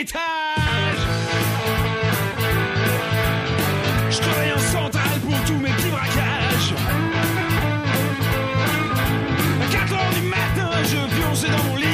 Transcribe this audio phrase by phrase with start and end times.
[0.00, 0.22] l'étage.
[4.10, 6.74] Je travaille en centrale pour tous mes petits braquages.
[9.60, 11.86] À 4 heures du matin, je pionçais dans mon lit.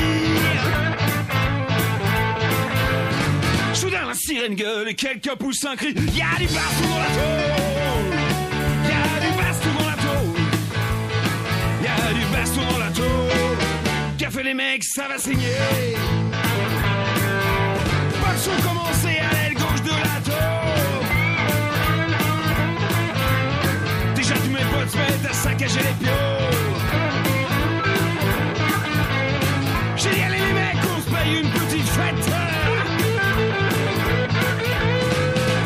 [3.74, 5.94] Soudain, la sirène gueule et quelqu'un pousse un cri.
[6.14, 8.14] Y'a du baston dans la tôle.
[8.88, 10.40] Y'a du baston dans la tôle.
[11.82, 13.04] Y'a du baston dans la tôle.
[14.28, 15.94] Fait les mecs, ça va saigner.
[18.46, 21.06] Pas de son commencé à l'aile gauche de la tôle.
[24.14, 26.12] Déjà tous mes potes se à saccager les pions.
[29.96, 32.24] J'ai dit allez les mecs, on se paye une petite fête.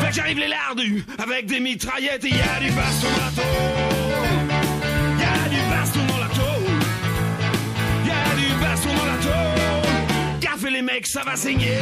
[0.01, 3.31] Fait que j'arrive les lardus avec des mitraillettes et y a du baston dans la
[3.31, 4.49] tôle.
[5.19, 6.79] Y du baston dans la tôle.
[8.05, 9.17] Y a du baston dans la
[10.69, 11.77] les mecs, ça va saigner.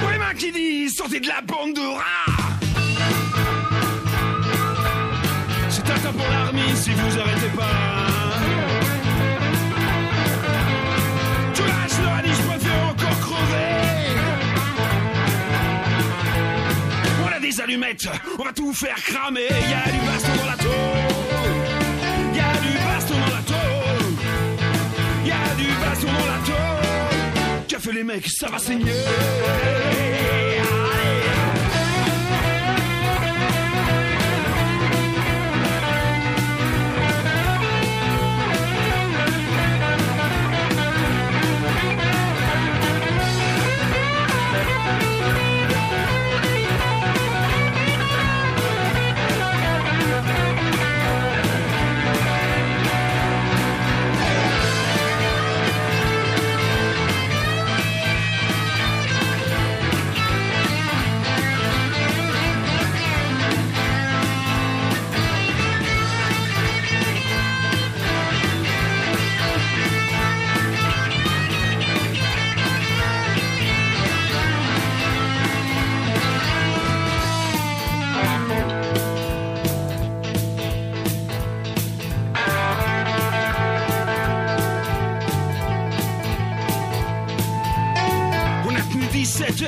[0.00, 2.15] Pour les qui disent sortez de la bande de rats.
[18.38, 19.40] On va tout faire cramer.
[19.40, 20.72] Y a du baston dans la tôle.
[22.34, 24.14] Y a du baston dans la tôle.
[25.24, 27.80] Y a du baston dans la tôle.
[27.80, 28.92] Fait les mecs, ça va saigner.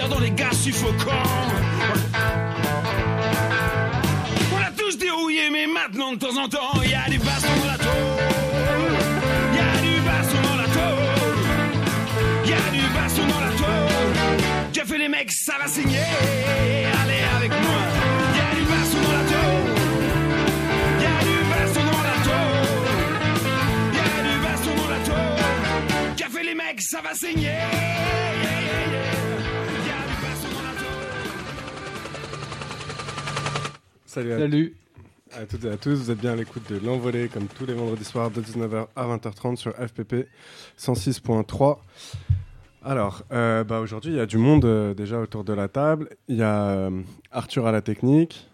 [0.08, 1.12] 17 heures dans les gaz suffocants.
[4.52, 7.48] On a tous dérouillé, mais maintenant de temps en temps, il y a du baston
[7.60, 7.88] dans la tôle.
[9.54, 11.26] Y a du baston dans la tôle.
[12.46, 14.72] Y a du baston dans la tôle.
[14.72, 15.98] Qu'a fait les mecs, ça va signer.
[17.02, 17.80] Allez avec moi.
[18.32, 19.68] Il y a du baston dans la tôle.
[20.98, 22.88] Il y a du baston dans la tôle.
[23.92, 26.16] Il y a du baston dans la tôle.
[26.16, 28.37] Qu'a fait les mecs, ça va saigner.
[34.08, 34.74] Salut à, Salut.
[35.32, 37.74] à toutes et à tous, vous êtes bien à l'écoute de l'envolée comme tous les
[37.74, 40.26] vendredis soirs de 19h à 20h30 sur FPP
[40.78, 41.76] 106.3.
[42.82, 46.08] Alors, euh, bah aujourd'hui, il y a du monde euh, déjà autour de la table.
[46.26, 47.02] Il y a euh,
[47.32, 48.48] Arthur à la technique,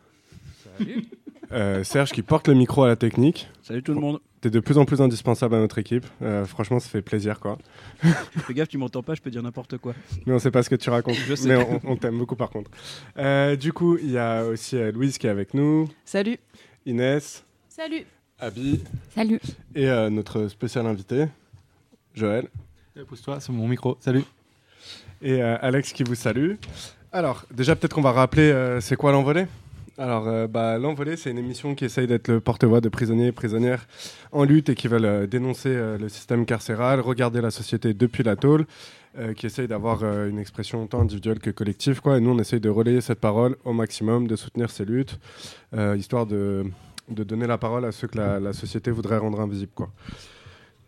[1.52, 3.48] euh, Serge qui porte le micro à la technique.
[3.62, 4.18] Salut tout le monde.
[4.44, 6.04] T'es de plus en plus indispensable à notre équipe.
[6.20, 7.56] Euh, franchement, ça fait plaisir, quoi.
[8.02, 9.94] Fais gaffe, tu m'entends pas, je peux dire n'importe quoi.
[10.26, 11.14] Mais on sait pas ce que tu racontes.
[11.14, 11.48] Je sais.
[11.48, 12.70] Mais on, on t'aime beaucoup, par contre.
[13.16, 16.36] Euh, du coup, il y a aussi euh, Louise qui est avec nous, Salut.
[16.84, 18.04] Inès, Salut.
[18.38, 18.84] Abby
[19.14, 19.40] Salut.
[19.74, 21.24] et euh, notre spécial invité,
[22.12, 22.48] Joël.
[23.08, 23.96] Pousse-toi sur mon micro.
[24.00, 24.24] Salut.
[25.22, 26.56] et euh, Alex qui vous salue.
[27.12, 29.46] Alors, déjà, peut-être qu'on va rappeler euh, c'est quoi l'envolée?
[29.96, 33.32] Alors, euh, bah, l'envolée, c'est une émission qui essaye d'être le porte-voix de prisonniers et
[33.32, 33.86] prisonnières
[34.32, 38.22] en lutte et qui veulent euh, dénoncer euh, le système carcéral, regarder la société depuis
[38.22, 38.66] la tôle,
[39.36, 42.00] qui essaye d'avoir une expression tant individuelle que collective.
[42.00, 42.16] Quoi.
[42.16, 45.20] Et nous, on essaye de relayer cette parole au maximum, de soutenir ces luttes,
[45.96, 46.64] histoire de,
[47.08, 49.70] donner la parole à ceux que la, la société voudrait rendre invisibles.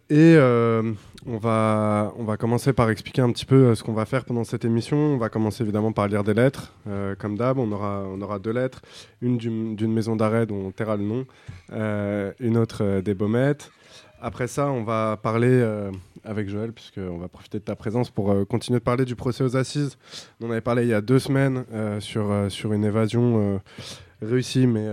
[0.09, 0.93] Et euh,
[1.27, 4.25] on, va, on va commencer par expliquer un petit peu euh, ce qu'on va faire
[4.25, 4.97] pendant cette émission.
[4.97, 6.73] On va commencer évidemment par lire des lettres.
[6.87, 8.83] Euh, comme d'hab, on aura, on aura deux lettres.
[9.21, 11.27] Une d'une maison d'arrêt dont on taira le nom,
[12.41, 13.73] une autre des Baumettes.
[14.21, 15.65] Après ça, on va parler
[16.25, 19.57] avec Joël, puisqu'on va profiter de ta présence pour continuer de parler du procès aux
[19.57, 19.99] assises.
[20.41, 21.65] On avait parlé il y a deux semaines
[22.01, 23.61] sur, sur une évasion
[24.23, 24.87] réussie, mais,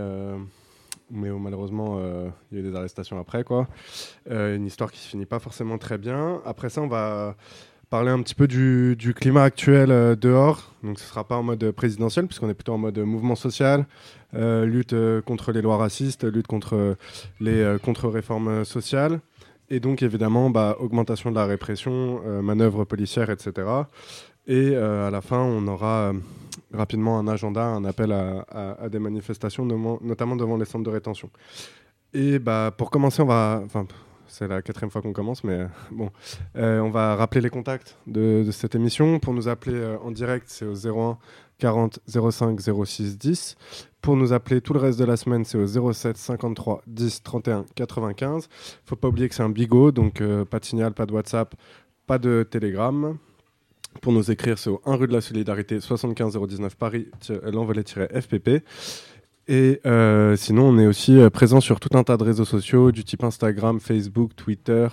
[1.11, 3.44] mais malheureusement euh, il y a eu des arrestations après.
[3.44, 3.67] Quoi.
[4.29, 6.41] Euh, une histoire qui se finit pas forcément très bien.
[6.45, 7.35] Après ça, on va
[7.89, 10.71] parler un petit peu du, climat actuel euh, dehors.
[10.83, 13.85] Donc ce ne sera pas en mode présidentiel, puisqu'on est plutôt en mode mouvement social,
[14.33, 14.95] lutte
[15.25, 16.97] contre les lois racistes, lutte contre
[17.39, 19.19] les contre-réformes sociales.
[19.69, 23.67] Et donc évidemment, bah, augmentation de la répression, manœuvres policières, etc.
[24.47, 26.13] Et à la fin, on aura
[26.73, 28.45] rapidement un agenda, un appel à,
[28.81, 29.65] à- des manifestations,
[30.01, 31.29] notamment devant les centres de rétention.
[32.13, 33.61] Et bah, pour commencer, on va...
[33.65, 33.85] Enfin,
[34.27, 36.09] c'est la quatrième fois qu'on commence, mais euh, bon,
[36.55, 39.19] euh, on va rappeler les contacts de, de cette émission.
[39.19, 41.17] Pour nous appeler euh, en direct, c'est au 01
[41.59, 43.55] 40 05 06 10.
[44.01, 47.65] Pour nous appeler tout le reste de la semaine, c'est au 07 53 10 31
[47.75, 48.47] 95.
[48.85, 51.53] Faut pas oublier que c'est un bigot, donc pas de signal, pas de WhatsApp,
[52.07, 53.17] pas de Telegram.
[54.01, 57.07] Pour nous écrire, c'est au 1 rue de la Solidarité, 75 019 Paris,
[57.43, 58.63] l'envolée-FPP.
[59.47, 62.91] Et euh, sinon, on est aussi euh, présent sur tout un tas de réseaux sociaux,
[62.91, 64.87] du type Instagram, Facebook, Twitter.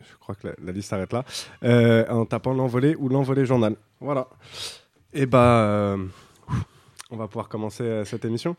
[0.00, 1.24] Je crois que la, liste s'arrête là.
[1.64, 3.74] euh, en tapant l'envolée ou l'envolée journal.
[4.00, 4.28] Voilà.
[5.12, 5.96] Et bah, euh,
[7.10, 8.56] on va pouvoir commencer cette émission.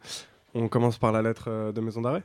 [0.54, 2.24] On commence par la lettre de maison d'arrêt.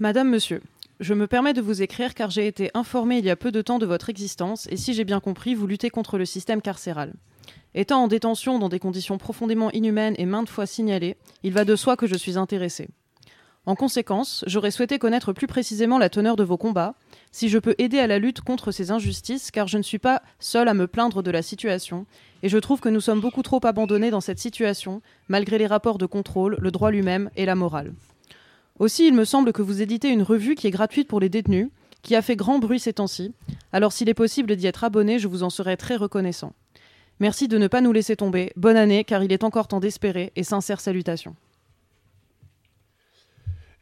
[0.00, 0.62] Madame, Monsieur,
[1.02, 3.60] je me permets de vous écrire car j'ai été informée il y a peu de
[3.60, 7.12] temps de votre existence et si j'ai bien compris, vous luttez contre le système carcéral.
[7.74, 11.74] Étant en détention dans des conditions profondément inhumaines et maintes fois signalées, il va de
[11.74, 12.88] soi que je suis intéressée.
[13.66, 16.94] En conséquence, j'aurais souhaité connaître plus précisément la teneur de vos combats,
[17.30, 20.22] si je peux aider à la lutte contre ces injustices, car je ne suis pas
[20.40, 22.06] seule à me plaindre de la situation,
[22.42, 25.98] et je trouve que nous sommes beaucoup trop abandonnés dans cette situation, malgré les rapports
[25.98, 27.92] de contrôle, le droit lui-même et la morale.
[28.78, 31.68] Aussi, il me semble que vous éditez une revue qui est gratuite pour les détenus,
[32.02, 33.32] qui a fait grand bruit ces temps-ci.
[33.72, 36.52] Alors s'il est possible d'y être abonné, je vous en serai très reconnaissant.
[37.20, 38.52] Merci de ne pas nous laisser tomber.
[38.56, 41.36] Bonne année, car il est encore temps d'espérer, et sincères salutations.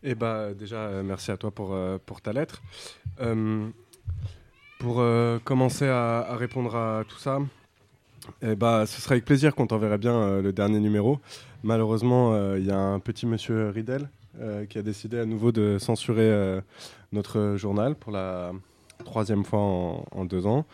[0.02, 2.62] Eh bah, déjà, euh, merci à toi pour, euh, ta lettre.
[3.20, 3.68] Euh,
[4.78, 5.04] pour
[5.44, 7.38] commencer à, répondre à tout ça,
[8.40, 11.20] eh bah, ce serait avec plaisir qu'on t'enverrait bien le dernier numéro.
[11.62, 14.08] Malheureusement, il y a un petit monsieur Ridel
[14.40, 16.60] euh, qui a décidé à nouveau de censurer euh,
[17.12, 18.52] notre journal pour la
[19.04, 20.66] troisième fois en, deux ans,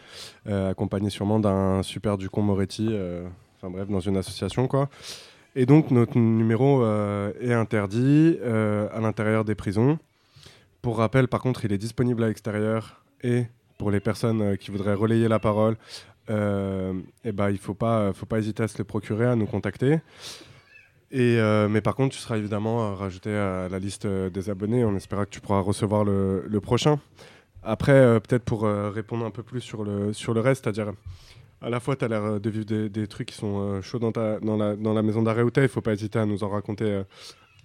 [0.49, 2.89] euh, accompagné sûrement d'un super Ducon Moretti,
[3.57, 4.89] enfin bref, dans une association quoi.
[5.55, 6.85] Et donc notre numéro
[7.41, 9.99] est interdit à l'intérieur des prisons.
[10.83, 13.47] Pour rappel, par contre, il est disponible à l'extérieur et
[13.79, 15.77] pour les personnes qui voudraient relayer la parole,
[16.31, 16.93] euh,
[17.25, 19.47] eh ben, il ne faut pas, faut pas hésiter à se le procurer, à nous
[19.47, 20.01] contacter.
[21.15, 24.85] Euh, mais par contre, tu seras évidemment rajouté à la liste euh, des abonnés.
[24.85, 26.99] On espère que tu pourras recevoir le, prochain.
[27.63, 30.93] Après, euh, peut-être pour répondre un peu plus sur le, sur le reste, c'est-à-dire
[31.63, 34.39] à la fois, tu as l'air de vivre des, trucs qui sont chauds dans, ta,
[34.41, 36.45] dans, la, dans la maison d'arrêt où tu Il ne faut pas hésiter à nous
[36.45, 37.03] en raconter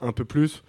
[0.02, 0.64] un peu plus.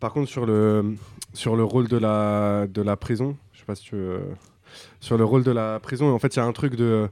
[0.00, 0.94] Par contre, sur le,
[1.32, 4.20] sur le rôle de la, de la prison, je sais pas si tu veux,
[5.00, 7.08] Sur le rôle de la prison, en fait, il y a un truc de.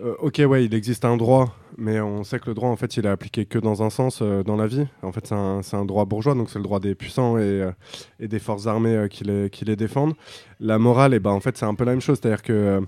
[0.00, 2.96] Euh, ok, ouais, il existe un droit, mais on sait que le droit, en fait,
[2.96, 4.86] il est appliqué que dans un sens euh, dans la vie.
[5.02, 7.70] En fait, c'est un, un droit bourgeois, donc c'est le droit des puissants et, euh,
[8.18, 10.14] et des forces armées qui, les, qui les défendent.
[10.58, 12.18] La morale, et ben, en fait, c'est un peu la même chose.
[12.20, 12.82] C'est-à-dire que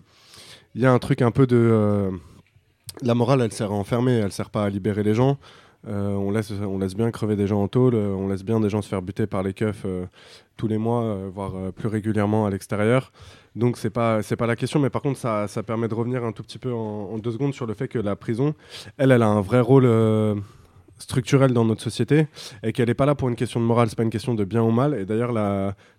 [0.74, 2.10] il y a un truc un peu de.
[3.02, 5.38] la morale, elle sert à enfermer, elle sert pas à libérer les gens.
[5.88, 8.82] On, laisse, on laisse bien crever des gens en tôle, on laisse bien des gens
[8.82, 9.86] se faire buter par les keufs
[10.56, 13.12] tous les mois, voire plus régulièrement à l'extérieur.
[13.56, 16.22] Donc c'est pas c'est pas la question, mais par contre ça, ça permet de revenir
[16.24, 18.54] un tout petit peu en, deux secondes sur le fait que la prison,
[18.98, 20.34] elle, elle a un vrai rôle euh,
[20.98, 22.26] structurel dans notre société
[22.62, 24.44] et qu'elle n'est pas là pour une question de morale, c'est pas une question de
[24.44, 24.94] bien ou mal.
[24.94, 25.32] Et d'ailleurs,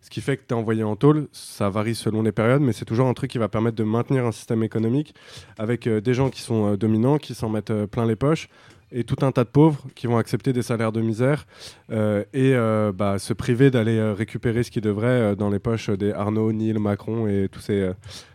[0.01, 2.73] ce qui fait que tu es envoyé en tôle, ça varie selon les périodes, mais
[2.73, 5.15] c'est toujours un truc qui va permettre de maintenir un système économique
[5.57, 8.49] avec euh, des gens qui sont euh, dominants, qui s'en mettent plein les poches
[8.91, 11.45] et tout un tas de pauvres qui vont accepter des salaires de misère
[11.91, 15.89] euh, et euh, bah, se priver d'aller euh, récupérer ce qu'ils devraient dans les poches
[15.89, 17.91] des Arnaud, Neil, Macron et tous ces,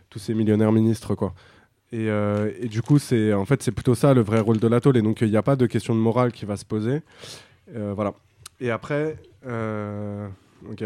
[0.09, 1.15] tous ces millionnaires ministres.
[1.15, 1.33] Quoi.
[1.91, 4.97] Et, et du coup, c'est en fait, plutôt ça le vrai rôle de la tôle.
[4.97, 7.01] Et donc, il n'y a pas de question de morale qui va se poser.
[7.71, 8.13] Voilà.
[8.59, 9.17] Et après,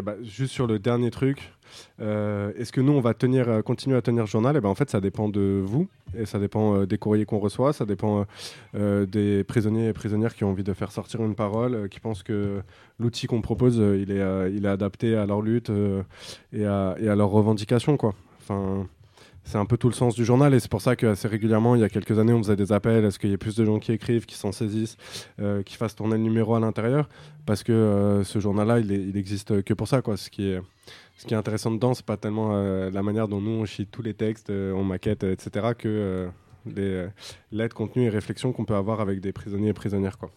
[0.03, 1.51] bah, juste sur le dernier truc,
[2.00, 4.55] euh, est-ce que nous, on va tenir, euh, continuer à tenir le journal?
[4.55, 5.88] Et ben, En fait, ça dépend de vous.
[6.17, 7.74] Et ça dépend euh, des courriers qu'on reçoit.
[7.74, 8.25] Ça dépend
[8.74, 12.62] des prisonniers et prisonnières qui ont envie de faire sortir une parole, qui pensent que
[13.00, 15.72] l'outil qu'on propose, il, est, il est adapté à leur lutte
[16.53, 17.98] et, à, et à leurs revendications.
[17.98, 18.13] Quoi.
[19.48, 21.82] C'est un peu tout le sens du journal et c'est pour ça qu'assez régulièrement, il
[21.82, 23.63] y a quelques années, on faisait des appels à ce qu'il y ait plus de
[23.63, 24.98] gens qui écrivent, qui s'en saisissent,
[25.39, 27.08] euh, qui fassent tourner le numéro à l'intérieur?
[27.46, 30.01] Parce que euh, ce journal-là, il, il existe que pour ça.
[30.01, 30.18] Quoi.
[30.18, 33.88] Ce, qui est, intéressant dedans, c'est pas tellement euh, la manière dont nous on chie
[33.88, 36.27] tous les textes, on maquette, etc., que
[37.54, 40.18] lettres, contenus et réflexions qu'on peut avoir avec des prisonniers et prisonnières.
[40.18, 40.30] Quoi.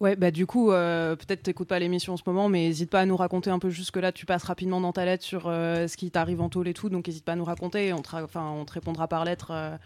[0.00, 3.00] Ouais, bah du coup, euh, peut-être t'écoutes pas l'émission en ce moment, mais n'hésite pas
[3.00, 4.10] à nous raconter un peu jusque là.
[4.10, 6.88] Tu passes rapidement dans ta lettre sur euh, ce qui t'arrive en tôle et tout,
[6.88, 7.92] donc n'hésite pas à nous raconter.
[7.92, 9.76] On te, répondra par lettre, euh,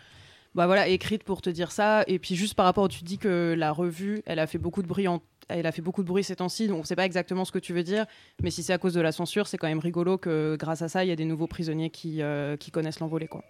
[0.55, 2.05] bah voilà, écrite pour te dire ça.
[2.07, 4.89] Et puis juste par rapport, tu dis que la revue, elle a fait beaucoup de
[4.89, 5.07] bruit
[5.51, 7.73] a fait beaucoup de bruit ces temps-ci, donc on sait pas exactement ce que tu
[7.73, 8.05] veux dire,
[8.43, 10.89] mais si c'est à cause de la censure, c'est quand même rigolo que grâce à
[10.89, 12.21] ça, il y a des nouveaux prisonniers qui,
[12.61, 13.29] qui connaissent l'envolée.
[13.29, 13.43] Quoi.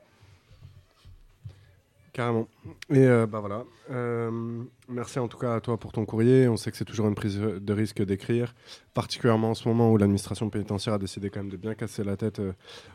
[2.18, 2.48] Carrément.
[2.90, 3.62] Et euh, bah voilà.
[3.92, 6.48] Euh, merci en tout cas à toi pour ton courrier.
[6.48, 8.56] On sait que c'est toujours une prise de risque d'écrire,
[8.92, 12.16] particulièrement en ce moment où l'administration pénitentiaire a décidé quand même de bien casser la
[12.16, 12.54] tête euh,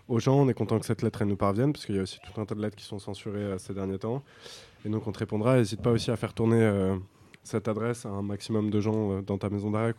[0.10, 0.42] aux gens.
[0.42, 2.42] On est content que cette lettre elle nous parvienne parce qu'il y a aussi tout
[2.42, 4.26] un tas de lettres qui sont censurées ces derniers temps.
[4.84, 5.56] Et donc on te répondra.
[5.56, 6.94] N'hésite pas aussi à faire tourner
[7.44, 9.94] cette adresse à un maximum de gens dans ta maison d'arrêt.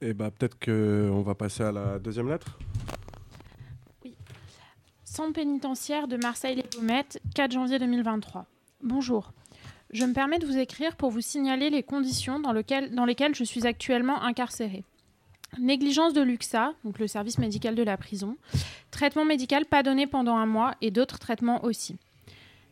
[0.00, 2.58] Et bah peut-être que on va passer à la deuxième lettre.
[5.12, 8.46] Centre pénitentiaire de Marseille-les-Baumettes, 4 janvier 2023.
[8.84, 9.32] Bonjour.
[9.92, 13.42] Je me permets de vous écrire pour vous signaler les conditions dans, dans lesquelles je
[13.42, 14.84] suis actuellement incarcérée.
[15.58, 18.36] Négligence de l'UXA, donc le service médical de la prison,
[18.92, 21.96] traitement médical pas donné pendant un mois et d'autres traitements aussi.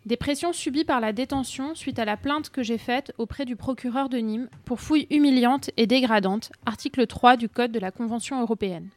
[0.07, 3.57] Des pressions subies par la détention suite à la plainte que j'ai faite auprès du
[3.57, 8.40] procureur de Nîmes pour fouilles humiliantes et dégradantes, article 3 du Code de la Convention
[8.40, 8.90] européenne.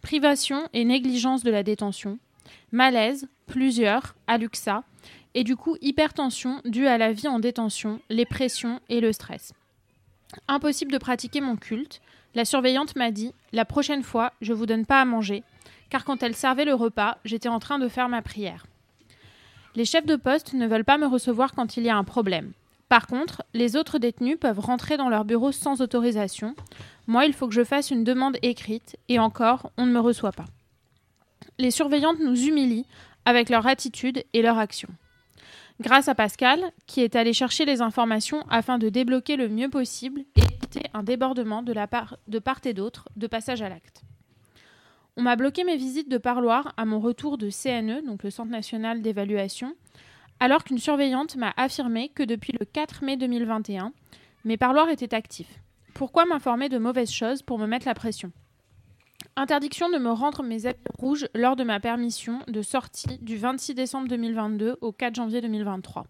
[0.00, 2.18] Privation et négligence de la détention,
[2.70, 4.84] malaise, plusieurs, à l'UXA,
[5.34, 9.52] et du coup hypertension due à la vie en détention, les pressions et le stress.
[10.48, 12.00] Impossible de pratiquer mon culte.
[12.34, 15.42] La surveillante m'a dit La prochaine fois, je vous donne pas à manger,
[15.90, 18.66] car quand elle servait le repas, j'étais en train de faire ma prière.
[19.74, 22.52] Les chefs de poste ne veulent pas me recevoir quand il y a un problème.
[22.88, 26.54] Par contre, les autres détenus peuvent rentrer dans leur bureau sans autorisation.
[27.06, 30.32] Moi, il faut que je fasse une demande écrite, et encore, on ne me reçoit
[30.32, 30.44] pas.
[31.58, 32.86] Les surveillantes nous humilient
[33.24, 34.88] avec leur attitude et leur action.
[35.80, 40.20] Grâce à Pascal, qui est allé chercher les informations afin de débloquer le mieux possible
[40.36, 44.02] et éviter un débordement de, part, part et d'autre de passage à l'acte.
[45.16, 48.50] On m'a bloqué mes visites de parloir à mon retour de CNE, donc le Centre
[48.50, 49.74] national d'évaluation,
[50.40, 53.92] alors qu'une surveillante m'a affirmé que depuis le 4 mai 2021,
[54.44, 55.60] mes parloirs étaient actifs.
[55.94, 58.32] Pourquoi m'informer de mauvaises choses pour me mettre la pression?
[59.36, 63.74] Interdiction de me rendre mes habits rouges lors de ma permission de sortie du 26
[63.74, 66.04] décembre 2022 au 4 janvier 2023.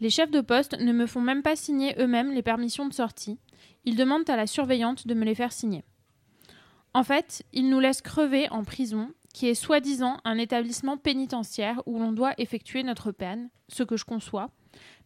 [0.00, 3.38] Les chefs de poste ne me font même pas signer eux-mêmes les permissions de sortie.
[3.86, 5.84] Ils demandent à la surveillante de me les faire signer.
[6.92, 11.98] En fait, ils nous laissent crever en prison, qui est soi-disant un établissement pénitentiaire où
[11.98, 14.50] l'on doit effectuer notre peine, ce que je conçois,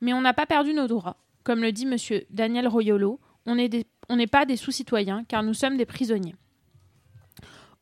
[0.01, 1.17] mais on n'a pas perdu nos droits.
[1.45, 1.97] Comme le dit M.
[2.31, 6.35] Daniel Royolo, on n'est des- on n'est pas des sous-citoyens car nous sommes des prisonniers.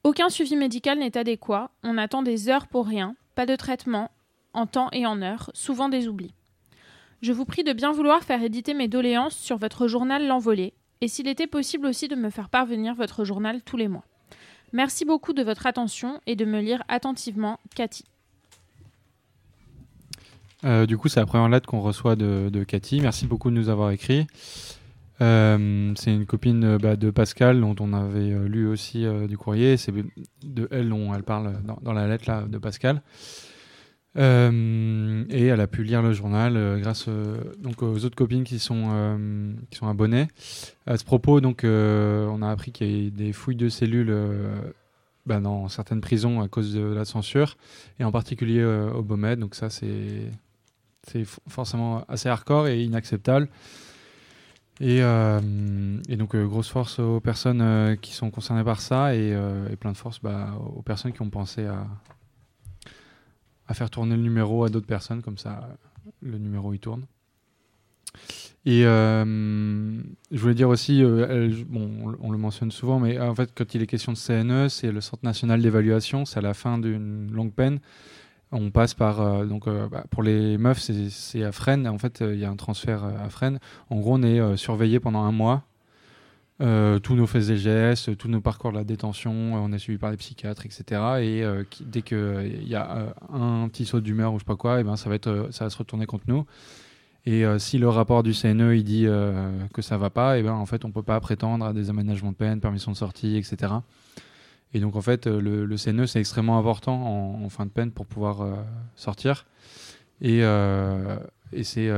[0.05, 4.11] Aucun suivi médical n'est adéquat, on attend des heures pour rien, pas de traitement,
[4.53, 6.35] en temps et en heure, souvent des oublis.
[7.21, 11.09] Je vous prie de bien vouloir faire éditer mes doléances sur votre journal L'Envolée, et
[11.09, 14.05] s'il était possible aussi de me faire parvenir votre journal tous les mois.
[14.73, 18.05] Merci beaucoup de votre attention et de me lire attentivement, Cathy.
[20.65, 23.01] Euh, du coup, c'est la première lettre qu'on reçoit de, de Cathy.
[23.01, 24.27] Merci beaucoup de nous avoir écrit.
[25.21, 29.37] Euh, c'est une copine euh, bah, de Pascal dont on avait euh, lu aussi du
[29.37, 29.77] courrier.
[29.77, 33.03] C'est de elle dont elle parle dans, la lettre là, de Pascal.
[34.17, 34.21] Et
[35.47, 37.09] elle a pu lire le journal grâce
[37.59, 39.17] donc aux autres copines qui sont
[39.71, 40.27] qui sont abonnées.
[40.87, 44.13] À ce propos, donc on a appris qu'il y a des fouilles de cellules
[45.25, 47.57] bah, dans certaines prisons à cause de la censure
[48.01, 49.37] et en particulier au Beaumet.
[49.37, 50.33] Donc ça c'est
[51.05, 53.49] c'est forcément assez hardcore et inacceptable.
[54.81, 55.41] Et, euh,
[56.09, 59.37] et donc euh, grosse force aux personnes euh, qui sont concernées par ça et,
[59.81, 61.87] plein de force bah, aux personnes qui ont pensé à,
[63.75, 65.69] faire tourner le numéro à d'autres personnes, comme ça
[66.23, 67.05] le numéro il tourne.
[68.65, 73.83] Et je voulais dire aussi, bon, on le mentionne souvent, mais en fait, quand il
[73.83, 77.53] est question de CNE, c'est le Centre national d'évaluation, c'est à la fin d'une longue
[77.53, 77.81] peine.
[78.51, 81.87] On passe par, euh, donc, euh, bah, pour les meufs, c'est- à Fresnes.
[81.87, 83.59] En fait, euh, il y a un transfert à Fresnes.
[83.91, 85.65] En gros, on est surveillé pendant un mois.
[86.61, 90.17] Tous nos faits et tous nos parcours de la détention, on est suivi par des
[90.17, 91.01] psychiatres, etc.
[91.21, 94.81] Et qui- dès qu'il y a un petit saut d'humeur ou je sais pas quoi,
[94.81, 96.47] et ben ça va être, ça va se retourner contre nous.
[97.27, 99.05] Et si le rapport du CNE il dit
[99.73, 102.33] que ça va pas, et ben en fait on peut pas prétendre à des aménagements
[102.33, 103.75] de peine, permission de sortie, etc.
[104.75, 108.07] Et donc en fait euh, le, CNE c'est extrêmement important en, fin de peine pour
[108.07, 108.55] pouvoir euh,
[108.97, 109.47] sortir.
[110.21, 111.17] Et, euh,
[111.63, 111.91] c'est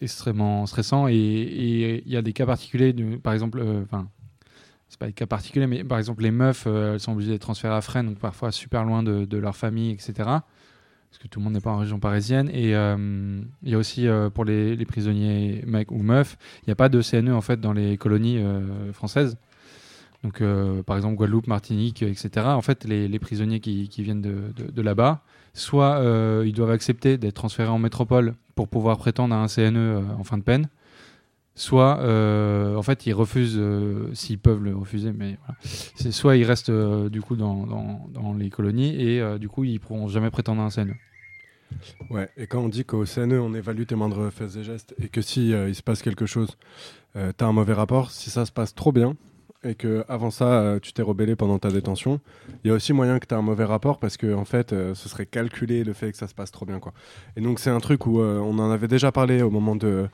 [0.00, 1.08] extrêmement stressant.
[1.08, 4.08] Et il y a des cas particuliers, par exemple, enfin
[4.88, 7.74] c'est pas des cas particuliers, mais par exemple les meufs, elles sont obligées d'être transférées
[7.74, 10.12] à Fresnes, donc parfois super loin de, leur famille, etc.
[10.16, 12.48] parce que tout le monde n'est pas en région parisienne.
[12.48, 16.88] Et il y a aussi pour les, prisonniers mecs ou meufs, il n'y a pas
[16.88, 18.42] de CNE en fait dans les colonies
[18.94, 19.36] françaises.
[20.22, 22.46] Donc, euh, par exemple, Guadeloupe, Martinique, etc.
[22.48, 25.22] En fait, les, prisonniers qui, viennent de, là-bas,
[25.54, 29.76] soit euh, ils doivent accepter d'être transférés en métropole pour pouvoir prétendre à un CNE
[29.76, 30.68] euh, en fin de peine,
[31.54, 31.96] soit
[32.76, 33.60] en fait ils refusent
[34.12, 35.38] s'ils peuvent le refuser, mais
[35.94, 38.06] soit ils restent du coup dans,
[38.38, 40.94] les colonies et du coup ils pourront jamais prétendre à un CNE.
[42.08, 45.08] Ouais, et quand on dit qu'au CNE, on évalue tes moindres faits et gestes, et
[45.08, 46.56] que si il se passe quelque chose,
[47.16, 49.16] euh, t'as un mauvais rapport, si ça se passe trop bien,
[49.62, 52.20] et que avant ça, euh, tu t'es rebellé pendant ta détention,
[52.64, 54.94] il y a aussi moyen que t'aies un mauvais rapport, parce que en fait, euh,
[54.94, 56.92] ce serait calculé le fait que ça se passe trop bien, quoi.
[57.36, 60.08] Et donc c'est un truc où euh, on en avait déjà parlé au moment de...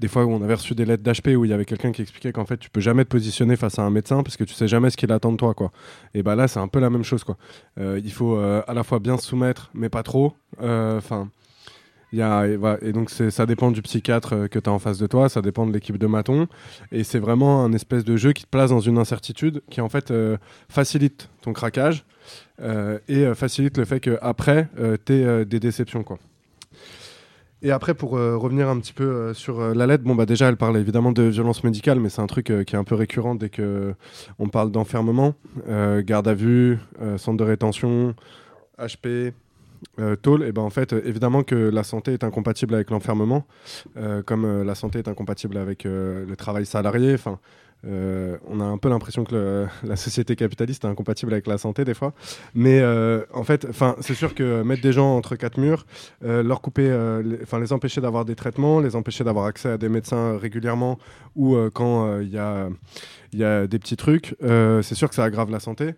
[0.00, 2.02] Des fois où on avait reçu des lettres d'HP où il y avait quelqu'un qui
[2.02, 4.52] expliquait qu'en fait tu peux jamais te positionner face à un médecin parce que tu
[4.52, 5.70] sais jamais ce qu'il attend de toi quoi.
[6.14, 7.36] Et bah là c'est un peu la même chose quoi.
[7.78, 10.34] Il faut à la fois bien se soumettre mais pas trop.
[10.60, 11.28] Enfin
[12.20, 15.42] et, donc ça dépend du psychiatre euh, que tu as en face de toi, ça
[15.42, 16.46] dépend de l'équipe de maton.
[16.92, 19.88] Et c'est vraiment un espèce de jeu qui te place dans une incertitude qui en
[19.88, 20.36] fait euh,
[20.68, 22.04] facilite ton craquage
[22.60, 24.68] euh, et facilite le fait qu'après,
[25.04, 26.02] tu aies des déceptions.
[26.02, 26.18] Quoi.
[27.62, 30.58] Et après, pour revenir un petit peu sur euh, la lettre, bon, bah, déjà, elle
[30.58, 33.48] parle évidemment de violence médicale, mais c'est un truc qui est un peu récurrent dès
[33.48, 33.94] que
[34.38, 35.34] on parle d'enfermement,
[36.00, 36.78] garde à vue,
[37.16, 38.14] centre de rétention,
[38.78, 39.32] HP,
[39.98, 43.46] euh, tôle, et ben en fait, euh, évidemment que la santé est incompatible avec l'enfermement,
[43.96, 47.14] euh, comme euh, la santé est incompatible avec le travail salarié.
[47.14, 47.38] Enfin,
[47.86, 51.94] on a un peu l'impression que la société capitaliste est incompatible avec la santé des
[51.94, 52.14] fois.
[52.54, 52.82] Mais
[53.32, 55.86] en fait, enfin, c'est sûr que mettre des gens entre quatre murs,
[56.22, 56.88] leur couper,
[57.22, 60.98] les, enfin, les empêcher d'avoir des traitements, les empêcher d'avoir accès à des médecins régulièrement
[61.36, 62.68] ou quand il y a
[63.32, 65.94] il y a des petits trucs, c'est sûr que ça aggrave la santé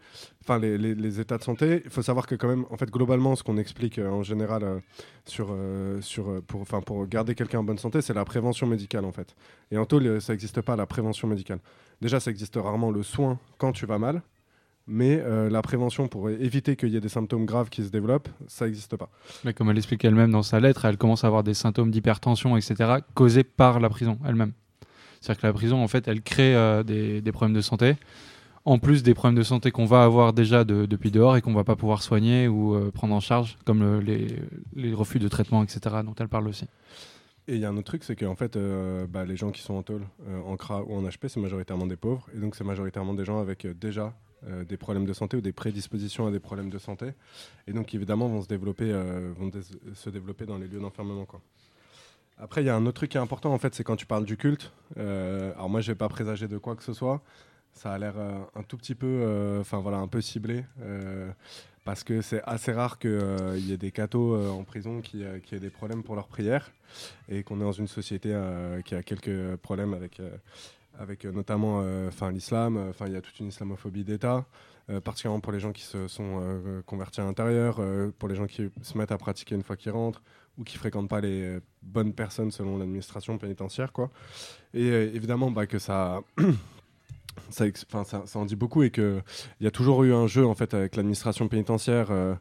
[0.49, 1.83] enfin les, les- états de santé.
[1.85, 4.63] Il faut savoir que quand même, en fait, globalement, ce qu'on explique euh, en général
[4.63, 4.79] euh,
[5.25, 9.13] sur, euh, sur, pour, pour garder quelqu'un en bonne santé, c'est la prévention médicale, en
[9.13, 9.35] fait.
[9.71, 11.59] Et en tôle, ça n'existe pas, la prévention médicale.
[12.01, 14.23] Déjà, ça existe rarement le soin quand tu vas mal,
[14.87, 18.67] mais la prévention pour éviter qu'il y ait des symptômes graves qui se développent, ça
[18.67, 19.09] n'existe pas.
[19.45, 22.57] Mais comme elle explique elle-même dans sa lettre, elle commence à avoir des symptômes d'hypertension,
[22.57, 24.53] etc., causés par la prison elle-même.
[25.21, 26.55] C'est-à-dire que la prison, en fait, elle crée
[26.85, 27.97] des, des problèmes de santé,
[28.67, 31.55] en plus des problèmes de santé qu'on va avoir déjà de- depuis dehors et qu'on
[31.55, 34.01] va pas pouvoir soigner ou euh, prendre en charge, comme le-
[34.75, 36.67] les, refus de traitement, etc., dont elle parle aussi.
[37.47, 39.63] Et il y a un autre truc, c'est qu'en fait, euh, bah, les gens qui
[39.63, 42.27] sont en tôle, euh, en CRA ou en HP, c'est majoritairement des pauvres.
[42.35, 44.13] Et donc, c'est majoritairement des gens avec déjà
[44.69, 47.07] des problèmes de santé ou des prédispositions à des problèmes de santé.
[47.67, 48.93] Et donc, évidemment, vont se développer,
[49.37, 49.51] vont
[49.95, 51.27] se développer dans les lieux d'enfermement.
[52.39, 54.07] Après, il y a un autre truc qui est important, en fait, c'est quand tu
[54.07, 54.73] parles du culte.
[54.97, 57.23] Alors, moi, je vais pas présager de quoi que ce soit.
[57.77, 60.65] Ça a l'air euh, un tout petit peu, euh, enfin voilà, un peu ciblé.
[60.83, 61.31] euh,
[61.85, 65.61] parce que c'est assez rare qu'il y ait des cathos en prison qui, euh, aient
[65.61, 66.73] des problèmes pour leurs prières
[67.29, 68.37] et qu'on est dans une société
[68.85, 70.21] qui a quelques problèmes avec,
[70.99, 71.85] avec notamment
[72.33, 72.93] l'islam.
[73.07, 74.47] il y a toute une islamophobie d'État,
[75.05, 77.81] particulièrement pour les gens qui se sont convertis à l'intérieur,
[78.19, 80.23] pour les gens qui se mettent à pratiquer une fois qu'ils rentrent
[80.59, 84.11] ou qui fréquentent pas les bonnes personnes selon l'administration pénitentiaire, quoi.
[84.75, 86.21] Et évidemment, bah, que ça.
[87.51, 87.65] Ça,
[88.35, 89.23] en dit beaucoup et qu'il
[89.61, 92.35] y a toujours eu un jeu en fait avec l'administration pénitentiaire, euh,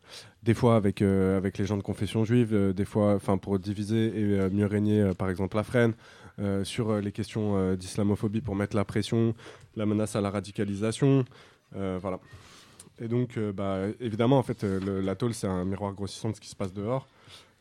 [0.45, 4.07] des fois avec, euh, avec les gens de confession juive, euh, des fois pour diviser
[4.07, 5.93] et mieux régner par exemple la freine,
[6.39, 9.33] euh, sur les questions d'islamophobie pour mettre la pression,
[9.75, 11.25] la menace à la radicalisation,
[11.71, 12.19] voilà.
[13.01, 16.55] Et donc bah, évidemment en fait la c'est un miroir grossissant de ce qui se
[16.55, 17.07] passe dehors.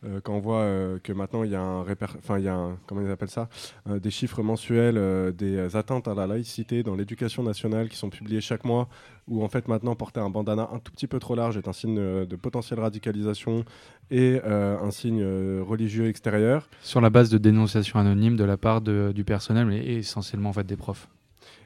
[0.04, 2.54] Euh, quand on voit euh, que maintenant il y a un enfin il y a
[2.54, 3.48] un, comment ils appellent ça,
[3.88, 8.40] euh, des chiffres mensuels, des atteintes à la laïcité dans l'éducation nationale qui sont publiés
[8.40, 8.88] chaque mois,
[9.28, 11.72] où en fait maintenant porter un bandana un tout petit peu trop large est un
[11.72, 13.64] signe de potentielle radicalisation
[14.10, 15.24] et un signe
[15.62, 16.68] religieux extérieur.
[16.82, 20.52] Sur la base de dénonciations anonymes de la part de- du personnel, mais essentiellement en
[20.52, 21.08] fait des profs.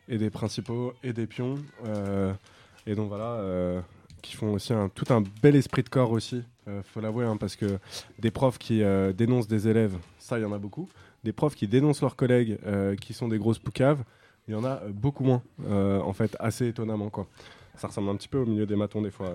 [0.08, 1.56] et des principaux et des pions.
[2.86, 3.82] et donc voilà,
[4.22, 7.36] qui font aussi un, tout un bel esprit de corps aussi, euh, faut l'avouer, hein,
[7.36, 7.78] parce que
[8.18, 10.88] des profs qui euh, dénoncent des élèves, ça il y en a beaucoup.
[11.24, 14.02] Des profs qui dénoncent leurs collègues, euh, qui sont des grosses poucaves,
[14.46, 17.10] il y en a beaucoup moins, en fait, assez étonnamment.
[17.10, 17.26] Quoi.
[17.74, 19.30] Ça ressemble un petit peu au milieu des matons des fois,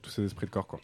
[0.00, 0.66] tous ces esprits de corps.
[0.66, 0.80] Quoi.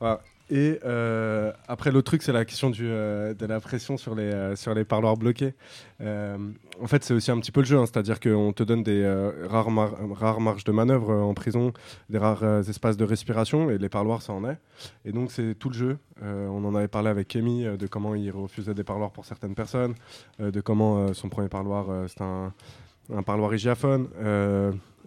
[0.00, 0.22] Voilà.
[0.50, 4.56] Et euh, après, l'autre truc, c'est la question euh, de la pression sur les, euh,
[4.56, 5.54] sur les parloirs bloqués.
[6.00, 9.04] En fait, c'est aussi un petit peu le jeu, hein, c'est-à-dire qu'on te donne des
[9.48, 11.72] rares, mar- rares marges de manœuvre en prison,
[12.08, 14.58] des rares espaces de respiration, et les parloirs, ça en est.
[15.04, 15.98] Et donc, c'est tout le jeu.
[16.22, 19.94] On en avait parlé avec Kémy de comment il refusait des parloirs pour certaines personnes,
[20.38, 24.08] de comment son premier parloir, c'était un, parloir hygiaphone.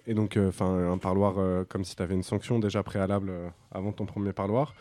[0.08, 1.36] Et donc enfin un parloir
[1.69, 3.32] comme si tu avais une sanction déjà préalable
[3.71, 4.73] avant ton premier parloir.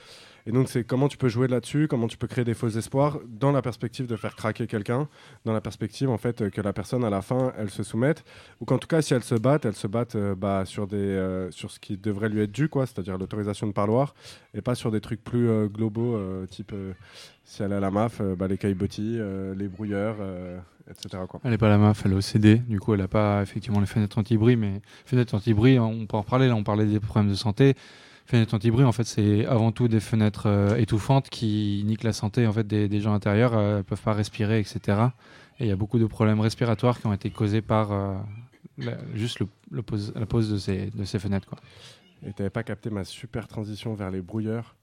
[0.50, 3.20] Et donc c'est comment tu peux jouer là-dessus, comment tu peux créer des faux espoirs
[3.28, 5.06] dans la perspective de faire craquer quelqu'un,
[5.44, 8.24] dans la perspective en fait euh, que la personne à la fin elle se soumette,
[8.58, 10.96] ou qu'en tout cas si elle se batte, elle se batte euh, bah, sur, des,
[10.96, 14.16] euh, sur ce qui devrait lui être dû, quoi, c'est-à-dire l'autorisation de parloir,
[14.52, 16.74] et pas sur des trucs plus globaux, type
[17.44, 19.20] si elle est à la MAF, bah, les caillebotis,
[19.56, 20.16] les brouilleurs,
[20.90, 21.22] etc.
[21.44, 22.56] Elle n'est pas la MAF, elle est au CD.
[22.56, 24.56] Du coup, elle n'a pas effectivement les fenêtres anti-bruit.
[24.56, 26.48] Mais fenêtres anti-bruit, on peut en reparler.
[26.48, 27.76] Là, on parlait des problèmes de santé.
[28.30, 32.46] Fenêtres anti-bruit, en fait, c'est avant tout des fenêtres euh, étouffantes qui niquent la santé
[32.46, 33.54] en fait, des, gens intérieurs.
[33.56, 34.78] Euh, ne peuvent pas respirer, etc.
[35.58, 38.14] Et il y a beaucoup de problèmes respiratoires qui ont été causés par euh,
[38.78, 39.42] la- juste
[39.84, 40.58] pose- la pose de
[41.04, 41.48] ces, fenêtres.
[41.48, 41.58] Quoi.
[42.24, 44.76] Et t'avais pas capté ma super transition vers les brouilleurs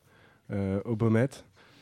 [0.51, 1.29] euh, au Baumet.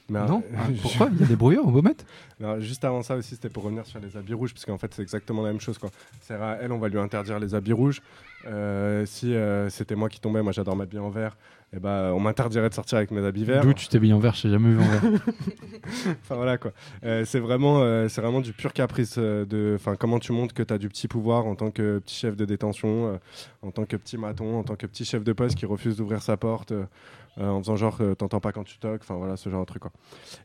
[0.10, 1.96] Mais, non euh, Ah, Pourquoi Il y a des brouilleurs au Beaumet
[2.40, 4.94] Alors, juste avant ça aussi, c'était pour revenir sur les habits rouges, parce qu'en fait,
[4.94, 5.80] c'est exactement la même chose.
[6.22, 8.02] C'est à elle, on va lui interdire les habits rouges.
[8.48, 11.36] Euh, si euh, c'était moi qui tombais, moi j'adore m'habiller en vert,
[11.76, 13.64] et ben on m'interdirait de sortir avec mes habits verts.
[13.64, 15.02] D'où tu t'habilles en vert Je t'ai jamais vu en vert.
[16.22, 16.72] Enfin voilà quoi.
[17.04, 20.74] Euh, c'est vraiment, c'est vraiment du pur caprice de, enfin comment tu montres que tu
[20.74, 23.20] as du petit pouvoir en tant que petit chef de détention,
[23.64, 26.22] en tant que petit maton, en tant que petit chef de poste qui refuse d'ouvrir
[26.22, 26.74] sa porte,
[27.38, 29.66] euh, en faisant genre euh, t'entends pas quand tu toques, enfin voilà ce genre de
[29.66, 29.92] truc quoi.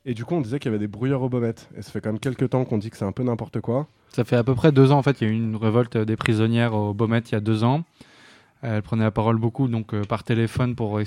[0.05, 2.01] Et du coup on disait qu'il y avait des brouilleurs au Baumet, et ça fait
[2.01, 3.87] quand même quelques temps qu'on dit que c'est un peu n'importe quoi.
[4.09, 5.97] Ça fait à peu près deux ans, en fait, il y a eu une révolte
[5.97, 7.85] des prisonnières au Beaumet il y a deux ans.
[8.63, 11.01] Elle prenait la parole beaucoup donc euh, par téléphone pour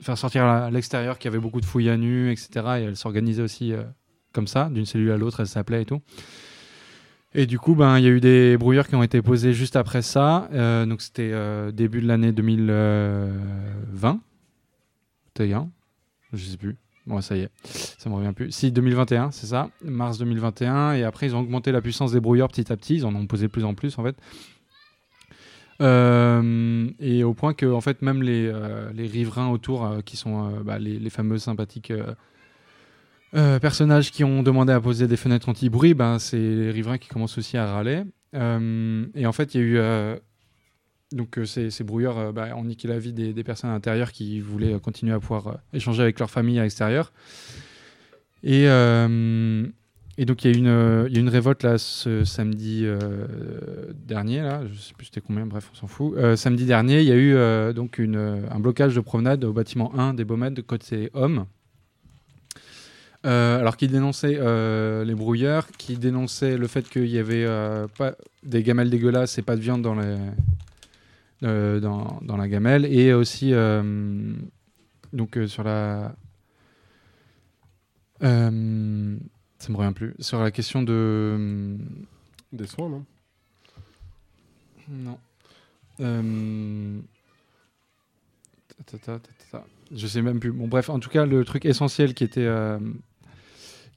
[0.00, 2.48] faire sortir à l'extérieur qu'il y avait beaucoup de fouilles à nu, etc.
[2.78, 3.72] Et elle s'organisait aussi
[4.32, 6.00] comme ça, d'une cellule à l'autre, elle s'appelait et tout.
[7.34, 9.74] Et du coup, ben, il y a eu des brouilleurs qui ont été posés juste
[9.74, 10.48] après ça.
[10.86, 11.32] Donc c'était
[11.72, 14.20] début de l'année 2020.
[15.36, 15.68] C'était bien
[16.32, 16.76] Je sais plus.
[17.06, 18.52] Bon, ça y est, ça me revient plus.
[18.52, 20.92] Si, 2021, c'est ça, mars 2021.
[20.92, 22.94] Et après, ils ont augmenté la puissance des brouilleurs petit à petit.
[22.94, 24.16] Ils en ont posé plus en plus, en fait.
[25.80, 30.62] Euh, et au point que, en fait, même les, euh, riverains autour, euh, qui sont
[30.64, 31.92] bah, les, les fameux sympathiques
[33.32, 37.38] personnages qui ont demandé à poser des fenêtres anti-bruit, ben, c'est les riverains qui commencent
[37.38, 38.04] aussi à râler.
[38.34, 40.18] Et en fait, il y a eu.
[41.12, 44.12] Donc, euh, ces, brouilleurs euh, bah, ont niqué la vie des, des personnes à l'intérieur
[44.12, 47.12] qui voulaient euh, continuer à pouvoir échanger avec leur famille à l'extérieur.
[48.42, 48.64] Et,
[50.16, 52.86] et donc, il y a eu une, il y a une révolte là, ce samedi
[54.06, 54.42] dernier.
[54.42, 56.14] Là, je sais plus c'était combien, bref, on s'en fout.
[56.36, 60.12] Samedi dernier, il y a eu donc une, un blocage de promenade au bâtiment 1
[60.12, 61.46] des Baumets de côté homme.
[63.22, 64.38] Alors qui dénonçait
[65.06, 67.46] les brouilleurs, qui dénonçait le fait qu'il y avait
[67.96, 70.18] pas des gamelles dégueulasses et pas de viande dans, les,
[71.44, 74.34] dans, dans la gamelle, et aussi euh,
[75.12, 76.14] donc euh, sur la
[78.22, 79.16] euh,
[79.58, 81.76] ça me revient plus sur la question de
[82.52, 83.04] Des soins non?
[84.88, 85.18] Non.
[86.00, 87.00] Euh...
[89.94, 90.52] Je sais même plus.
[90.52, 92.78] Bon, bref, en tout cas, le truc essentiel qui était, euh,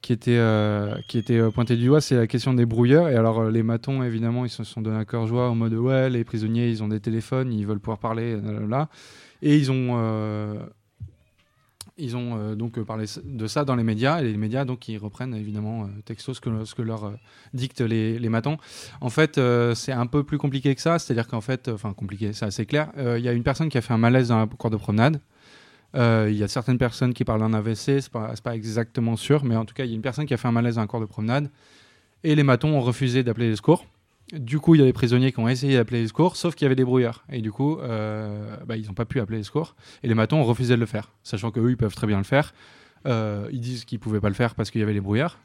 [0.02, 3.10] qui était, euh, qui était euh, pointé du doigt, c'est la question des brouilleurs.
[3.10, 5.74] Et alors, euh, les matons, évidemment, ils se sont donné à cœur joie en mode
[5.74, 8.90] ouais, les prisonniers, ils ont des téléphones, ils veulent pouvoir parler, là.
[9.42, 10.58] Et ils ont,
[11.98, 14.20] ils ont donc parlé de ça dans les médias.
[14.22, 17.14] Et les médias, donc, ils reprennent évidemment texto ce que, ce que leur
[17.54, 18.58] dictent les, les matons.
[19.00, 19.40] En fait,
[19.76, 20.98] c'est un peu plus compliqué que ça.
[20.98, 22.92] C'est-à-dire qu'en fait, enfin, compliqué, c'est assez clair.
[22.98, 25.20] Il y a une personne qui a fait un malaise dans la cour de promenade.
[25.96, 29.44] Euh, Il y a certaines personnes qui parlent d'un AVC, c'est pas, pas exactement sûr,
[29.46, 30.82] mais en tout cas, il y a une personne qui a fait un malaise dans
[30.82, 31.50] la cour de promenade.
[32.24, 33.86] Et les matons ont refusé d'appeler les secours.
[34.34, 36.66] Du coup, il y a des prisonniers qui ont essayé d'appeler les secours, sauf qu'il
[36.66, 37.24] y avait des brouillards.
[37.32, 39.76] Et du coup, euh, bah, ils n'ont pas pu appeler les secours.
[40.04, 42.26] Et les matons ont refusé de le faire, sachant qu'eux, ils peuvent très bien le
[42.26, 42.54] faire.
[43.06, 45.40] Euh, ils disent qu'ils pouvaient pas le faire parce qu'il y avait les brouillards.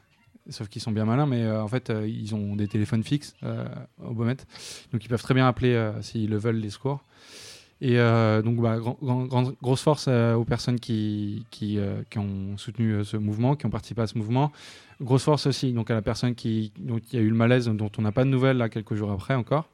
[0.49, 3.33] Sauf qu'ils sont bien malins, mais en fait, ils ont des téléphones fixes
[4.03, 4.35] au Beaumet.
[4.91, 7.01] Donc, ils peuvent très bien appeler, s'ils le veulent, les secours.
[7.83, 8.77] Et euh, donc, bah,
[9.61, 14.07] grosse force euh, aux personnes qui, euh, ont soutenu ce mouvement, qui ont participé à
[14.07, 14.53] ce mouvement.
[15.01, 16.71] Grosse force aussi donc, à la personne qui,
[17.13, 19.67] a eu le malaise, dont on n'a pas de nouvelles là, quelques jours après encore.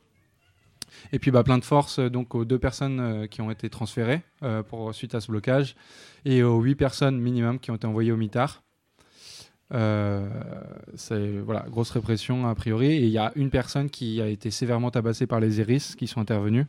[1.14, 4.24] Et puis bah, plein de force donc, aux deux personnes qui ont été transférées
[4.70, 5.76] pour, suite à ce blocage
[6.26, 8.64] et aux huit personnes minimum qui ont été envoyées au mitard.
[9.70, 12.88] C'est voilà, grosse répression a priori.
[12.88, 16.08] Et il y a une personne qui a été sévèrement tabassée par les iris qui
[16.08, 16.66] sont intervenus.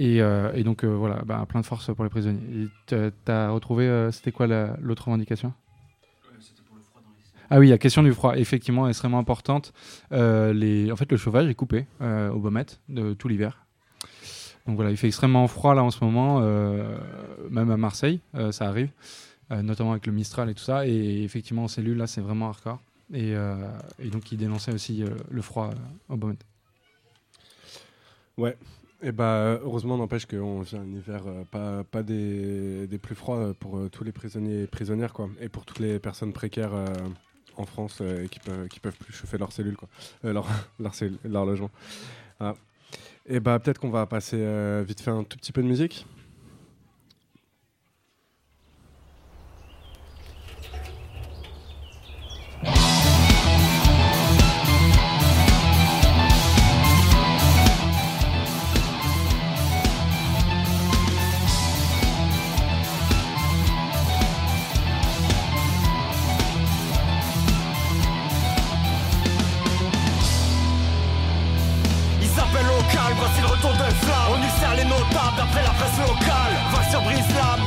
[0.00, 2.68] Et, euh, et donc euh, voilà, bah, plein de force pour les prisonniers.
[2.86, 5.52] T'as- T'as retrouvé, euh, c'était quoi la- l'autre revendication?
[7.50, 9.74] Ah oui, la question du froid, effectivement, est extrêmement importante.
[10.12, 10.90] Euh, les...
[10.90, 13.66] En fait, le chauffage est coupé euh, au Beaumet de tout l'hiver.
[14.66, 16.96] Donc voilà, il fait extrêmement froid là en ce moment, euh,
[17.50, 18.90] même à Marseille, euh, ça arrive,
[19.50, 20.86] euh, notamment avec le Mistral et tout ça.
[20.86, 22.80] Et effectivement, en cellule, là, c'est vraiment hardcore.
[23.12, 23.56] Et, euh,
[23.98, 26.36] et donc, il dénonçait aussi euh, le froid euh, au Beaumet.
[29.02, 33.38] Et bah, heureusement, n'empêche qu'on vit un hiver euh, pas, pas des, des plus froids
[33.38, 35.30] euh, pour euh, tous les prisonniers et prisonnières, quoi.
[35.40, 36.72] Et pour toutes les personnes précaires
[37.56, 39.88] en France qui peuvent, qui peuvent plus chauffer leur cellule, quoi.
[40.22, 40.46] Leur,
[40.78, 41.70] leur, cellule- leur logement.
[42.38, 42.56] Voilà.
[43.26, 44.36] Et bah, peut-être qu'on va passer
[44.86, 46.06] vite fait un tout petit peu de musique.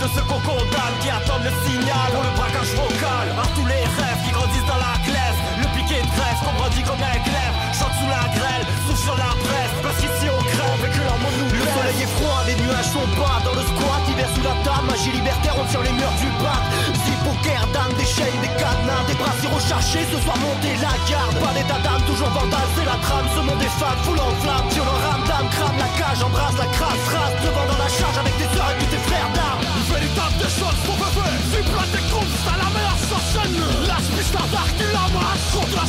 [0.03, 3.25] De ceux qu'on condamne Qui attendent le signal pour le braquage vocal.
[3.39, 5.39] À tous les rêves qui grandissent dans la glaise.
[5.63, 7.55] Le piquet de trêve qu'on brandit comme un glaive.
[7.71, 9.75] Chante sous la grêle, souffle sur la presse.
[9.79, 12.91] Parce qu'ici on crève et que leur monde nous Le soleil est froid, les nuages
[12.91, 13.39] sont bas.
[13.47, 14.85] Dans le squat, hiver sous la table.
[14.91, 16.63] Magie libertaire, on tire les murs du bac.
[17.07, 21.35] Zip, poker, dame, des chaînes, des cadenas Des brassiers recherchés, ce soir monter la garde.
[21.39, 23.27] Pas d'état d'âme, toujours vandale, c'est la trame.
[23.31, 24.67] Ce monde est fade, foule en flamme.
[24.75, 27.62] Violent rame d'âme, crame la cage Embrasse la crasse, race, devant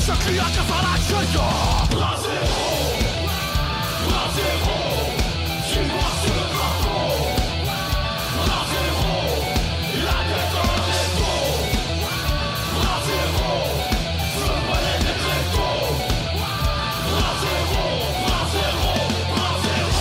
[0.07, 1.27] masse Contre la seclue à casse à la gueule
[1.91, 2.67] Bras zéro
[4.09, 4.77] Bras zéro
[5.67, 7.07] Suis-moi sur le drapeau
[8.71, 9.13] zéro
[10.05, 11.37] La tête réseau
[12.75, 13.51] Bras zéro
[14.35, 15.87] Feu brûler des tréteaux
[17.43, 17.85] zéro
[18.25, 18.93] Bras zéro
[19.35, 19.95] Bras zéro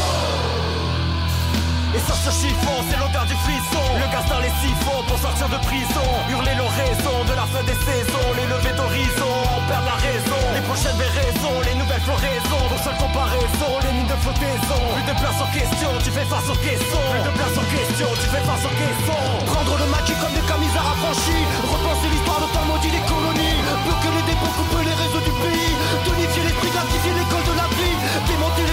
[1.95, 3.85] Et sur ce chiffon, c'est l'odeur du frisson.
[3.95, 6.07] Le gaz dans les siphons pour sortir de prison.
[6.29, 8.33] Hurler l'oraison de la fin des saisons.
[8.35, 10.41] Les levées d'horizon, la raison.
[10.53, 12.63] Les prochaines raisons, les nouvelles floraisons.
[12.67, 14.81] Pour seule comparaison, les mines de flottaison.
[14.95, 18.07] Plus de place en question, tu fais face aux questions Plus de place en question,
[18.19, 21.45] tu fais face aux questions Prendre le maquis comme des camisards affranchis.
[21.63, 23.59] Repenser l'histoire de temps maudit les colonies.
[23.87, 25.73] Bloquer les dépôts, couper les réseaux du pays.
[26.03, 27.95] Tonifier l'esprit, gratifier l'école de la vie.
[28.27, 28.72] Démonter les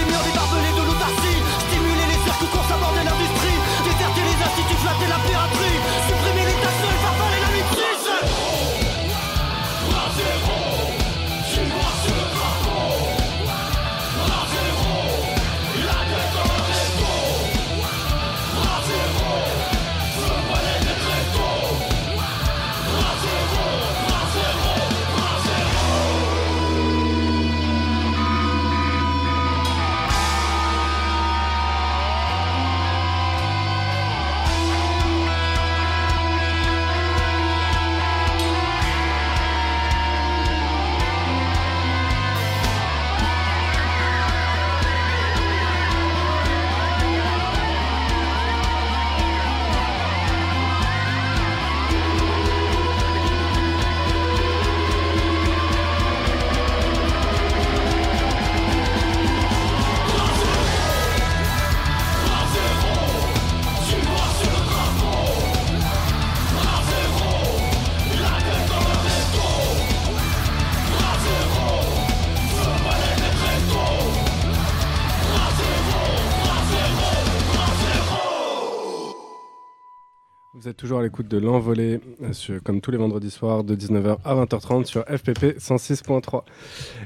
[81.01, 85.01] à l'écoute de l'envolée, euh, comme tous les vendredis soirs, de 19h à 20h30 sur
[85.03, 86.43] FPP 106.3.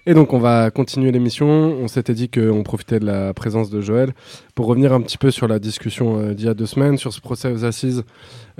[0.06, 1.48] Et donc, on va continuer l'émission.
[1.48, 4.14] On s'était dit qu'on profitait de la présence de Joël
[4.54, 7.14] pour revenir un petit peu sur la discussion euh, d'il y a deux semaines, sur
[7.14, 8.04] ce procès aux assises,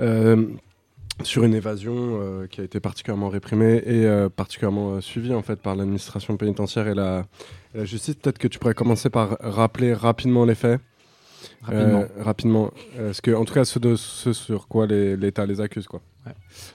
[0.00, 0.46] euh,
[1.22, 2.20] sur une évasion
[2.50, 7.24] qui a été particulièrement réprimée et particulièrement suivie en fait par l'administration pénitentiaire et la
[7.74, 8.16] justice.
[8.16, 10.78] Peut-être que tu pourrais commencer par rappeler rapidement les faits.
[11.62, 12.00] Rapidement.
[12.00, 12.70] Euh, rapidement.
[12.98, 15.86] Euh, ce que, en tout cas, ce, de, ce sur quoi l'État les accuse.
[15.86, 16.00] Quoi.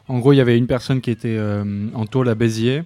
[0.08, 2.84] En gros, il y avait une personne qui était euh, en tôle à Béziers.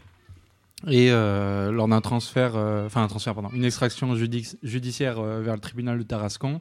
[0.88, 5.42] Et euh, lors d'un transfert, euh, enfin un transfert, pardon, une extraction judici- judiciaire euh,
[5.42, 6.60] vers le tribunal de Tarascon,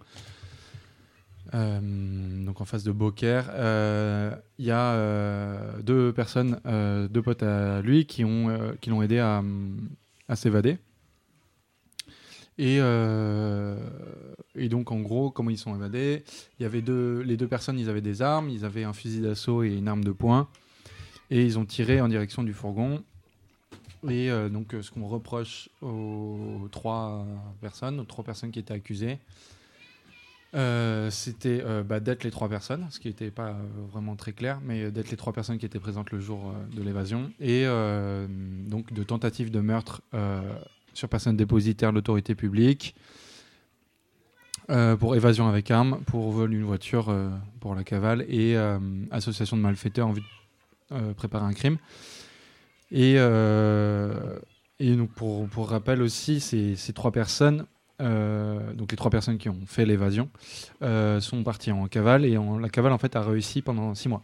[1.52, 7.20] euh, donc en face de Beaucaire, euh, il y a euh, deux personnes, euh, deux
[7.20, 9.42] potes à lui, qui ont euh, qui l'ont aidé à,
[10.28, 10.78] à s'évader.
[12.56, 13.76] Et, euh,
[14.54, 16.22] et donc en gros, comment ils sont évadés?
[16.58, 19.20] Il y avait deux, les deux personnes, ils avaient des armes, ils avaient un fusil
[19.20, 20.48] d'assaut et une arme de poing,
[21.30, 23.02] et ils ont tiré en direction du fourgon.
[24.08, 27.26] Et euh, donc, ce qu'on reproche aux trois
[27.60, 29.18] personnes, aux trois personnes qui étaient accusées,
[30.54, 33.56] euh, c'était bah, d'être les trois personnes, ce qui n'était pas
[33.90, 37.32] vraiment très clair, mais d'être les trois personnes qui étaient présentes le jour de l'évasion,
[37.40, 37.64] et
[38.68, 40.02] donc de tentative de meurtre
[40.94, 42.94] sur personne dépositaire de l'autorité publique,
[44.70, 47.28] euh, pour évasion avec arme, pour vol d'une voiture euh,
[47.60, 48.78] pour la cavale et euh,
[49.10, 50.22] association de malfaiteurs en vue
[50.90, 51.76] de préparer un crime.
[52.90, 57.66] Et, et donc pour, rappel aussi, ces, ces trois personnes,
[57.98, 60.28] donc les trois personnes qui ont fait l'évasion,
[60.80, 64.22] sont parties en cavale et la cavale en fait a réussi pendant six mois.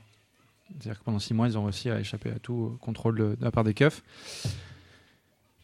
[0.68, 3.44] C'est-à-dire que pendant six mois, ils ont réussi à échapper à tout contrôle de, de
[3.44, 4.02] la part des keufs.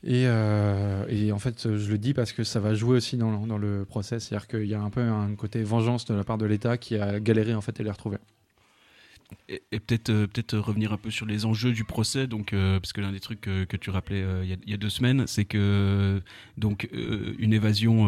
[0.05, 3.31] Et, euh, et en fait, je le dis parce que ça va jouer aussi dans,
[3.41, 4.21] le- dans le procès.
[4.21, 6.97] C'est-à-dire qu'il y a un peu un côté vengeance de la part de l'État qui
[6.97, 8.19] a galéré en fait à les retrouver.
[9.49, 12.79] Et, et peut-être euh, peut-être revenir un peu sur les enjeux du procès, donc euh,
[12.79, 14.75] parce que l'un des trucs que, que tu rappelais euh, il y, a- il y
[14.75, 16.23] a deux semaines, c'est que
[16.59, 18.07] donc une évasion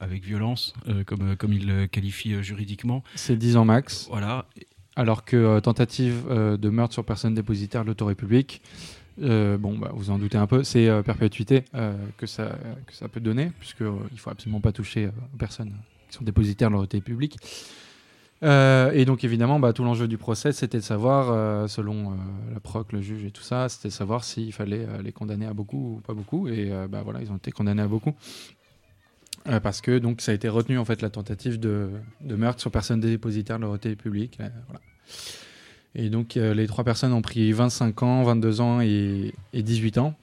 [0.00, 0.74] avec violence,
[1.06, 4.06] comme comme il le qualifie juridiquement, C'est 10 ans max.
[4.10, 4.46] voilà,
[4.96, 8.60] Alors que tentative de meurtre sur personne dépositaire de l'autorité publique,
[9.22, 12.50] euh, bon, bah, vous en doutez un peu, c'est euh, perpétuité euh, que, ça,
[13.10, 15.72] peut donner, puisqu'il ne faut absolument pas toucher aux personnes
[16.08, 17.38] qui sont dépositaires de l'autorité publique.
[18.42, 22.16] Et donc évidemment, bah, tout l'enjeu du procès, c'était de savoir, selon
[22.52, 25.54] la proc, le juge et tout ça, c'était de savoir s'il fallait les condamner à
[25.54, 26.46] beaucoup ou pas beaucoup.
[26.46, 28.14] Et bah, voilà, ils ont été condamnés à beaucoup.
[29.62, 31.88] Parce que donc ça a été retenu en fait la tentative de,
[32.20, 34.36] meurtre sur personne dépositaire de l'autorité publique.
[34.36, 34.80] voilà.
[35.96, 39.98] Et donc euh, les trois personnes ont pris 25 ans, 22 ans et, et 18
[39.98, 40.14] ans.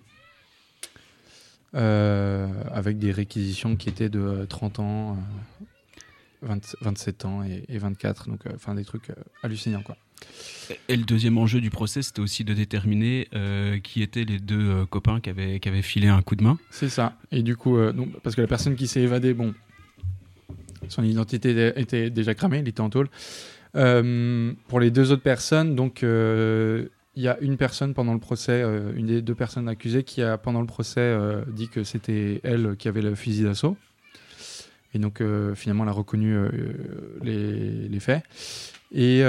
[1.76, 5.18] Euh, avec des réquisitions qui étaient de euh, 30 ans,
[6.44, 9.98] euh, 20 27 ans et, et 24, donc enfin des trucs hallucinants quoi.
[10.88, 14.70] Et le deuxième enjeu du procès, c'était aussi de déterminer euh, qui étaient les deux
[14.70, 16.58] euh, copains qui avaient, qui avaient filé un coup de main.
[16.72, 17.18] C'est ça.
[17.32, 19.54] Et du coup, euh, donc, parce que la personne qui s'est évadée, bon,
[20.88, 23.10] son identité était déjà cramée, il était en tôle.
[23.76, 28.20] Euh, pour les deux autres personnes, donc euh, il y a une personne pendant le
[28.20, 31.16] procès, euh, une des deux personnes accusées, qui a pendant le procès
[31.48, 33.78] dit que c'était elle qui avait le fusil d'assaut.
[34.96, 35.24] Et donc
[35.56, 36.38] finalement, elle a reconnu
[37.24, 38.24] les, faits.
[38.92, 39.24] Et il y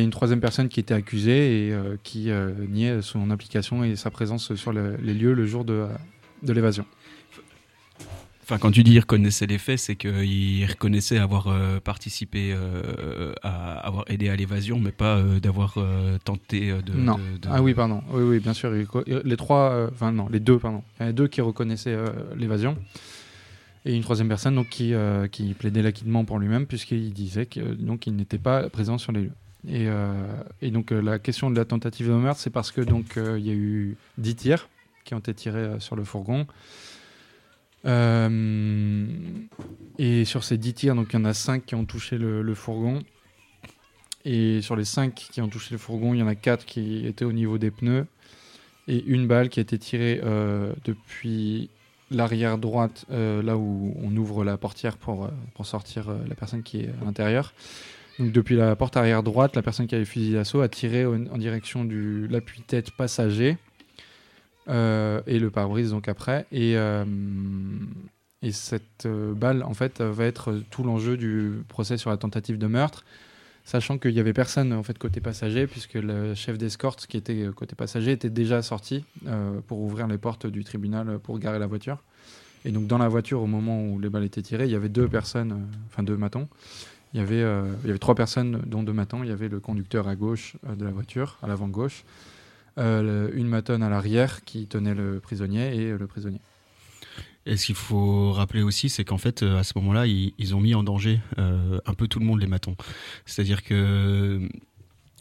[0.00, 2.30] a une troisième personne qui était accusée et qui
[2.68, 5.88] niait son implication et sa présence sur le- les lieux le jour de
[6.46, 6.86] l'évasion.
[8.46, 13.78] Enfin, quand tu dis reconnaissait les faits, c'est qu'il reconnaissait avoir euh, participé, euh, à
[13.78, 15.78] avoir aidé à l'évasion, mais pas euh, d'avoir
[16.24, 17.14] tenté de, Non.
[17.16, 18.02] de- de- Ah oui, pardon.
[18.10, 18.70] Oui, oui, bien sûr.
[18.70, 20.82] Les trois, enfin non, les deux, pardon.
[21.00, 21.96] Il y en a deux qui reconnaissaient
[22.36, 22.76] l'évasion.
[23.86, 24.92] Et une troisième personne donc, qui,
[25.32, 29.22] qui plaidait l'acquittement pour lui-même, puisqu'il disait qu'il donc, il n'était pas présent sur les
[29.22, 29.32] lieux.
[29.66, 29.86] Et,
[30.60, 33.50] et donc la question de la tentative de meurtre, c'est parce que donc il y
[33.50, 34.68] a eu 10 tirs
[35.04, 36.46] qui ont été tirés sur le fourgon.
[37.86, 39.06] Euh,
[39.98, 42.54] et sur ces 10 tirs, donc il y en a 5 qui ont touché le,
[42.54, 43.02] fourgon.
[44.24, 47.06] Et sur les 5 qui ont touché le fourgon, il y en a 4 qui
[47.06, 48.06] étaient au niveau des pneus.
[48.86, 51.70] Et une balle qui a été tirée euh, depuis
[52.10, 56.80] l'arrière droite, euh, là où on ouvre la portière pour, pour sortir la personne qui
[56.80, 57.54] est à l'intérieur.
[58.18, 61.04] Donc depuis la porte arrière droite, la personne qui avait le fusil d'assaut a tiré
[61.04, 63.56] en, direction de l'appui-tête passager
[64.68, 66.46] euh, et le pare-brise donc après.
[66.52, 67.04] Et, euh,
[68.42, 72.58] et cette euh, balle, en fait, va être tout l'enjeu du procès sur la tentative
[72.58, 73.04] de meurtre,
[73.64, 77.48] sachant qu'il y avait personne en fait côté passager, puisque le chef d'escorte qui était
[77.54, 79.04] côté passager était déjà sorti
[79.66, 82.02] pour ouvrir les portes du tribunal pour garer la voiture.
[82.66, 84.90] Et donc dans la voiture, au moment où les balles étaient tirées, il y avait
[84.90, 86.48] deux personnes, enfin deux matons.
[87.14, 89.22] Il y avait, il y avait trois personnes, dont deux matons.
[89.22, 92.04] Il y avait le conducteur à gauche de la voiture, à l'avant gauche,
[92.76, 96.40] une matonne à l'arrière qui tenait le prisonnier et euh, le prisonnier.
[97.46, 100.60] Et ce qu'il faut rappeler aussi, c'est qu'en fait, euh, à ce moment-là, ils, ont
[100.60, 102.76] mis en danger euh, un peu tout le monde, les matons.
[103.26, 104.48] C'est-à-dire que euh,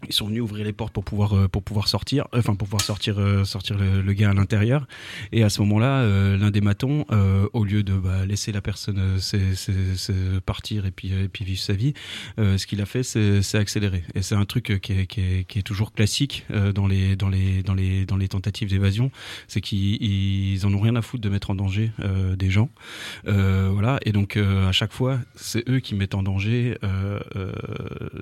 [0.08, 2.68] ils sont venus ouvrir les portes pour pouvoir euh, pour pouvoir sortir, euh, enfin pour
[2.68, 4.88] pouvoir sortir euh, sortir le, le gars à l'intérieur.
[5.32, 6.06] Et à ce moment-là,
[6.38, 7.06] l'un des matons,
[7.54, 9.18] au lieu de bah, laisser la personne
[10.46, 11.94] partir et puis et puis vivre sa vie,
[12.38, 14.04] ce qu'il a fait, c'est accélérer.
[14.16, 17.30] Et c'est un truc qui est, qui est, qui est toujours classique dans les dans
[17.30, 19.12] les dans les dans les tentatives d'évasion,
[19.48, 21.92] c'est qu'ils ils en ont rien à foutre de mettre en danger
[22.38, 22.70] des gens.
[23.26, 24.00] Voilà.
[24.06, 26.78] Et donc à chaque fois, c'est eux qui mettent en danger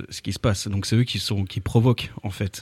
[0.10, 0.68] ce qui se passe.
[0.68, 2.56] Donc c'est eux qui sont qui provoquent en fait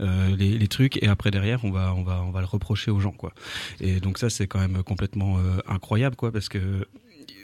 [0.00, 0.94] euh, les, les trucs.
[1.02, 3.32] Et après derrière, on va on va on va le reprocher aux gens quoi.
[3.80, 6.60] Et donc ça c'est quand même complètement euh, incroyable quoi parce que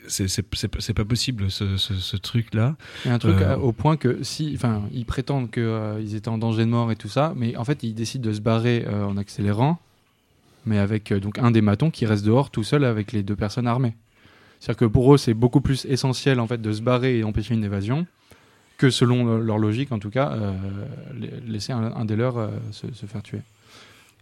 [0.09, 2.75] c'est pas possible ce ce, ce truc là.
[3.07, 6.65] A un truc Euh, au point que si, enfin, ils prétendent qu'ils étaient en danger
[6.65, 9.17] de mort et tout ça, mais en fait, ils décident de se barrer euh, en
[9.17, 9.79] accélérant,
[10.67, 13.37] mais avec euh, donc un des matons qui reste dehors tout seul avec les deux
[13.37, 13.95] personnes armées.
[14.59, 17.55] C'est-à-dire que pour eux, c'est beaucoup plus essentiel en fait de se barrer et empêcher
[17.55, 18.07] une évasion
[18.83, 20.53] que selon le- leur logique, en tout cas, euh,
[21.21, 23.41] la- laisser un, un des leurs euh, se, faire tuer.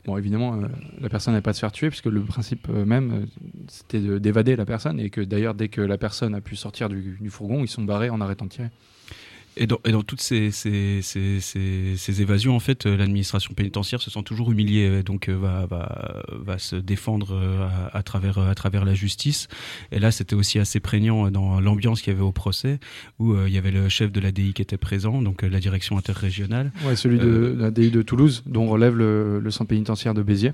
[0.05, 0.67] bon, évidemment, euh,
[1.01, 3.27] la personne n'allait pas se faire tuer, puisque le principe euh, même, euh,
[3.69, 6.91] c'était de- d'évader la personne, et que d'ailleurs, dès que la personne a pu sortir
[6.91, 8.69] du, du fourgon, ils sont barrés en arrêtant de tirer.
[9.57, 13.53] Et dans, et dans toutes ces, ces, ces, ces- ces évasions, en fait, euh, l'administration
[13.53, 17.37] pénitentiaire se sent toujours humiliée, euh, donc euh, va, va, va se défendre
[17.93, 19.49] à, à travers, à travers la justice.
[19.93, 22.79] Et là, c'était aussi assez prégnant dans l'ambiance qu'il y avait au procès,
[23.19, 25.59] où euh, il y avait le chef de la DI qui était présent, donc la
[25.61, 26.71] direction interrégionale.
[26.87, 30.23] Ouais, celui de Euh, la DI de Toulouse, dont relève le, le centre pénitentiaire de
[30.23, 30.53] Béziers.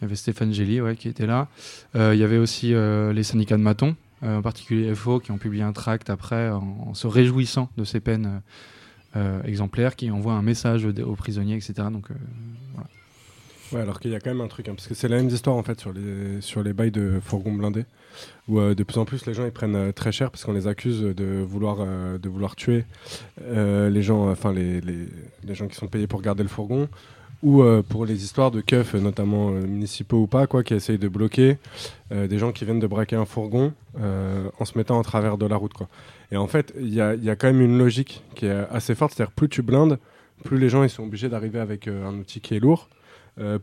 [0.00, 1.48] Il y avait Stéphane Gély ouais, qui était là.
[1.96, 5.62] Euh, il y avait aussi les syndicats de Maton, en particulier FO, qui ont publié
[5.62, 8.42] un tract après en, se réjouissant de ces peines
[9.16, 11.88] euh, euh, exemplaires, qui envoient un message aux, prisonniers, etc.
[11.90, 12.14] Donc, euh.
[13.72, 15.28] Ouais, alors qu'il y a quand même un truc, hein, parce que c'est la même
[15.28, 17.86] histoire en fait sur les, sur les bails de fourgons blindés,
[18.48, 20.52] où euh, de plus en plus les gens ils prennent euh, très cher parce qu'on
[20.52, 22.84] les accuse de vouloir, euh, de vouloir tuer
[23.40, 25.08] euh, les gens, enfin les, les,
[25.44, 26.88] les gens qui sont payés pour garder le fourgon,
[27.42, 30.74] ou euh, pour les histoires de keufs, euh, notamment euh, municipaux ou pas, quoi, qui
[30.74, 31.58] essayent de bloquer
[32.10, 35.56] des gens qui viennent de braquer un fourgon en se mettant en travers de la
[35.56, 35.72] route.
[35.72, 35.88] Quoi.
[36.30, 38.94] Et en fait, il y a, y a quand même une logique qui est assez
[38.94, 39.98] forte, c'est-à-dire plus tu blindes,
[40.44, 42.90] plus les gens ils sont obligés d'arriver avec un outil qui est lourd.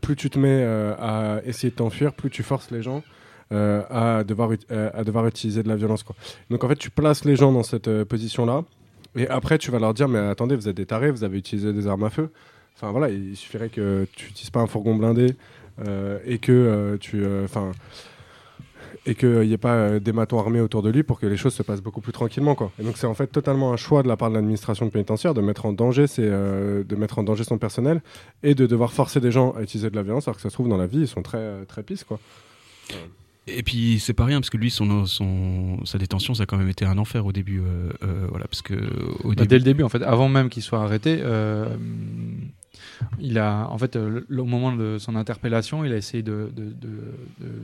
[0.00, 3.04] Plus tu te mets à essayer de t'enfuir, plus tu forces les gens
[3.52, 6.02] à, devoir, à devoir utiliser de la violence.
[6.02, 6.16] Quoi.
[6.50, 8.64] Donc en fait, tu places les gens dans cette position-là,
[9.14, 11.72] et après tu vas leur dire, mais attendez, vous êtes des tarés, vous avez utilisé
[11.72, 12.30] des armes à feu.
[12.76, 15.34] Enfin voilà, il suffirait que tu n'utilises pas un fourgon blindé
[15.86, 17.24] euh, et que euh, tu...
[17.44, 17.72] Enfin
[19.06, 21.36] et qu'il n'y ait pas euh, des matons armés autour de lui pour que les
[21.36, 22.54] choses se passent beaucoup plus tranquillement.
[22.54, 22.70] Quoi.
[22.78, 25.40] Et donc c'est en fait totalement un choix de la part de l'administration pénitentiaire de
[25.40, 28.02] mettre en danger, ses, euh, de mettre en danger son personnel
[28.42, 30.54] et de devoir forcer des gens à utiliser de la violence alors que ça se
[30.54, 32.04] trouve dans la vie ils sont très, euh, très pisses.
[32.04, 32.20] Quoi.
[33.46, 36.58] Et puis c'est pas rien parce que lui son, son sa détention ça a quand
[36.58, 38.74] même été un enfer au début euh, euh, voilà parce que
[39.24, 41.66] au Bah, début dès le début, en fait, avant même qu'il soit arrêté, euh,
[43.18, 46.50] il a, en fait, euh, au moment de son interpellation, il a essayé de,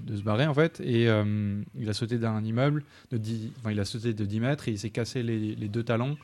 [0.09, 3.81] se barrer, en fait, et euh, il a sauté d'un immeuble de 10, enfin, il
[3.81, 6.17] a sauté de 10 mètres et il s'est cassé les, deux talons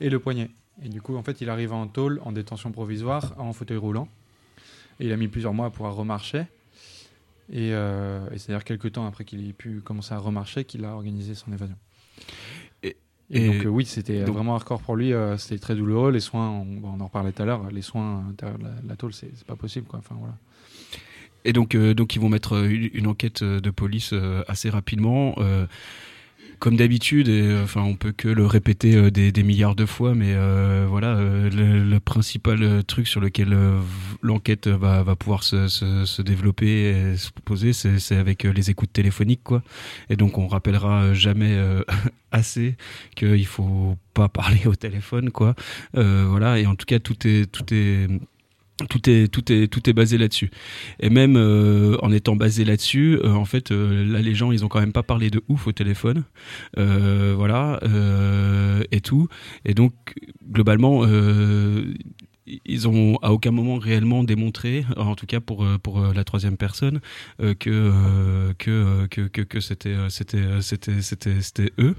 [0.00, 0.50] et le poignet.
[0.82, 4.08] Et du coup, en fait, il arrive en tôle, en détention provisoire, en fauteuil roulant.
[5.00, 6.44] Et il a mis plusieurs mois à pouvoir remarcher.
[7.50, 10.84] Et, euh, et c'est d'ailleurs quelques temps après qu'il ait pu commencer à remarcher qu'il
[10.84, 11.76] a organisé son évasion.
[13.30, 15.12] Et- donc euh, oui, c'était donc- vraiment hardcore pour lui.
[15.12, 16.10] euh, c'était très douloureux.
[16.12, 17.68] Les soins, on, en reparlait tout à l'heure.
[17.72, 19.86] Les soins à l'intérieur de la, la tôle, c'est pas possible.
[19.86, 19.98] Quoi.
[19.98, 20.34] Enfin voilà.
[21.44, 24.42] Et donc, euh, donc ils vont mettre euh, une, une enquête euh, de police euh,
[24.48, 25.34] assez rapidement.
[25.38, 25.66] euh,
[26.58, 30.14] comme d'habitude, et, euh, enfin, on peut que le répéter euh, des, milliards de fois,
[30.14, 33.56] mais euh, voilà, le, principal truc sur lequel
[34.22, 39.62] l'enquête va, pouvoir se, développer et se poser, c'est c'est avec les écoutes téléphoniques, quoi.
[40.10, 41.58] Et donc, on rappellera jamais
[42.32, 42.76] assez
[43.14, 45.54] qu'il faut pas parler au téléphone, quoi.
[45.94, 48.08] Voilà, et en tout cas, tout est, tout est
[48.84, 50.50] tout est basé là-dessus.
[51.00, 54.64] Et même euh, en étant basé là-dessus euh, en fait euh, là les gens ils
[54.64, 56.24] ont quand même pas parlé de ouf au téléphone.
[56.76, 57.80] Voilà
[58.90, 59.28] et tout.
[59.64, 59.92] Et donc
[60.50, 61.04] globalement
[62.64, 66.24] ils ont à aucun moment réellement démontré, en tout cas pour euh, pour euh, la
[66.24, 67.00] troisième personne,
[67.40, 71.96] euh, que, que, que que c'était c'était c'était c'était c'était eux.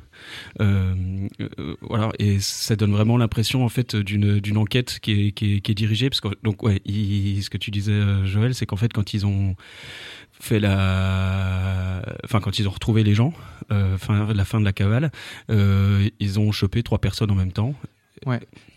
[1.82, 2.12] Voilà.
[2.20, 5.72] Et ça donne vraiment l'impression en fait d'une d'une enquête qui est qui est, qui
[5.72, 6.10] est dirigée.
[6.10, 9.56] Parce que donc ouais ce que tu disais Joël c'est qu'en fait quand ils ont
[10.40, 13.34] fait la enfin quand ils ont retrouvé les gens
[13.72, 13.98] euh,
[14.34, 15.12] la fin de la cavale
[15.50, 17.74] ils ont chopé trois personnes en même temps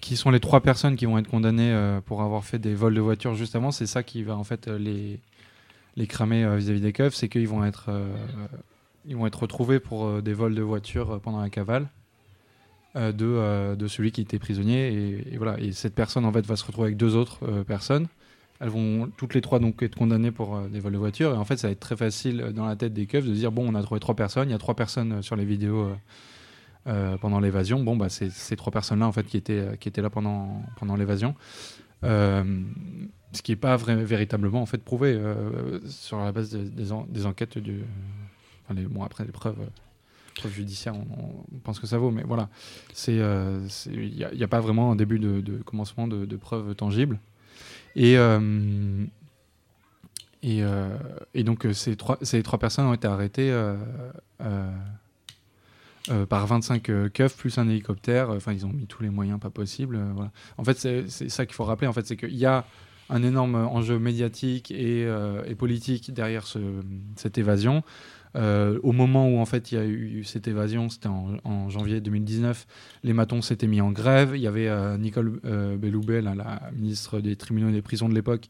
[0.00, 2.94] Qui sont les trois personnes qui vont être condamnées euh, pour avoir fait des vols
[2.94, 3.70] de voitures juste avant.
[3.70, 5.18] C'est ça qui va en fait euh, les
[5.96, 7.90] les cramer euh, vis-à-vis des keufs, c'est qu'ils vont être
[9.06, 11.88] vont être retrouvés pour des vols de voitures pendant la cavale.
[12.94, 15.22] de, de celui qui était prisonnier.
[15.32, 15.58] Et, voilà.
[15.58, 18.08] Et cette personne en fait va se retrouver avec deux autres personnes.
[18.60, 21.34] Elles vont toutes les trois donc être condamnées pour des vols de voitures.
[21.34, 23.52] Et en fait ça va être très facile dans la tête des keufs de dire
[23.52, 24.48] bon on a trouvé trois personnes.
[24.48, 25.90] Il y a trois personnes sur les vidéos
[26.86, 27.82] euh, pendant l'évasion.
[27.84, 30.08] Bon bah c'est ces trois personnes là en fait qui étaient euh, qui étaient là
[30.08, 31.34] pendant pendant l'évasion.
[32.04, 32.62] Euh,
[33.32, 35.20] ce qui n'est pas véritablement en fait prouvé
[35.86, 37.84] sur la base de- des, en- des enquêtes du
[38.70, 39.58] bon après les preuves
[40.48, 42.48] judiciaires on, pense que ça vaut mais voilà.
[42.94, 47.20] C'est il n'y a, pas vraiment un début de, commencement de, preuves tangibles.
[47.94, 48.14] Et
[50.42, 50.62] et,
[51.34, 53.52] et donc ces trois, ces trois personnes ont été arrêtées
[56.10, 58.30] euh, euh, euh, par 25 euh, keufs plus un hélicoptère.
[58.30, 59.96] Enfin, ils ont mis tous les moyens pas possibles.
[59.96, 60.24] euh.
[60.58, 61.86] En fait, c'est ça qu'il faut rappeler.
[61.86, 62.64] En fait, c'est qu'il y a
[63.08, 66.82] un énorme enjeu médiatique et, euh, politique derrière ce-
[67.16, 67.82] cette évasion.
[68.36, 72.00] Euh, au moment où en fait il y a eu cette évasion, c'était en, janvier
[72.00, 72.66] 2019,
[73.02, 74.32] les matons s'étaient mis en grève.
[74.36, 75.76] Il y avait euh, Nicole euh,
[76.22, 78.46] la ministre des tribunaux et des prisons de l'époque,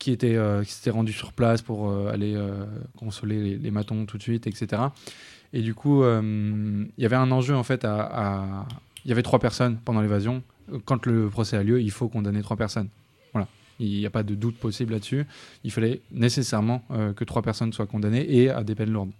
[0.00, 2.64] qui était euh, s'était rendu sur place pour euh, aller euh,
[2.96, 4.82] consoler les, les matons tout de suite, etc.
[5.52, 8.66] Et du coup, euh, il y avait un enjeu en fait à,
[9.04, 10.42] il y avait trois personnes pendant l'évasion.
[10.84, 12.88] Quand le procès a lieu, il faut condamner trois personnes.
[13.32, 13.48] Voilà.
[13.78, 15.26] Il n'y a pas de doute possible là-dessus.
[15.64, 19.10] Il fallait nécessairement euh, que trois personnes soient condamnées et à des peines lourdes.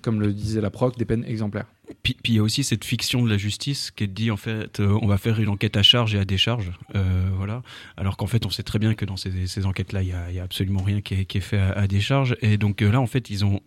[0.00, 1.66] Comme le disait la proc, des peines exemplaires.
[2.02, 4.80] Puis il y a aussi cette fiction de la justice qui est dit en fait
[4.80, 7.62] euh, on va faire une enquête à charge et à décharge, euh, voilà.
[7.96, 10.42] Alors qu'en fait on sait très bien que dans ces, enquêtes-là il y y a
[10.42, 13.60] absolument rien qui est, fait à, décharge et donc euh, là en fait ils ont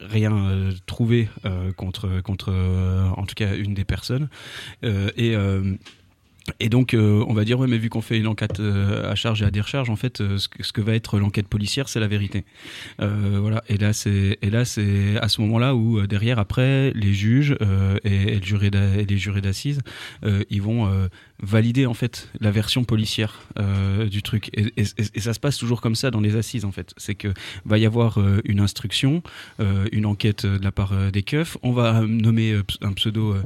[0.00, 1.28] rien trouvé
[1.76, 2.52] contre contre
[3.16, 4.28] en tout cas une des personnes
[4.82, 5.34] et
[6.60, 9.14] et donc, euh, on va dire, ouais, mais vu qu'on fait une enquête euh, à
[9.14, 12.06] charge et à décharge, en fait, euh, ce, que, va être l'enquête policière, c'est la
[12.06, 12.44] vérité.
[12.98, 13.62] Voilà.
[13.68, 17.56] Et là, c'est et là, c'est à ce moment-là où derrière, après, les juges
[18.04, 19.80] et, les jurés d'assises,
[20.50, 21.08] ils vont
[21.42, 23.40] valider en fait la version policière
[24.10, 24.50] du truc.
[24.54, 24.84] Et,
[25.20, 26.92] ça se passe toujours comme ça dans les assises, en fait.
[26.96, 27.28] C'est que
[27.64, 29.22] va y avoir une instruction,
[29.92, 31.56] une enquête de la part des keufs.
[31.62, 33.36] On va nommer un pseudo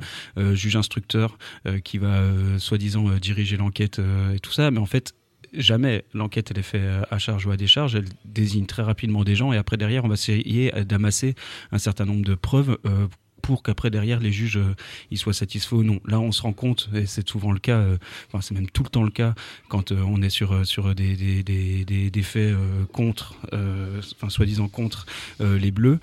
[0.52, 1.38] juge instructeur
[1.84, 2.22] qui va
[2.58, 5.14] soi-disant euh, diriger l'enquête euh, et tout ça, mais en fait
[5.52, 9.24] jamais l'enquête elle est faite euh, à charge ou à décharge, elle désigne très rapidement
[9.24, 11.34] des gens et après derrière on va essayer d'amasser
[11.72, 12.78] un certain nombre de preuves
[13.40, 14.74] pour qu'après derrière les juges euh,
[15.10, 16.00] ils soient satisfaits ou non.
[16.06, 18.82] Là on se rend compte et c'est souvent le cas, euh, enfin c'est même tout
[18.82, 19.34] le temps le cas
[19.68, 22.54] quand euh, on est sur sur des des, des, faits
[22.92, 23.34] contre,
[24.14, 25.06] enfin soi-disant contre
[25.40, 25.98] les bleus,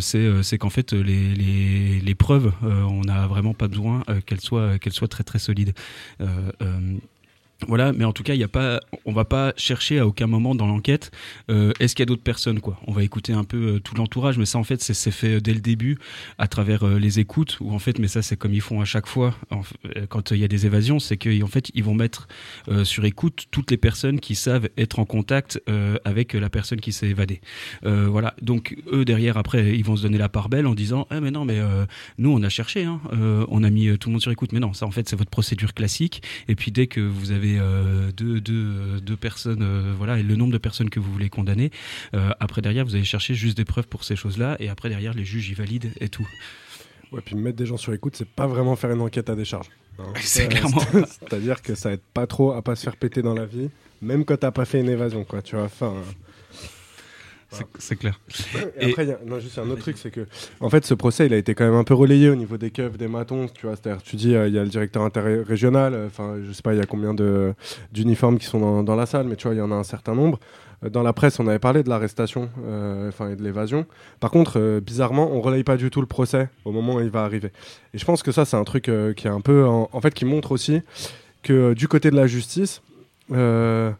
[0.00, 4.78] c'est c'est qu'en fait les, les, les preuves on n'a vraiment pas besoin qu'elles soient
[4.78, 5.74] qu'elles soient très très solides.
[7.68, 10.26] Voilà, mais en tout cas, il y a pas, on va pas chercher à aucun
[10.26, 11.10] moment dans l'enquête
[11.50, 12.80] euh, est-ce qu'il y a d'autres personnes quoi.
[12.86, 15.40] On va écouter un peu euh, tout l'entourage, mais ça en fait c'est fait euh,
[15.40, 15.98] dès le début
[16.38, 19.06] à travers les écoutes ou en fait, mais ça c'est comme ils font à chaque
[19.06, 19.34] fois
[20.08, 22.28] quand il y a des évasions, c'est qu'en fait ils vont mettre
[22.84, 25.60] sur écoute toutes les personnes qui savent être en contact
[26.04, 27.40] avec la personne qui s'est évadée.
[27.82, 31.20] Voilà, donc eux derrière après ils vont se donner la part belle en disant ah
[31.20, 31.60] mais non mais
[32.18, 33.00] nous on a cherché, hein,
[33.48, 35.30] on a mis tout le monde sur écoute, mais non ça en fait c'est votre
[35.30, 36.22] procédure classique.
[36.48, 40.36] Et puis dès que vous avez euh, deux, deux, deux personnes, euh, voilà, et le
[40.36, 41.70] nombre de personnes que vous voulez condamner,
[42.14, 45.14] euh, après derrière vous allez chercher juste des preuves pour ces choses-là, et après derrière
[45.14, 46.26] les juges y valident et tout.
[47.12, 49.66] Ouais, puis mettre des gens sur écoute, c'est pas vraiment faire une enquête à décharge.
[49.98, 50.04] hein.
[50.20, 50.80] C'est clairement.
[50.92, 53.68] C'est-à-dire que ça aide pas trop à pas se faire péter dans la vie,
[54.00, 55.42] même quand t'as pas fait une évasion, quoi.
[55.42, 55.94] Tu vois, enfin.
[57.78, 58.20] C'est- clair.
[58.80, 60.26] Et Et- après, il y a, non, juste un autre truc, c'est que,
[60.60, 62.70] en fait, ce procès, il a été quand même un peu relayé au niveau des
[62.70, 63.74] keufs, des matons, tu vois.
[63.76, 66.74] C'est-à-dire, tu dis, euh, il y a le directeur interrégional, euh, enfin, je sais pas,
[66.74, 67.52] il y a combien de
[67.92, 69.82] d'uniformes qui sont dans, dans la salle, mais tu vois, il y en a un
[69.84, 70.38] certain nombre.
[70.84, 73.84] Euh, Dans la presse, on avait parlé de l'arrestation, euh, enfin, et de l'évasion.
[74.20, 77.10] Par contre, euh, bizarrement, on relaye pas du tout le procès au moment où il
[77.10, 77.50] va arriver.
[77.94, 80.00] Et je pense que ça, c'est un truc euh, qui est un peu, en, en
[80.00, 80.80] fait, qui montre aussi
[81.42, 82.80] que euh, du côté de la justice.
[83.32, 83.90] euh,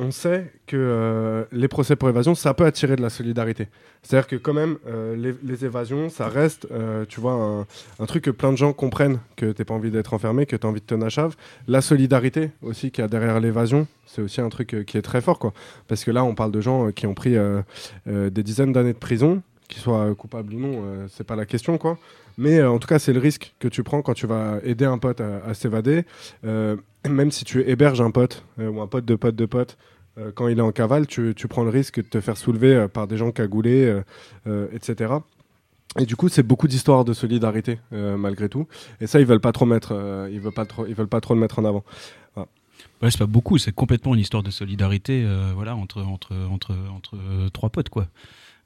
[0.00, 3.68] on sait que euh, les procès pour évasion, ça peut attirer de la solidarité.
[4.02, 7.66] C'est-à-dire que quand même, euh, les, évasions, ça reste, euh, tu vois,
[7.98, 10.66] un, truc que plein de gens comprennent, que t'as pas envie d'être enfermé, que tu
[10.66, 11.36] as envie de te nachave.
[11.68, 15.20] La solidarité aussi qu'il y a derrière l'évasion, c'est aussi un truc qui est très
[15.20, 15.52] fort, quoi.
[15.86, 17.36] Parce que là, on parle de gens qui ont pris
[18.06, 21.98] des dizaines d'années de prison, qu'ils soient coupables ou non, c'est pas la question, quoi.
[22.38, 24.96] Mais en tout cas, c'est le risque que tu prends quand tu vas aider un
[24.96, 26.04] pote à s'évader.
[27.08, 29.78] Même si tu héberges un pote euh, ou un pote de pote de pote,
[30.18, 32.88] euh, quand il est en cavale, tu, prends le risque de te faire soulever euh,
[32.88, 34.00] par des gens cagoulés,
[34.72, 35.14] etc.
[35.98, 38.68] Et du coup, c'est beaucoup d'histoires de solidarité malgré tout.
[39.00, 41.34] Et ça, ils veulent pas trop mettre, ils veulent pas trop, ils veulent pas trop
[41.34, 41.84] le mettre en avant.
[42.36, 47.16] Ouais, c'est pas beaucoup, c'est complètement une histoire de solidarité, voilà, entre entre entre entre
[47.52, 48.06] trois potes quoi.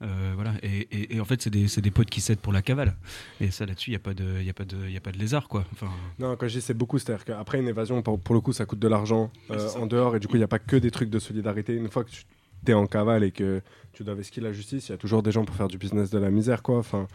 [0.02, 2.62] Euh, voilà, et, et, et en fait, c'est des, des potes qui s'aident pour la
[2.62, 2.94] cavale.
[3.40, 5.12] Et ça, là-dessus, il n'y a, pas de- y a, pas de- y a pas
[5.12, 5.64] de lézard, quoi.
[5.72, 5.88] Enfin,
[6.18, 8.66] Non, quand je dis c'est beaucoup, c'est-à-dire qu'après une évasion, pour, pour le coup, ça
[8.66, 10.90] coûte de l'argent euh, en dehors, et du coup, il n'y a pas que des
[10.90, 11.74] trucs de solidarité.
[11.74, 12.24] Une fois que tu
[12.66, 15.30] es en cavale et que tu dois esquiver la justice, il y a toujours des
[15.32, 16.78] gens pour faire du business de la misère, quoi.
[16.78, 17.06] Enfin,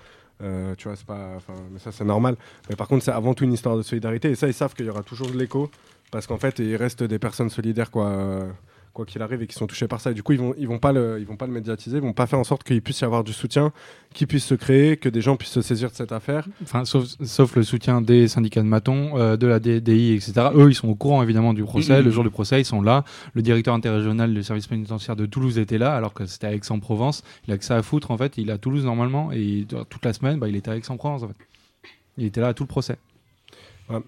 [0.42, 2.38] euh, tu vois, c'est pas, enfin, mais ça, c'est normal.
[2.70, 4.86] Mais par contre, c'est avant tout une histoire de solidarité, et ça, ils savent qu'il
[4.86, 5.70] y aura toujours de l'écho,
[6.12, 8.48] parce qu'en fait, il reste des personnes solidaires, quoi.
[8.90, 10.54] Euh, quoi qu'il arrive et qui sont touchés par ça et du coup ils vont
[10.58, 12.64] ils vont pas le ils vont pas le médiatiser ils vont pas faire en sorte
[12.64, 13.72] qu'il puisse y avoir du soutien
[14.14, 17.06] qui puisse se créer que des gens puissent se saisir de cette affaire Enfin, sauf,
[17.24, 20.34] sauf le soutien des syndicats de matons, euh, de la DDI, etc.
[20.56, 22.00] Eux, ils sont au courant évidemment du procès.
[22.00, 22.06] Mhm.
[22.06, 23.04] Le jour du procès, ils sont là.
[23.34, 27.24] Le directeur interrégional du service pénitentiaire de Toulouse était là, alors que c'était à Aix-en-Provence.
[27.48, 28.38] Il a que ça à foutre en fait.
[28.38, 31.24] Il est à Toulouse normalement et il- toute la semaine, bah, il était à Aix-en-Provence
[31.24, 31.36] en fait.
[32.18, 32.98] Il était là à tout le procès.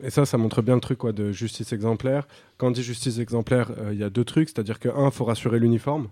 [0.04, 2.28] Et ça, ça montre bien le truc quoi, de justice exemplaire.
[2.58, 4.50] Quand on dit justice exemplaire, euh, il y a deux trucs.
[4.50, 6.10] C'est-à-dire que, un, il faut rassurer l'uniforme.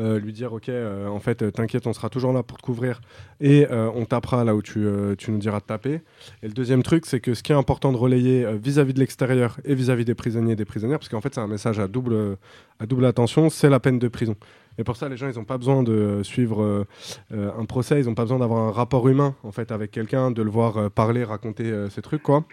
[0.00, 3.00] euh, lui dire ok, euh, en fait, t'inquiète, on sera toujours là pour te couvrir
[3.40, 4.86] et on tapera là où tu,
[5.18, 6.00] tu nous diras de taper.
[6.42, 9.58] Et le deuxième truc, c'est que ce qui est important de relayer vis-à-vis de l'extérieur
[9.64, 12.36] et vis-à-vis des prisonniers et des prisonnières, parce qu'en fait, c'est un message à double,
[12.80, 14.34] à double attention, c'est la peine de prison.
[14.78, 16.86] Et pour ça, les gens, ils n'ont pas besoin de suivre euh,
[17.32, 20.30] euh, un procès, ils n'ont pas besoin d'avoir un rapport humain en fait avec quelqu'un,
[20.30, 22.44] de le voir euh, parler, raconter ces trucs, quoi.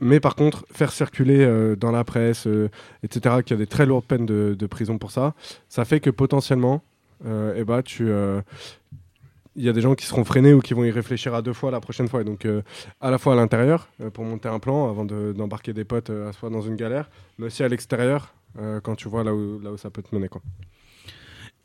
[0.00, 2.48] Mais par contre, faire circuler dans la presse,
[3.02, 5.34] etc., qu'il y a des très lourdes peines de, prison pour ça,
[5.68, 6.82] ça fait que potentiellement,
[7.24, 8.10] eh ben, tu,
[9.56, 11.52] il y a des gens qui seront freinés ou qui vont y réfléchir à deux
[11.52, 12.22] fois la prochaine fois.
[12.22, 12.46] Et donc,
[13.00, 16.30] à la fois à l'intérieur, pour monter un plan avant de- d'embarquer des potes euh,
[16.30, 18.34] à soi dans une galère, mais aussi à l'extérieur,
[18.82, 20.28] quand tu vois là où, là où ça peut te mener.
[20.28, 20.42] Quoi.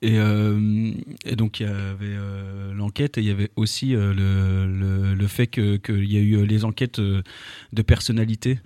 [0.02, 0.92] Et, euh,
[1.26, 5.16] et donc il y avait euh, l'enquête et il y avait aussi euh, le, le,
[5.16, 8.60] le fait qu'il y a eu les enquêtes de personnalité.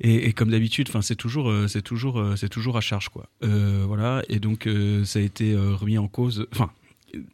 [0.00, 3.28] Et, comme d'habitude, c'est toujours, c'est toujours, c'est toujours à charge quoi.
[3.40, 4.22] Voilà.
[4.28, 4.68] Et donc
[5.04, 6.46] ça a été remis en cause.
[6.52, 6.70] Enfin,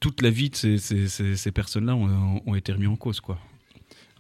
[0.00, 3.20] toute la vie de ces, ces, ces, ces personnes-là ont, ont été remis en cause
[3.20, 3.38] quoi.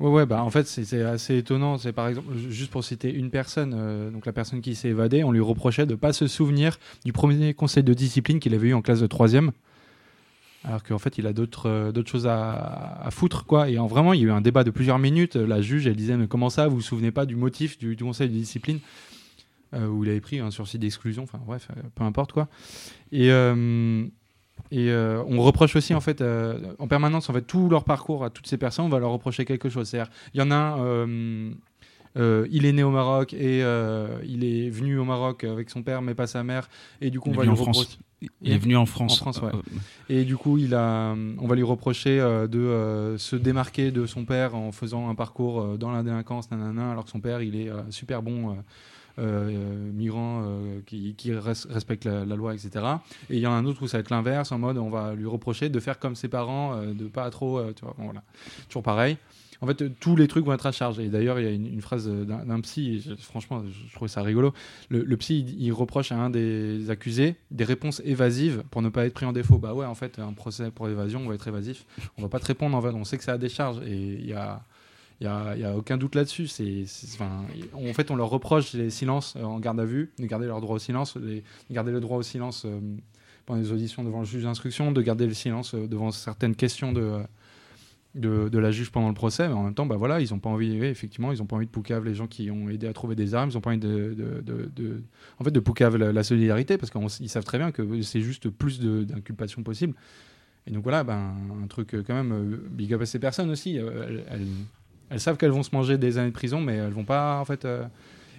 [0.00, 1.78] Ouais, ouais, bah en fait, c'est assez étonnant.
[1.78, 4.88] C'est par exemple, ju- juste pour citer une personne, euh, donc la personne qui s'est
[4.88, 8.54] évadée, on lui reprochait de ne pas se souvenir du premier conseil de discipline qu'il
[8.54, 9.52] avait eu en classe de troisième.
[10.64, 13.68] Alors qu'en fait, il a d'autres euh, choses à, foutre, quoi.
[13.70, 15.36] Et en, vraiment, il y a eu un débat de plusieurs minutes.
[15.36, 18.28] La juge, elle disait, mais comment ça, vous vous souvenez pas du motif du, conseil
[18.28, 18.80] de discipline?
[19.74, 22.48] Euh, où il avait pris un sursis d'exclusion, enfin bref, peu importe, quoi.
[23.12, 23.30] Et,
[24.70, 28.24] et euh, on reproche aussi en fait euh, en permanence en fait tout leur parcours
[28.24, 29.88] à toutes ces personnes, on va leur reprocher quelque chose.
[29.88, 31.52] C'est-à-dire, il y en a un,
[32.16, 35.82] euh, il est né au Maroc et euh, il est venu au Maroc avec son
[35.82, 36.68] père mais pas sa mère
[37.00, 37.98] et du coup on va lui reprocher.
[38.40, 39.20] Il est venu en France.
[39.20, 39.50] En France, ouais.
[40.08, 44.24] Et du coup, il a, on va lui reprocher euh, de se démarquer de son
[44.24, 47.70] père en faisant un parcours dans la délinquance, nanana, alors que son père, il est
[47.90, 48.56] super bon
[49.18, 50.42] migrant
[50.84, 52.84] qui, qui res- respecte la, loi, etc.
[53.30, 54.90] Et il y en a un autre où ça va être l'inverse, en mode on
[54.90, 57.94] va lui reprocher de faire comme ses parents, euh, de pas trop, euh, tu vois,
[57.98, 58.22] voilà.
[58.68, 59.16] Toujours pareil.
[59.60, 60.98] En fait, euh, tous les trucs vont être à charge.
[60.98, 64.52] Et d'ailleurs, il y a une, phrase euh, d'un psy, franchement, je, trouvais ça rigolo.
[64.90, 68.88] Le, le psy, il, il reproche à un des accusés des réponses évasives pour ne
[68.88, 69.58] pas être pris en défaut.
[69.58, 71.86] Bah ouais, en fait, un procès pour évasion, on va être évasif.
[72.18, 72.90] On va pas te répondre, en fait.
[72.90, 73.80] On sait que ça a des charges.
[73.86, 74.62] Et il y a.
[75.20, 76.48] Il n'y a, a aucun doute là-dessus.
[76.48, 76.84] C'est,
[77.20, 80.60] en fait, on leur reproche les silences euh, en garde à vue, de garder leur
[80.60, 82.80] droit au silence, de garder le droit au silence euh,
[83.46, 86.92] pendant les auditions devant le juge d'instruction, de garder le silence euh, devant certaines questions
[86.92, 87.20] de,
[88.16, 89.46] de, la juge pendant le procès.
[89.46, 91.66] Mais en même temps, bah voilà, ils n'ont pas envie, effectivement, ils n'ont pas envie
[91.66, 93.50] de poucave les gens qui ont aidé à trouver des armes.
[93.50, 95.02] Ils n'ont pas envie de, de,
[95.38, 98.80] en fait, de poucave la, solidarité parce qu'ils savent très bien que c'est juste plus
[98.80, 99.94] d'inculpation possible.
[100.66, 103.78] Et donc voilà, ben, un truc quand même, big up à ces personnes aussi.
[105.10, 107.44] Elles savent qu'elles vont se manger des années de prison, mais elles vont pas, en
[107.44, 107.64] fait.
[107.64, 107.84] euh,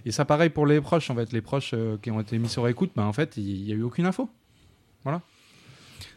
[0.06, 1.32] Et ça, pareil pour les proches, en fait.
[1.32, 3.76] Les proches euh, qui ont été mis sur écoute, ben, en fait, il n'y a
[3.76, 4.30] eu aucune info.
[5.04, 5.22] Voilà.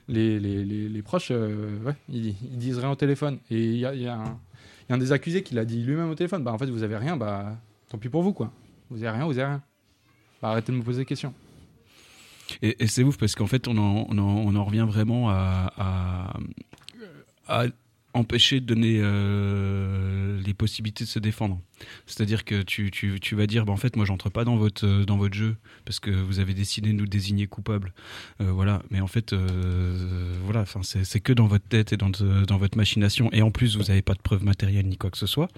[0.08, 1.78] Les, les, les, les proches, euh,
[2.08, 3.38] ils, ils disent rien au téléphone.
[3.50, 4.22] Et il y a, y a
[4.88, 6.42] un, des accusés qui l'a dit lui-même au téléphone.
[6.44, 7.56] Bah, en fait, vous avez rien, bah,
[7.88, 8.50] tant pis pour vous, quoi.
[8.90, 9.62] Vous avez rien, vous avez rien.
[10.40, 11.34] Bah, arrêtez de me poser des questions.
[12.62, 16.32] Et, c'est ouf parce qu'en fait, on en, on, en, on en revient vraiment à,
[17.46, 17.64] à
[18.18, 21.60] empêcher de donner euh, les possibilités de se défendre.
[22.06, 24.86] C'est-à-dire que tu, tu, tu vas dire, bah, en fait, moi, j'entre pas dans votre,
[24.86, 27.94] euh, dans votre jeu parce que vous avez décidé de nous désigner coupables.
[28.40, 28.82] Euh, voilà.
[28.90, 29.34] Mais en fait,
[30.44, 33.30] voilà, c'est que dans votre tête et dans, dans votre machination.
[33.32, 35.48] Et en plus, vous n'avez pas de preuves matérielles ni quoi que ce soit.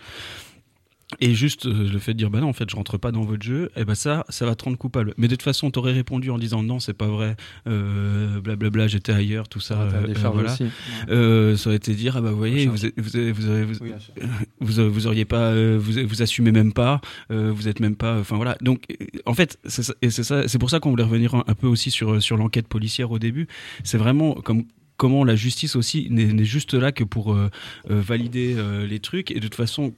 [1.19, 3.23] Et juste euh, le fait de dire bah non en fait je rentre pas dans
[3.23, 5.13] votre jeu, et ben ça ça va te rendre coupable.
[5.19, 7.37] Mais de toute façon t'aurais répondu en disant non c'est pas vrai,
[7.67, 10.53] euh, blablabla j'étais ailleurs tout ça, T'as euh, euh, voilà.
[10.53, 10.65] aussi.
[11.09, 12.85] Euh, ça aurait été dire ah bah vous voyez vous, vous,
[13.17, 13.91] avez- vous, avez- vous, Oui,
[14.61, 17.01] vous, vous auriez pas euh, vous, vous assumez même pas
[17.31, 20.25] euh, vous êtes même pas enfin voilà donc euh, en fait c'est ça- et c'est
[20.25, 23.11] ça c'est pour ça qu'on voulait revenir un, un peu aussi sur sur l'enquête policière
[23.11, 23.49] au début
[23.85, 24.65] c'est vraiment comme
[24.97, 27.49] comment la justice aussi n'est juste là que pour euh,
[27.91, 29.95] euh, valider euh, les trucs et de toute façon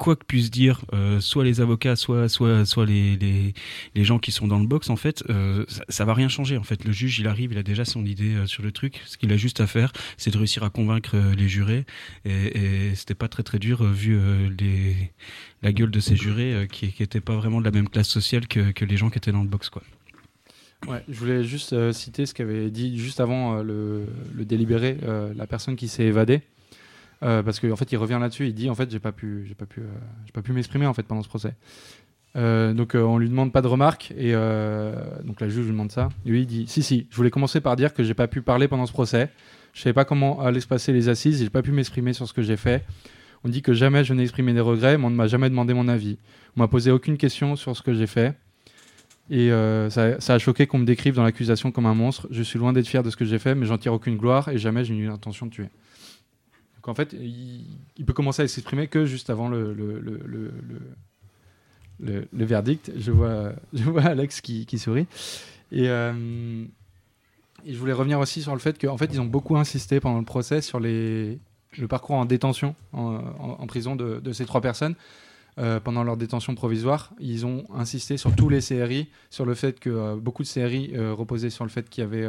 [0.00, 3.52] quoi que puissent dire euh, soit les avocats soit soit soit les, les
[3.94, 6.56] les gens qui sont dans le box en fait euh, ça, ça va rien changer.
[6.56, 9.02] En fait le juge il arrive il a déjà son idée euh, sur le truc.
[9.04, 11.84] Ce qu'il a juste à faire c'est de réussir à convaincre les jurés.
[12.24, 14.18] Et, et c'était pas très très dur vu
[14.58, 15.12] les
[15.62, 18.48] la gueule de ces jurés qui qui étaient pas vraiment de la même classe sociale
[18.48, 19.82] que, que les gens qui étaient dans le box quoi.
[20.88, 24.96] Ouais, je voulais juste citer ce qu'avait dit juste avant le, le délibéré,
[25.36, 26.40] la personne qui s'est évadée.
[27.22, 29.54] Euh, parce qu'en fait, il revient là-dessus, il dit en fait, j'ai pas pu, j'ai
[29.54, 29.88] pas pu, euh,
[30.24, 31.54] j'ai pas pu m'exprimer en fait pendant ce procès.
[32.36, 36.10] Euh, donc on lui demande pas de remarques et donc la juge lui demande ça.
[36.24, 38.68] Lui il dit si si, je voulais commencer par dire que j'ai pas pu parler
[38.68, 39.30] pendant ce procès.
[39.72, 42.26] Je savais pas comment allaient se passer les assises, et j'ai pas pu m'exprimer sur
[42.26, 42.84] ce que j'ai fait.
[43.44, 45.74] On dit que jamais je n'ai exprimé des regrets, mais on ne m'a jamais demandé
[45.74, 46.18] mon avis.
[46.56, 48.34] On m'a posé aucune question sur ce que j'ai fait.
[49.30, 49.50] Et
[49.90, 52.26] ça, ça a choqué qu'on me décrive dans l'accusation comme un monstre.
[52.32, 54.48] Je suis loin d'être fier de ce que j'ai fait, mais j'en tire aucune gloire
[54.48, 55.68] et jamais j'ai eu l'intention de tuer.
[56.80, 60.50] Donc en fait, il, peut commencer à s'exprimer que juste avant le,
[62.32, 62.90] verdict.
[62.96, 63.52] Je vois,
[64.02, 65.06] Alex qui, sourit.
[65.72, 66.64] Et, euh,
[67.66, 70.18] et je voulais revenir aussi sur le fait qu'en fait, ils ont beaucoup insisté pendant
[70.18, 71.38] le procès sur le
[71.86, 74.94] parcours en détention, en, prison de, ces trois personnes.
[75.58, 79.78] Euh, pendant leur détention provisoire, ils ont insisté sur tous les CRI, sur le fait
[79.78, 82.26] que euh, beaucoup de CRI reposaient sur le fait qu'il y avait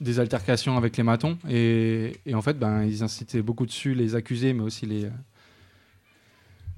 [0.00, 1.38] des altercations avec les matons.
[1.48, 5.10] Et, en fait, ben, ils incitaient beaucoup dessus les accusés, mais aussi les, euh,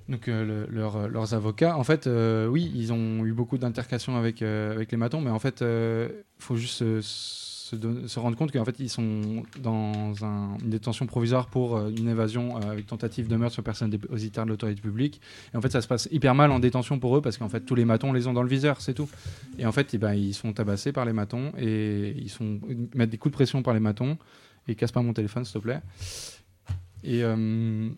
[0.09, 1.77] donc, euh, leur- leurs avocats.
[1.77, 5.31] En fait, euh, oui, ils ont eu beaucoup d'intercations avec, euh, avec les matons, mais
[5.31, 6.09] en fait, il
[6.39, 7.01] faut juste euh,
[7.71, 11.77] se, don- se rendre compte qu'en fait, ils sont dans un- une détention provisoire pour
[11.77, 15.21] euh, une évasion euh, avec tentative de meurtre sur personne dépositaire de l'autorité publique.
[15.53, 17.61] Et en fait, ça se passe hyper mal en détention pour eux parce qu'en fait,
[17.61, 19.09] tous les matons les ont dans le viseur, c'est tout.
[19.59, 22.61] Et en fait, eh ben, ils sont tabassés par les matons et ils, sont,
[22.95, 24.17] mettent des coups de pression par les matons.
[24.69, 25.81] Et casse pas mon téléphone, s'il te plaît.
[27.05, 27.89] Et, euh,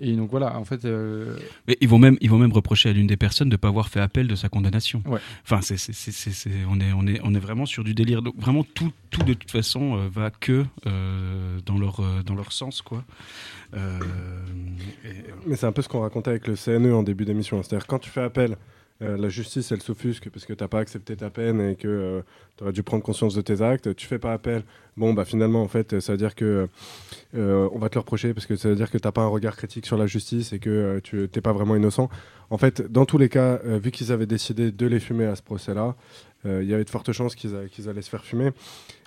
[0.00, 0.84] et donc voilà, en fait.
[0.84, 1.36] euh,
[1.66, 3.68] Mais ils vont même, ils vont même reprocher à l'une des personnes de ne pas
[3.68, 5.02] avoir fait appel de sa condamnation.
[5.06, 5.20] Ouais.
[5.44, 7.94] Enfin, c'est, c'est, c'est, c'est- c'est- on, est, on, est, on est vraiment sur du
[7.94, 8.22] délire.
[8.22, 12.34] Donc, vraiment, tout, tout de toute façon euh, va que euh, dans, leur, euh, dans
[12.34, 13.04] leur sens, quoi.
[13.74, 13.98] Euh,
[15.04, 15.08] et-
[15.46, 17.62] Mais c'est un peu ce qu'on racontait avec le CNE en début d'émission.
[17.62, 18.56] C'est-à-dire quand tu fais appel,
[19.02, 22.22] euh, la justice elle s'offusque parce que t'as pas accepté ta peine et que
[22.56, 23.94] tu aurais dû prendre conscience de tes actes.
[23.96, 24.62] Tu fais pas appel.
[24.96, 26.68] Bon bah finalement en fait ça veut dire que
[27.34, 29.28] euh, on va te le reprocher parce que ça veut dire que t'as pas un
[29.28, 32.08] regard critique sur la justice et que euh, tu t'es pas vraiment innocent.
[32.48, 35.36] En fait dans tous les cas, euh, vu qu'ils avaient décidé de les fumer à
[35.36, 35.96] ce procès-là,
[36.46, 37.54] euh, il y avait de fortes chances qu'ils
[37.88, 38.52] allaient se faire fumer.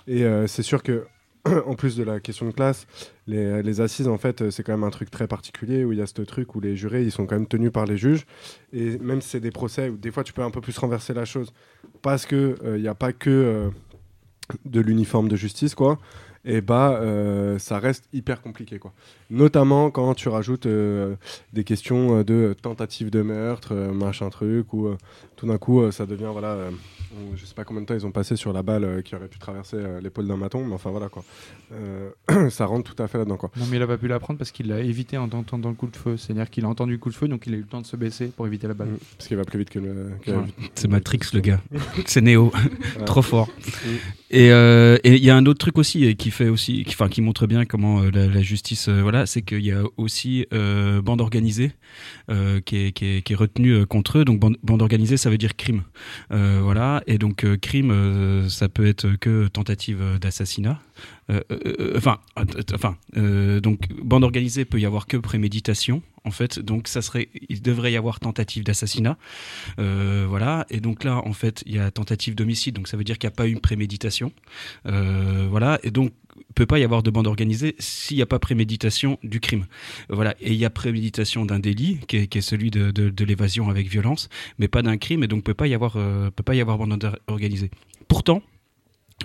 [0.06, 1.06] Et euh, c'est sûr que
[1.66, 2.86] en plus de la question de classe,
[3.26, 6.02] les, assises, en fait, euh, c'est quand même un truc très particulier où il y
[6.02, 8.26] a ce truc où les jurés, ils sont quand même tenus par les juges.
[8.72, 11.14] Et même si c'est des procès où des fois tu peux un peu plus renverser
[11.14, 11.52] la chose,
[12.02, 13.70] parce que euh, il n'y a pas que euh,
[14.64, 15.98] de l'uniforme de justice, quoi.
[16.44, 18.92] Et bah, euh, ça reste hyper compliqué, quoi.
[19.28, 21.16] Notamment quand tu rajoutes euh,
[21.52, 24.96] des questions euh, de tentative de meurtre, euh, machin truc, ou euh,
[25.36, 26.56] tout d'un coup, euh, ça devient, voilà,
[27.12, 29.02] euh, on- je sais pas combien de temps ils ont passé sur la balle euh,
[29.02, 31.24] qui aurait pu traverser euh, l'épaule d'un maton, mais enfin voilà, quoi.
[31.72, 32.10] Euh,
[32.50, 33.50] ça rentre tout à fait là-dedans, quoi.
[33.56, 35.74] Non, mais il a pas pu la prendre parce qu'il l'a évité en entendant le
[35.74, 36.16] coup de feu.
[36.16, 37.86] C'est-à-dire qu'il a entendu le coup de feu, donc il a eu le temps de
[37.86, 38.88] se baisser pour éviter la balle.
[38.88, 38.98] Mm.
[39.16, 40.10] Parce qu'il va plus vite que le.
[40.22, 40.44] que la Ouais.
[40.58, 41.60] vit- c'est Matrix, le gars.
[42.06, 42.52] C'est Neo.
[43.06, 43.48] Trop fort.
[44.32, 47.20] Euh, et il y a un autre truc aussi euh, qui fait aussi, enfin, qui
[47.20, 51.72] montre bien comment euh, la, justice, voilà, c'est qu'il y a aussi bande organisée
[52.64, 54.24] qui, est, qui, retenue contre eux.
[54.24, 55.82] Donc bande, bande organisée, ça veut dire crime,
[56.30, 57.02] voilà.
[57.06, 60.80] Et donc crime, ça peut être que tentative d'assassinat.
[61.96, 62.18] Enfin,
[62.74, 66.02] enfin, donc bande organisée peut y avoir que préméditation.
[66.24, 69.16] En fait, donc ça serait, il devrait y avoir tentative d'assassinat,
[69.78, 70.66] Euh, voilà.
[70.70, 73.28] Et donc là, en fait, il y a tentative d'homicide, donc ça veut dire qu'il
[73.28, 74.32] n'y a pas eu une préméditation,
[74.86, 75.78] Euh, voilà.
[75.82, 76.12] Et donc
[76.54, 79.66] peut pas y avoir de bande organisée s'il n'y a pas préméditation du crime,
[80.08, 80.34] voilà.
[80.40, 84.68] Et il y a préméditation d'un délit qui est, celui de l'évasion avec violence, mais
[84.68, 87.18] pas d'un crime, et donc peut pas y avoir, euh, peut pas y avoir bande
[87.28, 87.70] organisée.
[88.08, 88.42] Pourtant,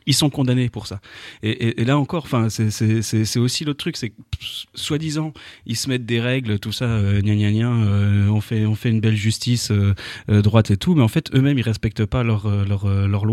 [0.06, 1.00] ils sont condamnés pour ça.
[1.44, 4.16] Et, là encore, enfin, c'est- aussi l'autre truc, c'est que
[4.74, 5.34] soi-disant,
[5.66, 8.76] ils se mettent des règles, tout ça, euh, gna gna gna, euh, on fait on
[8.76, 9.94] fait une belle justice euh,
[10.30, 13.26] euh, droite et tout, mais en fait, eux-mêmes, ils respectent pas leur leur leur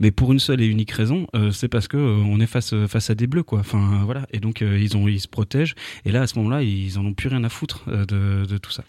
[0.00, 3.14] mais pour une seule et unique raison, c'est parce que on est face face à
[3.14, 3.60] des bleus, quoi.
[3.60, 4.26] Enfin, voilà.
[4.32, 5.74] Et donc, ils ont ils se protègent.
[6.04, 8.70] Et là, à ce moment-là, ils en ont plus rien à foutre de de tout
[8.70, 8.84] ça.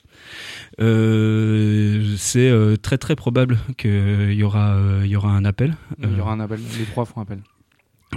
[0.79, 5.75] Euh, c'est euh, très très probable qu'il y aura euh, il y aura un appel.
[6.01, 6.59] Il y Euh, aura un appel.
[6.79, 7.39] Les trois font appel.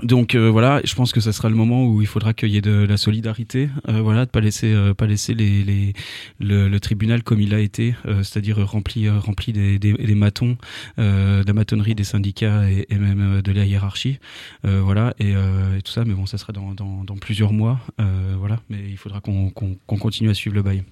[0.04, 2.56] donc euh, voilà, je pense que ça sera le moment où il faudra qu'il y
[2.56, 5.94] ait de la solidarité, euh, voilà, de pas laisser euh, pas laisser les, les
[6.38, 10.14] le, le tribunal comme il a été, euh, c'est-à-dire rempli euh, rempli des, des, des
[10.14, 10.56] matons,
[10.98, 14.18] euh, de la matonnerie des syndicats et, et même euh, de la hiérarchie,
[14.64, 16.04] euh, voilà, et, euh, et tout ça.
[16.04, 18.60] Mais bon, ça sera dans, dans, dans plusieurs mois, euh, voilà.
[18.70, 19.50] Mais il faudra qu'on
[20.06, 20.84] continue à suivre le bail.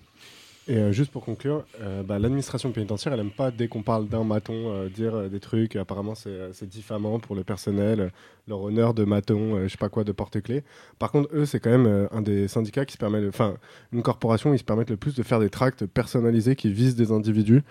[0.71, 4.07] Et euh, juste pour conclure, euh, bah, l'administration pénitentiaire, elle aime pas dès qu'on parle
[4.07, 5.77] d'un maton euh, dire des trucs.
[5.77, 8.13] Apparemment, c'est diffamant pour le personnel,
[8.47, 10.63] leur honneur de maton, je sais pas quoi, de porte-clés.
[10.99, 13.55] Par contre, eux, c'est quand même un des syndicats qui se permet, enfin,
[13.95, 17.13] une corporation, ils se permettent le plus de faire des tracts personnalisés qui visent des
[17.13, 17.63] individus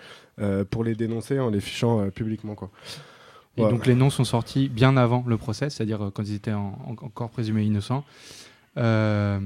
[0.70, 2.70] pour les dénoncer en les fichant publiquement, quoi.
[3.56, 6.78] Et donc les noms sont sortis bien avant le procès, c'est-à-dire quand ils étaient en-
[6.86, 8.04] en- encore présumés innocents.
[8.76, 9.38] Euh,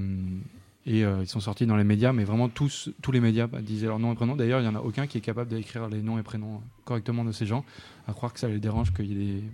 [0.84, 3.60] et euh, ils sont sortis dans les médias, mais vraiment tous, tous les médias bah,
[3.60, 4.36] disaient leur nom et prénom.
[4.36, 7.24] D'ailleurs, il n'y en a aucun qui est capable d'écrire les noms et prénoms correctement
[7.24, 7.64] de ces gens,
[8.08, 9.44] à croire que ça les dérange qu'il y ait des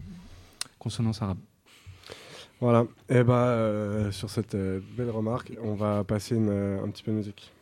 [0.78, 1.38] consonances arabes.
[2.60, 2.86] Voilà.
[3.08, 7.02] Et bah, euh, sur cette euh, belle remarque, on va passer une, euh, un petit
[7.02, 7.52] peu de musique.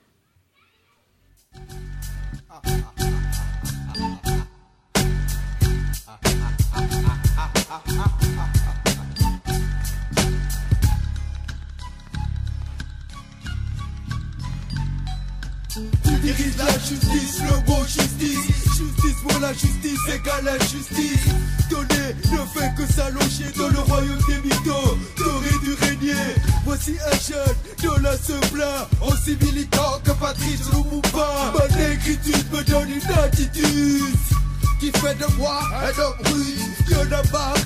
[16.58, 18.38] La justice, le mot justice.
[18.76, 21.26] Justice pour la justice égale injustice.
[21.70, 24.98] Donner ne fait que s'allonger dans le royaume des mythos.
[25.16, 26.34] T'aurais dû régner.
[26.64, 28.16] Voici un jeune de la
[28.50, 28.88] plaint.
[29.06, 31.52] Aussi militant que Patrice Lumumba.
[31.54, 34.35] Mon écriture me donne une attitude
[34.80, 36.76] qui fait de moi un homme rude.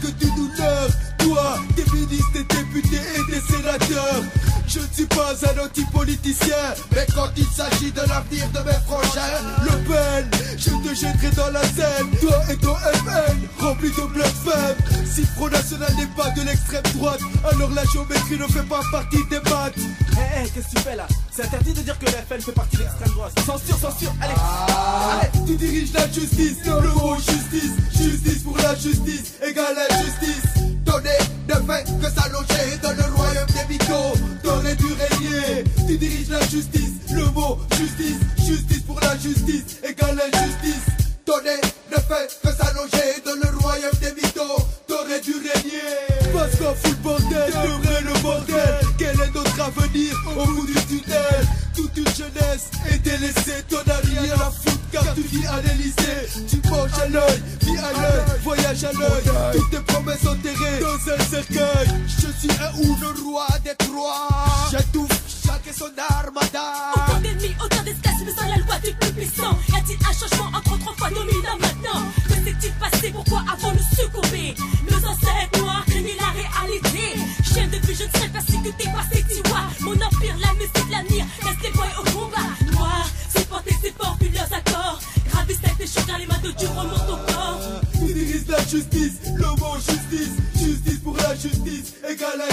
[0.02, 0.90] Que tu nous leurres.
[1.18, 4.22] Toi, des ministres, des députés et des sénateurs.
[4.66, 6.56] Je ne suis pas un anti-politicien,
[6.94, 11.50] mais quand il s'agit de l'avenir de mes frangins, Le Pen, je te jetterai dans
[11.50, 12.06] la scène.
[12.20, 14.76] Toi et ton FN, rempli de blasphème.
[15.04, 17.20] Si Front National n'est pas de l'extrême droite,
[17.52, 19.74] alors la géométrie ne fait pas partie des maths.
[20.16, 21.06] Hé, hé, qu'est-ce que tu fais là?
[21.30, 23.32] C'est interdit de dire que la FN fait partie de l'extrême droite.
[23.46, 24.34] Censure, censure, allez.
[25.12, 30.42] Allez, tu diriges la justice, le mot justice, justice pour la justice, égale injustice.
[30.84, 34.18] Donner ne fait que s'allonger dans le royaume des mythos.
[34.42, 40.20] T'aurais dû régner, tu diriges la justice, le mot justice, justice pour la justice, égale
[40.32, 40.86] injustice.
[41.26, 42.69] Donner ne fait que s'allonger
[55.30, 56.46] vis à l'Elysée.
[56.48, 59.52] Tu manges à l'œil, vis à l'œil, voyage à l'œil.
[59.52, 61.88] Toutes tes promesses enterrées dans un cercueil.
[62.06, 64.28] Je suis un ou le roi des trois.
[64.70, 66.92] J'étouffe chaque son armada.
[66.96, 69.58] Autant d'ennemis, autant d'esclaves, mais sans la loi du plus puissant.
[69.68, 72.02] Y a-t-il un changement entre trois fois dominant maintenant?
[72.28, 73.10] Que s'est-il passé?
[73.10, 74.54] Pourquoi avons nous succombé?
[74.90, 77.20] Nos ancêtres noirs craignaient la réalité.
[77.44, 79.66] Chien de vue, je ne serais pas si que t'es passé, tu vois.
[79.80, 81.99] Mon empire, la musique, l'avenir, laisse les boys
[88.70, 92.49] justice, le mot justice, justice pour la justice, égale.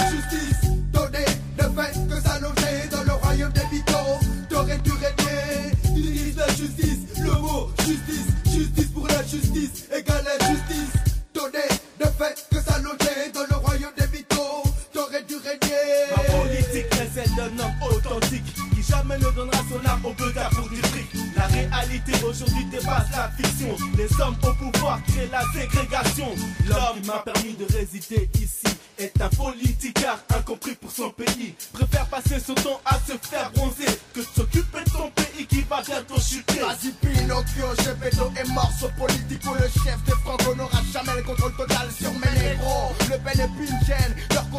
[23.97, 26.27] Les hommes au pouvoir créent la ségrégation.
[26.67, 28.67] L'homme qui m'a permis de résider ici
[28.99, 31.55] est un politicard incompris pour son pays.
[31.73, 35.81] Préfère passer son temps à se faire bronzer que s'occuper de ton pays qui va
[35.81, 36.59] bientôt chuter.
[36.59, 41.87] Vas-y Pinocchio, Gepetto est morceau politico Le chef des Franco n'aura jamais le contrôle total
[41.99, 44.49] sur mes négros Le Pen et Pinchen, leur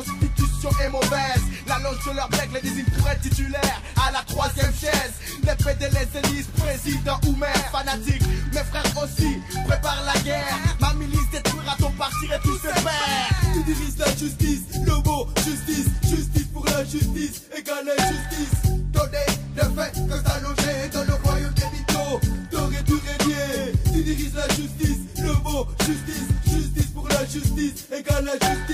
[0.67, 1.43] est mauvaise.
[1.67, 3.83] La loge de leur les désigne pour être titulaire.
[3.97, 7.71] À la troisième chaise Les PD les président ou maire.
[7.71, 10.59] Fanatique Mes frères aussi préparent la guerre.
[10.81, 13.29] Ma milice détruira ton parti et tous ses pères.
[13.55, 15.89] Tu diriges la justice, le mot justice.
[16.09, 21.67] Justice pour la justice, égale injustice Donner ne fait que s'allonger dans le royaume des
[21.77, 22.21] mythos.
[22.51, 22.83] T'aurais
[23.93, 26.29] Tu diriges la justice, le mot justice.
[26.47, 28.68] Justice pour la justice, égale injustice Donner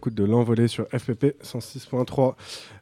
[0.00, 2.34] l'écoute de l'envolée sur FPP 106.3,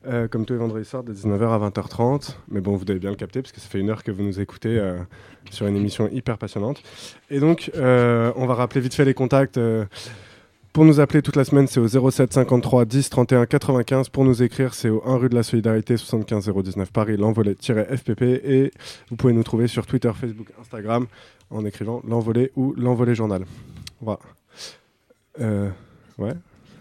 [0.06, 2.36] euh, comme tous les vendredis soirs de 19h à 20h30.
[2.48, 4.22] Mais bon, vous devez bien le capter parce que ça fait une heure que vous
[4.22, 4.98] nous écoutez euh,
[5.50, 6.80] sur une émission hyper passionnante.
[7.28, 9.58] Et donc, euh, on va rappeler vite fait les contacts.
[10.72, 14.10] pour nous appeler toute la semaine, c'est au 07 53 10 31 95.
[14.10, 18.22] Pour nous écrire, c'est au 1 rue de la Solidarité 75 019 Paris, l'envolée-FPP.
[18.22, 18.70] Et
[19.10, 21.08] vous pouvez nous trouver sur Twitter, Facebook, Instagram
[21.50, 23.44] en écrivant l'envolée ou l'envolée journal.
[24.00, 24.20] Voilà.
[26.18, 26.34] Ouais.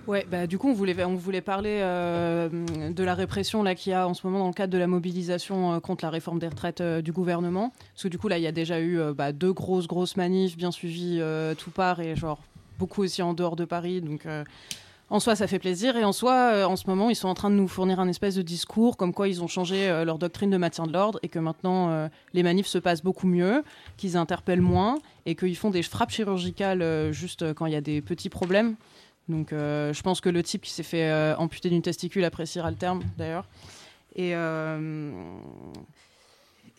[0.08, 2.48] Ouais, bah, du coup, on voulait, on voulait parler euh,
[2.92, 4.88] de la répression là qu'il y a en ce moment dans le cadre de la
[4.88, 7.74] mobilisation euh, contre la réforme des retraites euh, du gouvernement.
[7.94, 10.56] Parce que du coup, là, il y a déjà eu bah, deux grosses, grosses manifs
[10.56, 11.22] bien suivies
[11.58, 12.40] tout part et genre
[12.80, 14.02] beaucoup aussi en dehors de Paris.
[14.02, 14.26] Donc,
[15.10, 15.98] en soi, ça fait plaisir.
[15.98, 18.36] Et en soi, en ce moment, ils sont en train de nous fournir un espèce
[18.36, 21.40] de discours comme quoi ils ont changé leur doctrine de maintien de l'ordre et que
[21.40, 23.64] maintenant, les manifs se passent beaucoup mieux,
[23.98, 28.02] qu'ils interpellent moins et qu'ils font des frappes chirurgicales juste quand il y a des
[28.02, 28.76] petits problèmes.
[29.30, 32.70] Donc, euh, je pense que le type qui s'est fait euh, amputer d'une testicule appréciera
[32.70, 33.46] le terme, d'ailleurs.
[34.16, 35.12] Et, euh,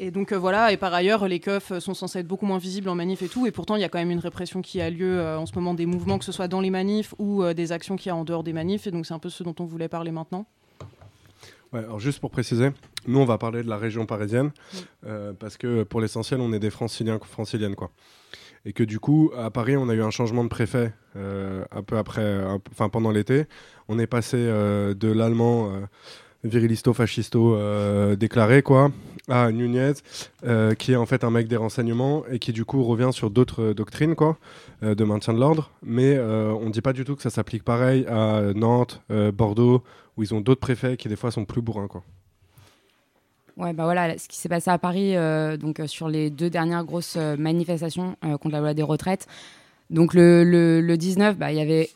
[0.00, 2.94] Et donc voilà, et par ailleurs, les keufs sont censés être beaucoup moins visibles en
[2.94, 5.20] manif et tout, et pourtant il y a quand même une répression qui a lieu
[5.20, 8.10] en ce moment des mouvements, que ce soit dans les manifs ou des actions qu'il
[8.10, 9.88] y a en dehors des manifs, et donc c'est un peu ce dont on voulait
[9.88, 10.46] parler maintenant.
[11.72, 12.70] Ouais, alors juste pour préciser,
[13.06, 14.52] nous on va parler de la région parisienne
[15.04, 17.90] euh, parce que pour l'essentiel on est des franciliens, franciliennes quoi.
[18.68, 21.82] Et que du coup à Paris on a eu un changement de préfet euh, un
[21.82, 23.46] peu après, enfin pendant l'été.
[23.88, 25.86] On est passé euh, de l'allemand euh,
[26.44, 28.92] virilisto-fascisto euh, déclaré quoi
[29.30, 29.94] à Nunez
[30.78, 33.72] qui est en fait un mec des renseignements et qui du coup revient sur d'autres
[33.72, 34.36] doctrines quoi
[34.82, 35.70] de maintien de l'ordre.
[35.82, 39.02] Mais on dit pas du tout que ça s'applique pareil à Nantes,
[39.34, 39.82] Bordeaux
[40.16, 42.02] où ils ont d'autres préfets qui des fois sont plus bourrins quoi.
[43.58, 46.48] Ouais, bah voilà, ce qui s'est passé à Paris, euh, donc euh, sur les deux
[46.48, 49.26] dernières grosses euh, manifestations contre la loi des retraites.
[49.90, 51.90] Donc le, le, le 19, bah, il y avait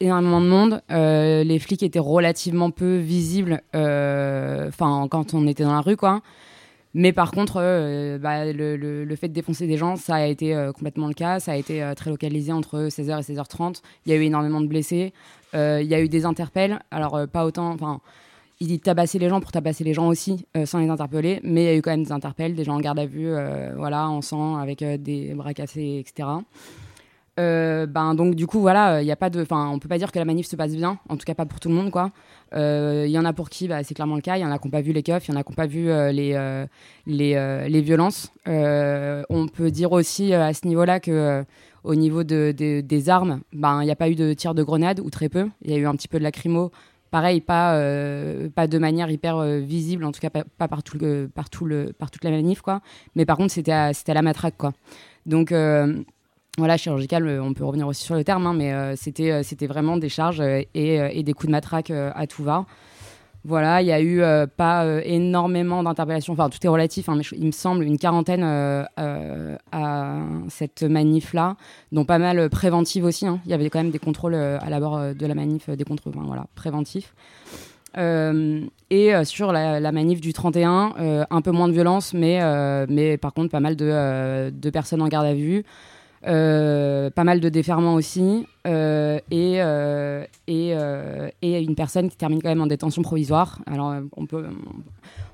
[0.00, 0.82] énormément de monde.
[0.90, 6.20] Les flics étaient relativement peu visibles, enfin quand on était dans la rue, quoi.
[6.94, 7.54] Mais par contre,
[8.18, 11.38] bah, le, le- fait de défoncer des gens, ça a été complètement le cas.
[11.38, 13.82] Ça a été très localisé entre 16h et 16h30.
[14.06, 15.12] Il y a eu énormément de blessés.
[15.54, 16.80] Il y a eu des interpelles.
[16.90, 17.76] Alors, pas autant.
[18.60, 21.40] Il tabassaient les gens pour tabasser les gens aussi, euh, sans les interpeller.
[21.42, 23.28] Mais il y a eu quand même des interpelles, des gens en garde à vue,
[23.28, 26.28] euh, voilà, en sang, avec euh, des bras cassés, etc.
[27.36, 30.18] Ben donc du coup voilà, il a pas de, enfin on peut pas dire que
[30.20, 32.12] la manif se passe bien, en tout cas pas pour tout le monde quoi.
[32.54, 34.36] Il y en a pour qui, bah, c'est clairement le cas.
[34.36, 35.50] Il y en a qui n'ont pas vu les keufs, il y en a qui
[35.50, 36.64] n'ont pas vu les
[37.06, 38.30] les, les violences.
[38.46, 41.42] On peut dire aussi à ce niveau-là que euh,
[41.82, 45.00] au niveau de- des armes, ben il n'y a pas eu de tir de grenade
[45.00, 45.48] ou très peu.
[45.62, 46.70] Il y a eu un petit peu de lacrymo.
[47.14, 50.98] Pareil, pas, euh, pas de manière hyper euh, visible, en tout cas pas, par, tout
[50.98, 52.80] le, par, tout le, par toute la manif, quoi.
[53.14, 54.72] Mais par contre, c'était à, la matraque, quoi.
[55.24, 56.02] Donc, euh,
[56.58, 60.08] voilà, chirurgical, on peut revenir aussi sur le terme, hein, mais c'était, c'était vraiment des
[60.08, 62.66] charges et, et des coups de matraque à tout va.
[63.46, 67.16] Voilà, il y a eu euh, pas euh, énormément d'interpellations, enfin tout est relatif, hein,
[67.16, 68.84] mais il me semble une quarantaine euh,
[69.70, 71.56] à cette manif-là,
[71.92, 73.26] dont pas mal préventives aussi.
[73.26, 73.40] hein.
[73.44, 76.46] Il y avait quand même des contrôles à l'abord de la manif, des contrôles voilà,
[76.54, 77.14] préventifs.
[77.96, 83.50] Et sur la, manif du 31, euh, un peu moins de violence, mais, par contre
[83.50, 85.64] pas mal de personnes en garde à vue.
[86.26, 90.72] Euh, pas mal de déferments aussi euh, et, euh, et,
[91.42, 93.58] et une personne qui termine quand même en détention provisoire.
[93.66, 94.46] Alors on peut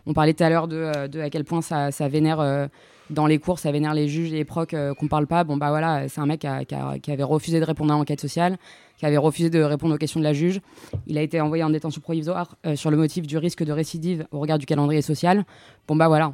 [0.07, 2.69] on, parlait tout à l'heure de, à quel point ça, ça vénère
[3.09, 5.45] dans les cours, ça vénère les juges et les procs qu'on parle pas.
[5.45, 6.75] Bon bah voilà, c'est un mec qui,
[7.13, 8.59] avait refusé de répondre à l'enquête sociale,
[8.99, 10.61] qui avait refusé de répondre aux questions de la juge.
[11.07, 14.41] Il a été envoyé en détention provisoire sur le motif du risque de récidive au
[14.41, 15.45] regard du calendrier social.
[15.87, 16.33] Bon bah voilà,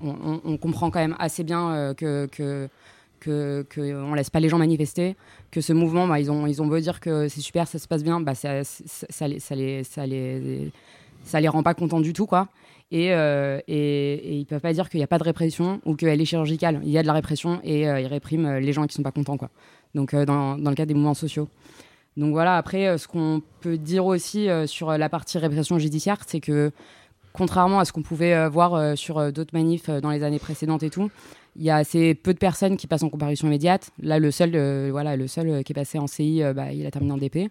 [0.00, 2.68] on, comprend quand même assez bien que
[3.20, 5.16] que, que on laisse pas les gens manifester,
[5.50, 7.86] que ce mouvement, bah, ils ont ils ont beau dire que c'est super, ça se
[7.86, 10.72] passe bien, bah ça, ça, les ça les ça les
[11.24, 12.48] ça les rend pas contents du tout quoi.
[12.92, 16.20] Et, euh, et, ils peuvent pas dire qu'il n'y a pas de répression ou qu'elle
[16.20, 16.80] est chirurgicale.
[16.82, 19.04] Il y a de la répression et euh, ils répriment euh, les gens qui sont
[19.04, 19.50] pas contents quoi.
[19.94, 21.48] Donc euh, dans, dans le cas des mouvements sociaux.
[22.16, 26.72] Donc voilà, après, ce qu'on peut dire aussi sur la partie répression judiciaire, c'est que
[27.32, 31.08] contrairement à ce qu'on pouvait voir sur d'autres manifs dans les années précédentes et tout,
[31.56, 33.90] il y a assez peu de personnes qui passent en comparution immédiate.
[34.02, 36.72] Là, le seul, euh, voilà, le seul euh, qui est passé en CI, euh, bah,
[36.72, 37.50] il a terminé en DP.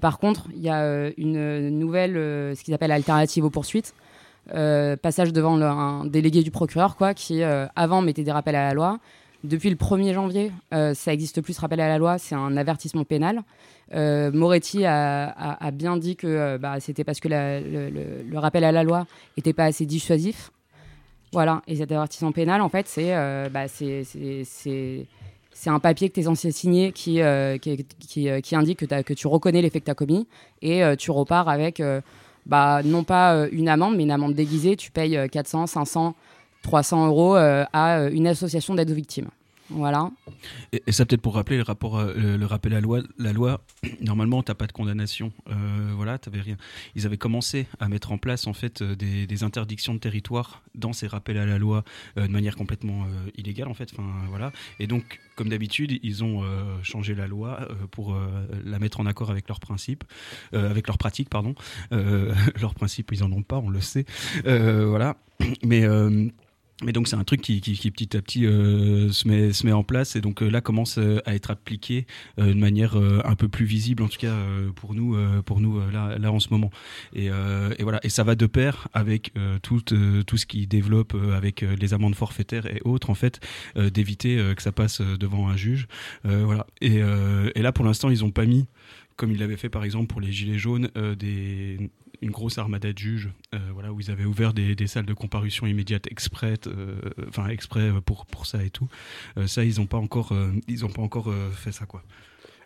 [0.00, 3.92] Par contre, il y a une nouvelle, ce qu'ils appellent alternative aux poursuites.
[4.46, 8.98] Passage devant un délégué du procureur, quoi, qui avant mettait des rappels à la loi.
[9.44, 13.04] Depuis le 1er janvier, ça existe plus ce rappel à la loi, c'est un avertissement
[13.04, 13.42] pénal.
[13.92, 19.06] Moretti a, bien dit que bah, c'était parce que le rappel à la loi
[19.36, 20.50] n'était pas assez dissuasif.
[21.32, 25.06] Voilà, et cet avertissement pénal, en fait, c'est euh, bah, c'est-
[25.66, 29.60] un papier que tu es censé signer qui, euh, qui, euh, indique que, tu reconnais
[29.60, 30.26] les faits que tu as commis
[30.62, 31.82] et euh, tu repars avec,
[32.46, 34.76] bah, non pas une amende, mais une amende déguisée.
[34.76, 36.14] Tu payes euh, 400, 500,
[36.62, 39.28] 300 euros à une association d'aide aux victimes.
[39.70, 40.10] Voilà.
[40.72, 43.00] Et, ça peut-être pour rappeler le rapport, euh, le, rappel à la loi.
[43.18, 43.60] La loi,
[44.00, 45.32] normalement, t'as pas de condamnation.
[45.48, 46.56] Euh, voilà, t'avais rien.
[46.94, 50.92] Ils avaient commencé à mettre en place en fait euh, des, interdictions de territoire dans
[50.92, 51.84] ces rappels à la loi
[52.16, 53.06] de manière complètement
[53.36, 53.92] illégale en fait.
[54.28, 54.50] Voilà.
[54.80, 56.42] Et donc, comme d'habitude, ils ont
[56.82, 58.18] changé la loi pour
[58.64, 60.02] la mettre en accord avec leurs principes,
[60.52, 61.54] avec leurs pratiques, pardon.
[61.90, 64.06] Leurs principes, ils en ont pas, on le sait.
[64.44, 65.16] Voilà.
[65.62, 65.86] Mais
[66.84, 69.66] mais donc c'est un truc qui, qui, qui petit à petit euh, se, met, se
[69.66, 72.06] met en place et donc euh, là commence euh, à être appliqué
[72.38, 74.34] euh, de manière un peu plus visible en tout cas
[74.76, 76.70] pour nous pour nous là, là en ce moment.
[77.14, 78.00] Et, et voilà.
[78.02, 82.66] Et ça va de pair avec tout tout ce qui développe avec les amendes forfaitaires
[82.66, 83.40] et autres en fait
[83.76, 85.86] d'éviter que ça passe devant un juge.
[86.24, 86.66] Voilà.
[86.80, 88.66] Et, et là pour l'instant ils ont pas mis
[89.18, 91.90] comme ils l'avaient fait par exemple pour les gilets jaunes, euh, des,
[92.22, 95.14] une grosse armada de juges, euh, voilà, où ils avaient ouvert des, des salles de
[95.14, 96.98] comparution immédiate exprès, euh,
[97.28, 98.88] enfin exprès pour, pour ça et tout.
[99.36, 102.02] Euh, ça, ils n'ont pas encore, euh, ils ont pas encore euh, fait ça, quoi.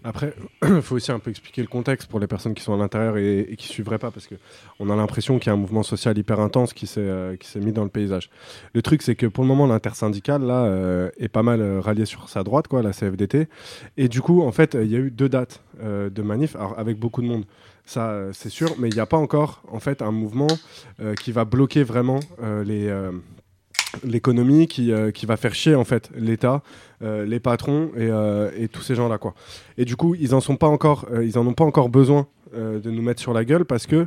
[0.05, 2.77] Après, il faut aussi un peu expliquer le contexte pour les personnes qui sont à
[2.77, 4.35] l'intérieur et, qui suivraient pas, parce que
[4.81, 7.73] on a l'impression qu'il y a un mouvement social hyper intense qui s'est euh, mis
[7.73, 8.31] dans le paysage.
[8.75, 12.05] Le truc, c'est que pour le moment, l'intersyndicale là euh, est pas mal euh, rallié
[12.05, 13.49] sur sa droite, quoi, la CFDT,
[13.97, 16.99] et du coup, en fait, il y a eu deux dates euh, de manif, avec
[16.99, 17.45] beaucoup de monde.
[17.85, 20.49] Ça, euh, c'est sûr, mais il n'y a pas encore, en fait, un mouvement
[21.01, 23.13] euh, qui va bloquer vraiment euh,
[24.05, 26.63] l'économie, qui, qui va faire chier en fait l'État,
[27.03, 29.35] les patrons et, tous ces gens-là quoi.
[29.77, 32.91] Et du coup, ils en sont pas encore, ils en ont pas encore besoin de
[32.91, 34.07] nous mettre sur la gueule parce que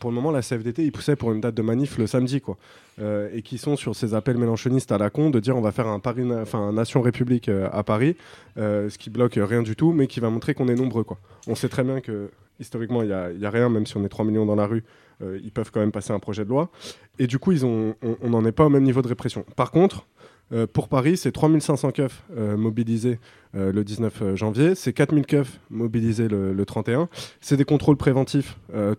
[0.00, 2.56] pour le moment, la CFDT, ils poussaient pour une date de manif le samedi quoi,
[3.00, 5.86] et qui sont sur ces appels mélanchonistes à la con de dire on va faire
[5.86, 8.16] un Paris, enfin Nation République à Paris,
[8.56, 11.18] ce qui bloque rien du tout, mais qui va montrer qu'on est nombreux quoi.
[11.46, 12.28] On sait très bien que
[12.60, 14.54] historiquement, il y a, il y a rien, même si on est 3 millions dans
[14.54, 14.84] la rue,
[15.22, 16.70] euh, ils peuvent quand même passer un projet de loi.
[17.18, 19.44] Et du coup, ils ont, on n'en est pas au même niveau de répression.
[19.56, 20.06] Par contre,
[20.52, 23.18] euh, pour Paris, c'est 3500 keufs euh, mobilisés
[23.54, 27.08] euh, le 19 janvier, c'est 4000 keufs mobilisés le, le 31.
[27.40, 28.94] C'est des contrôles préventifs euh,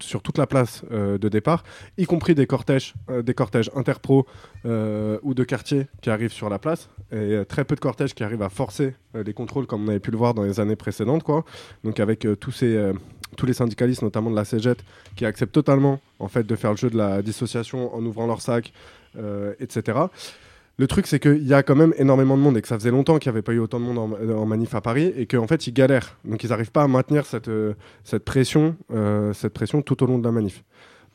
[0.00, 1.62] sur toute la place euh, de départ,
[1.96, 3.22] y compris des cortèges, euh,
[3.76, 4.26] interpro
[4.64, 8.14] euh, ou de quartier qui arrivent sur la place, et euh, très peu de cortèges
[8.14, 10.58] qui arrivent à forcer euh, les contrôles comme on avait pu le voir dans les
[10.58, 11.22] années précédentes.
[11.22, 11.44] Quoi.
[11.84, 12.74] Donc avec euh, tous ces...
[12.76, 12.92] euh,
[13.44, 14.82] les syndicalistes, notamment de la CGT,
[15.14, 18.40] qui acceptent totalement en fait de faire le jeu de la dissociation en ouvrant leur
[18.40, 19.05] sac, euh,
[19.60, 20.08] etc.
[20.78, 22.90] Le truc, c'est qu'il y a quand même énormément de monde et que ça faisait
[22.90, 25.12] longtemps qu'il n'y avait pas eu autant de monde en, euh, en manif à Paris
[25.16, 26.18] et qu'en fait, ils galèrent.
[26.24, 27.72] Donc, ils n'arrivent pas à maintenir cette, euh,
[28.04, 30.64] cette, pression, euh, cette pression tout au long de la manif.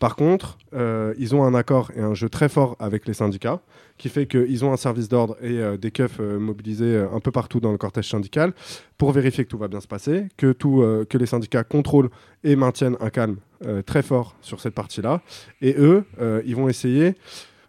[0.02, 3.62] Par contre, euh, ils ont un accord et un jeu très fort avec les syndicats
[4.00, 7.20] qui fait qu'ils ont un service d'ordre et euh, des keufs euh, mobilisés euh, un
[7.20, 8.54] peu partout dans le cortège syndical
[8.98, 12.10] pour vérifier que tout va bien se passer, que, tout, euh, que les syndicats contrôlent
[12.44, 15.22] et maintiennent un calme euh, très fort sur cette partie-là.
[15.62, 17.14] Et eux, euh, ils vont essayer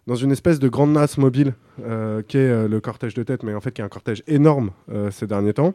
[0.07, 3.43] dans une espèce de grande nasse mobile euh, qui est euh, le cortège de tête,
[3.43, 5.73] mais en fait qui est un cortège énorme euh, ces derniers temps,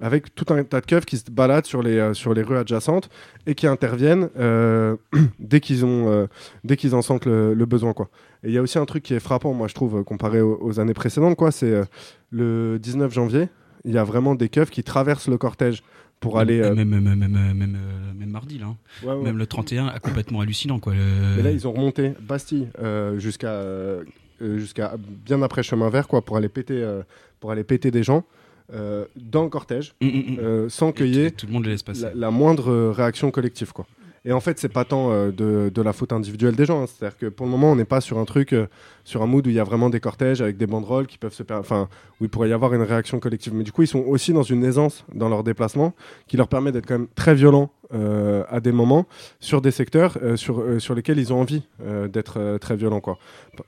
[0.00, 2.58] avec tout un tas de keufs qui se baladent sur les, euh, sur les rues
[2.58, 3.08] adjacentes
[3.46, 4.28] et qui interviennent
[5.38, 6.28] dès qu'ils ont
[6.64, 8.10] dès qu'ils en sentent le, besoin quoi.
[8.42, 10.58] Et il y a aussi un truc qui est frappant, moi je trouve, comparé aux,
[10.60, 11.82] aux années précédentes, quoi, c'est
[12.30, 13.48] le 19 janvier,
[13.84, 15.82] il y a vraiment des keufs qui traversent le cortège
[16.20, 16.60] pour aller.
[16.60, 18.66] euh, Même, même, même, même, même, euh, même mardi, là.
[18.66, 18.76] hein.
[19.02, 19.22] Ouais, ouais.
[19.24, 20.94] Même le 31, ah, complètement hallucinant, quoi.
[20.94, 24.04] le- Mais là, ils ont remonté Bastille euh, jusqu'à euh,
[24.40, 27.02] jusqu'à bien après chemin vert, quoi, pour aller péter, euh,
[27.40, 28.24] pour aller péter des gens
[28.72, 30.68] euh, dans le cortège, Mm, mm, mm.
[30.70, 32.02] sans qu'il y ait Tout le monde les laisse passer.
[32.02, 33.86] la, la moindre réaction collective, quoi.
[34.24, 36.82] Et en fait, c'est pas tant euh, de, la faute individuelle des gens.
[36.82, 36.86] hein.
[36.86, 38.66] C'est-à-dire que pour le moment, on n'est pas sur un truc, euh,
[39.04, 41.32] sur un mood où il y a vraiment des cortèges avec des banderoles qui peuvent
[41.32, 41.88] se, enfin,
[42.20, 43.54] où il pourrait y avoir une réaction collective.
[43.54, 45.94] Mais du coup, ils sont aussi dans une aisance dans leur déplacement
[46.26, 49.06] qui leur permet d'être quand même très violents euh, à des moments
[49.40, 51.62] sur des secteurs sur, sur lesquels ils ont envie
[52.08, 53.18] d'être très violents, quoi.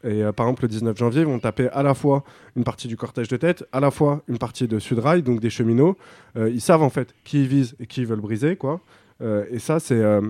[0.05, 2.22] Et par exemple, le 19 janvier, ils vont taper à la fois
[2.57, 5.50] une partie du cortège de tête, à la fois une partie de Sudrail, donc des
[5.50, 5.96] cheminots.
[6.36, 8.80] Ils savent en fait qui ils visent et qui ils veulent briser, quoi.
[9.22, 10.20] Euh, et ça, c'est euh,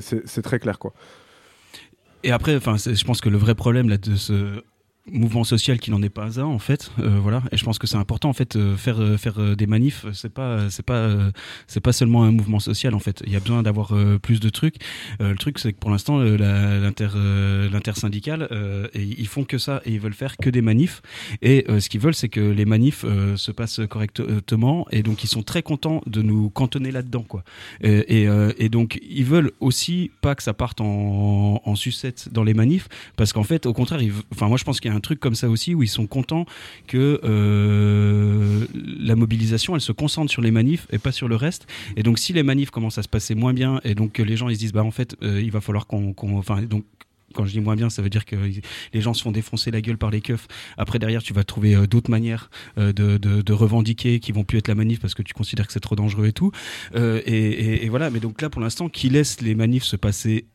[0.00, 0.92] c'est- très clair, quoi.
[2.22, 4.62] Et après, je pense que le vrai problème là de ce
[5.10, 7.42] mouvement social qui n'en est pas un en fait euh, voilà.
[7.52, 10.32] Et je pense que c'est important en fait euh, faire euh, faire des manifs c'est
[10.32, 11.08] pas c'est pas
[11.66, 13.22] c'est pas seulement un mouvement social en fait.
[13.26, 14.76] Il y a besoin d'avoir plus de trucs.
[15.20, 17.08] Le truc c'est que pour l'instant l'inter
[17.70, 18.48] l'intersyndicale
[18.94, 21.02] ils font que ça et ils veulent faire que des manifs.
[21.42, 23.04] Et ce qu'ils veulent c'est que les manifs
[23.36, 27.44] se passent correctement et donc ils sont très contents de nous cantonner là-dedans quoi.
[27.82, 28.26] Et,
[28.58, 33.34] et, donc ils veulent aussi pas que ça parte en, sucette dans les manifs parce
[33.34, 34.00] qu'en fait au contraire
[34.32, 36.06] enfin moi je pense qu'il y a un truc comme ça aussi où ils sont
[36.06, 36.46] contents
[36.86, 41.66] que euh, la mobilisation elle se concentre sur les manifs et pas sur le reste
[41.96, 44.36] et donc si les manifs commencent à se passer moins bien et donc que les
[44.36, 46.84] gens ils se disent bah en fait euh, il va falloir qu'on enfin donc
[47.34, 48.36] quand je dis moins bien, ça veut dire que
[48.94, 50.46] les gens se font défoncer la gueule par les keufs.
[50.78, 54.74] Après, derrière, tu vas trouver euh, d'autres manières de, revendiquer qui vont plus être la
[54.74, 56.52] manif parce que tu considères que c'est trop dangereux et tout.
[56.94, 58.08] Et voilà.
[58.08, 60.46] Mais donc là, pour l'instant, qui laisse les manifs se passer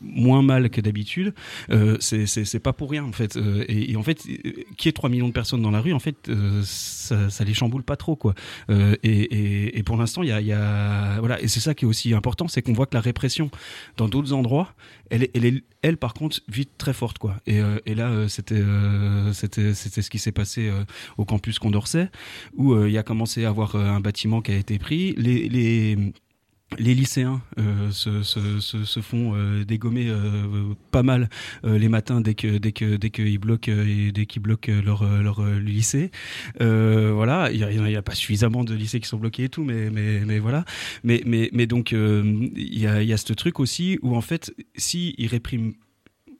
[0.00, 1.34] moins mal que d'habitude,
[1.70, 3.36] euh, c'est pas pour rien en fait.
[3.36, 4.22] Euh, et, en fait,
[4.76, 7.82] qui est 3 millions de personnes dans la rue, en fait, euh, ça, les chamboule
[7.82, 8.34] pas trop quoi.
[8.70, 11.40] Euh, et, et- pour l'instant, il y a, y a- voilà.
[11.40, 13.50] Et c'est ça qui est aussi important, c'est qu'on voit que la répression
[13.96, 14.74] dans d'autres endroits,
[15.10, 15.28] elle,
[15.82, 17.36] elle, par contre vite très forte quoi.
[17.46, 17.60] Et,
[17.94, 18.62] là, c'était
[19.32, 20.70] c'était c'était ce qui s'est passé
[21.16, 22.10] au campus Condorcet
[22.56, 25.14] où il y a commencé à avoir un bâtiment qui a été pris.
[25.16, 25.96] Les, les
[26.76, 31.30] les lycéens euh, se, se, se, font euh, dégommer euh, pas mal
[31.64, 36.10] les matins dès que dès que dès qu'ils bloquent dès qu'ils bloquent leur leur lycée.
[36.58, 39.90] Voilà, il y y a pas suffisamment de lycées qui sont bloqués et tout, mais
[39.90, 40.64] mais mais voilà.
[41.04, 44.20] Mais mais mais donc il y a il y a ce truc aussi où en
[44.20, 45.72] fait si ils répriment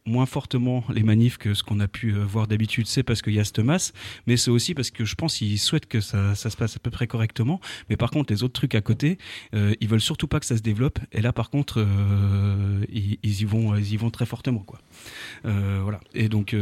[0.09, 3.35] moins fortement les manifs que ce qu'on a pu euh, voir d'habitude, c'est parce qu'il
[3.35, 3.93] y a cette masse,
[4.27, 6.91] mais c'est aussi parce que je pense qu'ils souhaitent que ça, se passe à peu
[6.91, 7.61] près correctement.
[7.89, 9.19] Mais par contre, les autres trucs à côté,
[9.55, 10.99] euh, ils veulent surtout pas que ça se développe.
[11.13, 14.81] Et là, par contre, euh, ils, y vont, ils y vont très fortement, quoi.
[15.45, 16.01] Euh, voilà.
[16.15, 16.57] Et donc,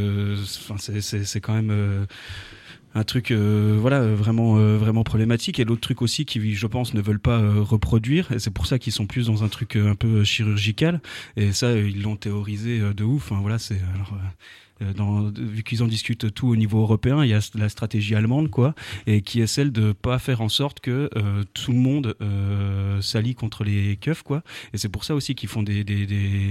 [0.79, 2.07] c'est quand même.
[2.97, 5.61] Un truc euh, voilà vraiment euh, vraiment problématique.
[5.61, 8.67] Et l'autre truc aussi qui je pense ne veulent pas euh, reproduire et c'est pour
[8.67, 11.01] ça qu'ils sont plus dans un truc un peu chirurgical.
[11.37, 13.79] Et ça ils l'ont théorisé de ouf enfin voilà c'est
[14.81, 18.75] vu qu'ils en discutent tout au niveau européen, il y a la stratégie allemande, quoi,
[19.07, 21.09] et qui est celle de pas faire en sorte que
[21.55, 22.15] tout le monde
[23.01, 24.43] s'allie contre les keufs, quoi.
[24.75, 25.83] Et c'est pour ça aussi qu'ils font des,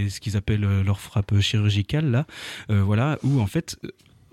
[0.09, 2.25] ce qu'ils appellent leur frappe chirurgicale, là,
[2.67, 3.77] voilà, où en fait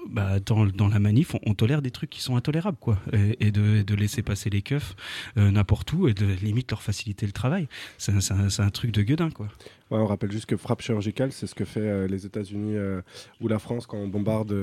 [0.08, 2.98] bah, dans, la manif, on, tolère des trucs qui sont intolérables, quoi.
[3.12, 4.94] Et, de, laisser passer les keufs
[5.36, 7.68] euh, n'importe où et de limite leur faciliter le travail.
[7.98, 8.12] C'est
[8.60, 9.48] un, truc de gueudin, quoi.
[9.90, 13.02] On rappelle juste que frappe chirurgicale, c'est ce que fait euh, les États-Unis euh,
[13.40, 14.54] ou la France quand on bombarde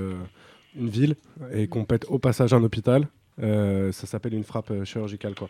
[0.75, 1.15] une ville
[1.53, 3.07] et qu'on pète au passage un hôpital.
[3.39, 5.49] Ça s'appelle une frappe chirurgicale, quoi.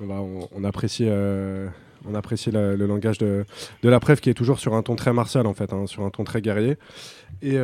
[0.00, 3.46] Va- on- apprécie, le langage de,
[3.82, 6.10] la preuve qui est toujours sur un ton très martial, en fait, hein, sur un
[6.10, 6.76] ton très guerrier.
[7.42, 7.58] Et,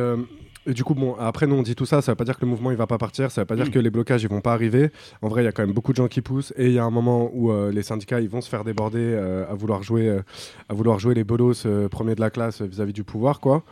[0.67, 2.45] et du coup, bon, après, nous, on dit tout ça, ça veut pas dire que
[2.45, 4.41] le mouvement, il va pas partir, ça veut pas dire que les blocages, ils vont
[4.41, 4.91] pas arriver.
[5.23, 6.79] En vrai, il y a quand même beaucoup de gens qui poussent, et il y
[6.79, 9.81] a un moment où euh, les syndicats, ils vont se faire déborder euh, à vouloir
[9.81, 10.21] jouer, euh,
[10.69, 13.63] à vouloir jouer les bolos premiers de la classe vis-à-vis du pouvoir, quoi.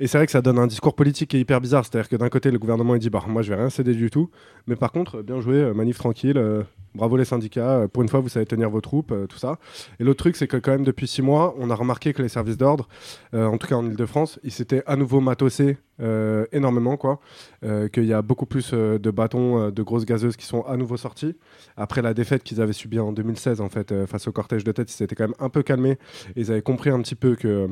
[0.00, 2.16] Et c'est vrai que ça donne un discours politique qui est hyper bizarre, c'est-à-dire que
[2.16, 4.30] d'un côté, le gouvernement, il dit, bah, moi, je vais rien céder du tout,
[4.66, 6.42] mais par contre, bien joué, manif tranquille,
[6.98, 9.58] bravo les syndicats, euh, pour une fois, vous savez tenir vos troupes, euh, tout ça.
[9.98, 12.28] Et l'autre truc, c'est que quand même, depuis six mois, on a remarqué que les
[12.28, 12.88] services d'ordre,
[13.34, 15.78] euh, en tout cas en Ile-de-France, ils s'étaient à nouveau matossés
[16.52, 17.18] énormément, quoi.
[17.92, 21.34] Qu'il y a beaucoup plus de bâtons, de grosses gazeuses qui sont à nouveau sortis.
[21.76, 24.88] Après la défaite qu'ils avaient subie en 2016, en fait, face au cortège de tête,
[24.92, 25.98] ils s'étaient quand même un peu calmés.
[26.36, 27.68] Et ils avaient compris un petit peu que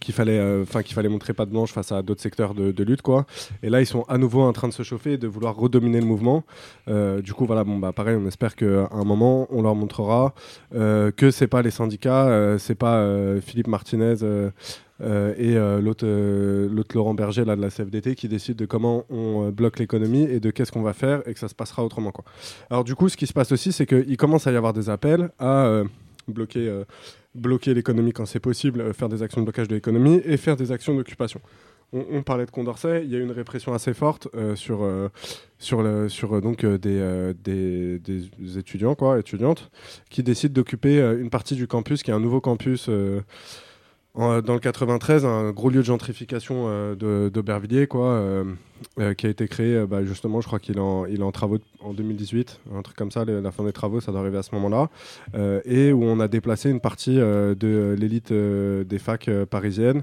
[0.00, 3.02] qu'il fallait, euh, qu'il fallait montrer pas de blanche face à d'autres secteurs de, lutte,
[3.02, 3.26] quoi.
[3.62, 6.00] Et là, ils sont à nouveau en train de se chauffer et de vouloir redominer
[6.00, 6.44] le mouvement.
[6.88, 10.34] Euh, du coup, voilà, bon, bah, pareil, on espère qu'à un moment, on leur montrera
[10.74, 13.06] euh, que c'est pas les syndicats, euh, c'est pas
[13.40, 14.16] Philippe Martinez.
[15.00, 16.06] et l'autre
[16.94, 20.50] Laurent Berger là, de la CFDT qui décide de comment on bloque l'économie et de
[20.50, 22.10] qu'est-ce qu'on va faire et que ça se passera autrement.
[22.10, 22.24] Quoi.
[22.70, 24.88] Alors du coup, ce qui se passe aussi, c'est qu'il commence à y avoir des
[24.88, 25.82] appels à
[26.28, 26.82] bloquer,
[27.36, 30.56] bloquer l'économie quand c'est possible, euh, faire des actions de blocage de l'économie et faire
[30.56, 31.40] des actions d'occupation.
[31.92, 35.08] On, parlait de Condorcet, il y a eu une répression assez forte euh, sur, euh,
[35.58, 39.70] sur, sur donc, des, des, des étudiants, quoi, étudiantes,
[40.10, 42.90] qui décident d'occuper une partie du campus, qui est un nouveau campus
[44.16, 48.44] en- dans le 93, un gros lieu de gentrification euh, d'Aubervilliers, quoi, euh,
[48.98, 51.32] euh, qui a été créé, euh, bah, justement, je crois qu'il est, en- est en
[51.32, 54.42] travaux en 2018, un truc comme ça, la fin des travaux, ça doit arriver à
[54.42, 54.88] ce moment-là,
[55.34, 59.46] euh, et où on a déplacé une partie euh, de l'élite euh, des facs euh,
[59.46, 60.02] parisiennes,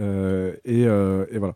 [0.00, 1.54] euh, euh, et voilà.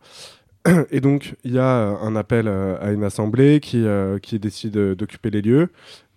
[0.91, 4.39] Et donc, il y a euh, un appel euh, à une assemblée qui, euh, qui
[4.39, 5.69] décide euh, d'occuper les lieux.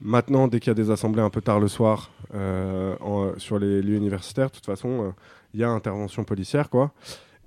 [0.01, 2.95] Maintenant, dès qu'il y a des assemblées un peu tard le soir euh,
[3.37, 5.09] sur les lieux universitaires, de toute façon, euh,
[5.53, 6.91] il y a intervention policière, quoi.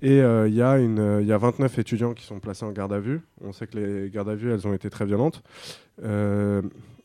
[0.01, 2.71] Et euh, il y, a une, euh, y a 29 étudiants qui sont placés en
[2.71, 3.21] garde à vue.
[3.41, 5.41] On sait que les gardes à vue, elles ont été très violentes.
[6.03, 6.61] Euh,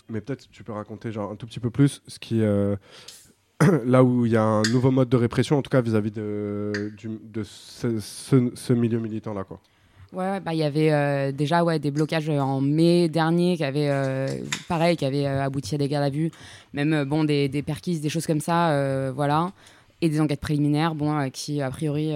[0.09, 2.43] mais peut-être tu peux raconter genre, un tout petit peu plus ce qui...
[2.43, 2.77] euh,
[3.85, 6.73] là où il y a un nouveau mode de répression, en tout cas vis-à-vis de,
[7.45, 9.45] ce, ce- milieu militant-là.
[10.13, 13.63] Ouais, bah il y avait euh, déjà ouais des blocages euh, en mai dernier qui
[13.63, 14.27] avaient euh,
[14.69, 16.33] pareil qui avaient abouti à des gardes à vue,
[16.73, 19.53] même bon des, des des choses comme ça, voilà,
[20.01, 22.15] et des enquêtes préliminaires, bon qui a priori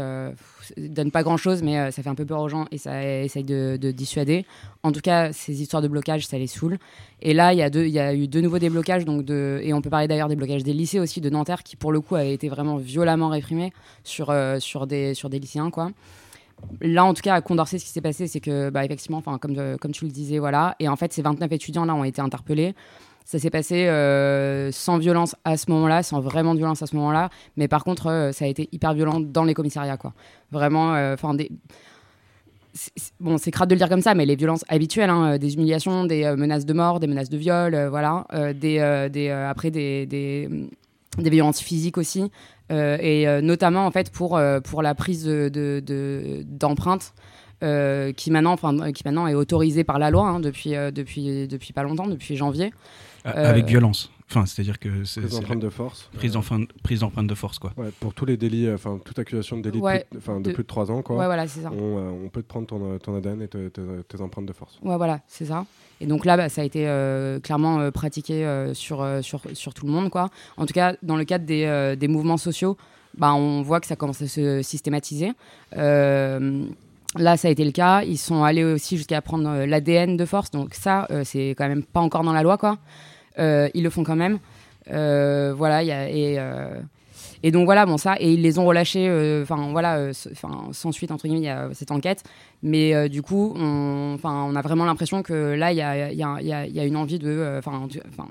[0.77, 3.45] donnent pas grand chose, mais ça fait un peu peur aux gens et ça essaye
[3.45, 4.45] de, de dissuader.
[4.83, 6.79] En tout cas, ces histoires de blocage, ça les saoule.
[7.23, 9.91] Et là, il y y a eu de nouveaux déblocages, donc de, et on peut
[9.91, 12.49] parler d'ailleurs des blocages des lycées aussi de Nanterre qui pour le coup avaient été
[12.49, 13.73] vraiment violemment réprimés
[14.03, 15.93] sur sur des sur des lycéens quoi.
[16.81, 19.55] Là, en tout cas, à Condorcet, ce qui s'est passé, c'est que, bah, effectivement, comme,
[19.59, 20.77] euh, comme tu le disais, voilà.
[20.81, 22.75] Et en fait, ces 29 étudiants-là ont été interpellés.
[23.25, 26.95] Ça s'est passé euh, sans violence à ce moment-là, sans vraiment de violence à ce
[26.97, 27.31] moment-là.
[27.57, 30.13] Mais par contre, euh, ça a été hyper violent dans les commissariats, quoi.
[30.51, 31.35] Vraiment, enfin,
[33.21, 36.07] Bon, c'est crade de le dire comme ça, mais les violences habituelles, hein, des humiliations,
[36.07, 40.49] des menaces de mort, des menaces de viol, voilà, des, des, après des, des,
[41.19, 42.31] des violences physiques aussi,
[42.71, 47.13] et euh, notamment en fait pour, euh, pour la prise de, de- de- d'empreintes.
[47.63, 51.47] euh, qui maintenant, enfin, qui maintenant est autorisée par la loi hein, depuis, euh, depuis,
[51.49, 52.73] depuis pas longtemps, depuis janvier.
[53.27, 54.11] Euh, Avec violence.
[54.29, 56.11] Enfin, c'est-à-dire que c'est Prise d'empreinte de force.
[56.15, 57.73] Prise d'empreinte prise d'empreinte de force, quoi.
[57.79, 60.23] Ouais, pour tous les délits, euh, enfin toute accusation de délit de Ouais, plus de,
[60.23, 61.17] enfin, de de- plus de 3 ans, quoi.
[61.17, 61.71] Ouais, voilà, ça.
[61.73, 64.47] On, euh, on peut te prendre ton, euh, ton ADN et te- te- tes empreintes
[64.47, 64.79] de force.
[64.83, 65.65] Ouais, voilà, c'est ça.
[66.01, 69.75] Et donc là, bah, ça a été euh, clairement euh, pratiqué euh, sur, sur, sur
[69.75, 70.11] tout le monde.
[70.11, 70.29] Quoi.
[70.57, 72.77] En tout cas, dans le cadre des, des mouvements sociaux,
[73.17, 75.33] bah, on voit que ça commence à se systématiser.
[77.17, 78.03] Là, ça a été le cas.
[78.03, 80.51] Ils sont allés aussi jusqu'à prendre l'ADN de force.
[80.51, 82.59] Donc ça, c'est quand même pas encore dans la loi.
[82.59, 82.79] Quoi.
[83.39, 84.39] Ils le font quand même.
[84.89, 90.11] Voilà, et, donc voilà, bon ça, et ils les ont relâchés, voilà,
[90.73, 92.25] sans suite entre guillemets, il cette enquête,
[92.65, 96.97] mais euh, du coup, on, on a vraiment l'impression que là, il y a, une
[96.97, 97.61] envie de, euh,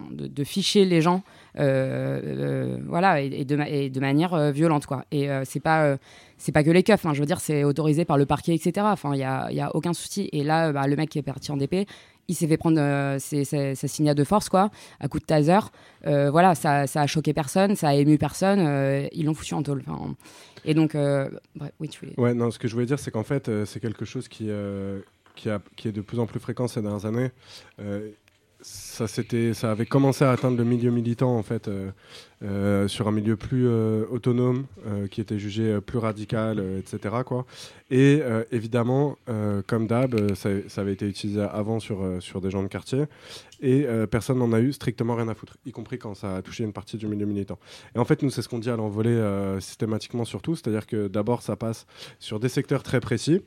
[0.10, 1.22] de, de ficher les gens,
[1.60, 5.06] euh, voilà, et, de, manière violente, quoi.
[5.12, 5.98] Et c'est pas,
[6.40, 8.88] c'est pas que les keufs, hein, je veux dire, c'est autorisé par le parquet, etc.
[9.14, 10.30] Il y a, y a aucun souci.
[10.32, 11.88] Et là, bah, le mec qui est parti en DP.
[12.30, 15.60] Il s'est fait prendre euh, ses, ses, de force, quoi, à coup de taser.
[16.06, 19.08] Voilà, ça, ça a choqué personne, ça a ému personne.
[19.12, 19.84] ils l'ont foutu en tôle.
[19.88, 20.16] Enfin,
[20.66, 22.14] et donc, euh, bref, oui, tu voulais.
[22.18, 24.48] Ouais, non, ce que je voulais dire, c'est qu'en fait, euh, c'est quelque chose qui,
[24.50, 25.00] euh,
[25.36, 27.32] qui, est de plus en plus fréquent ces dernières années.
[28.64, 31.92] Ça, ça avait commencé à atteindre le milieu militant, en fait, euh,
[32.44, 34.66] euh, sur un milieu plus euh, autonome,
[35.12, 37.16] qui était jugé plus radical, etc.
[37.92, 38.22] Et
[38.52, 39.18] évidemment,
[39.68, 43.06] comme d'hab, ça, avait été utilisé avant sur, sur des gens de quartier,
[43.62, 46.64] et personne n'en a eu strictement rien à foutre, y compris quand ça a touché
[46.64, 47.60] une partie du milieu militant.
[47.96, 49.22] Et en fait, nous, c'est ce qu'on dit à l'envolée
[49.60, 51.86] systématiquement surtout, c'est-à-dire que d'abord, ça passe
[52.20, 53.42] sur des secteurs très précis,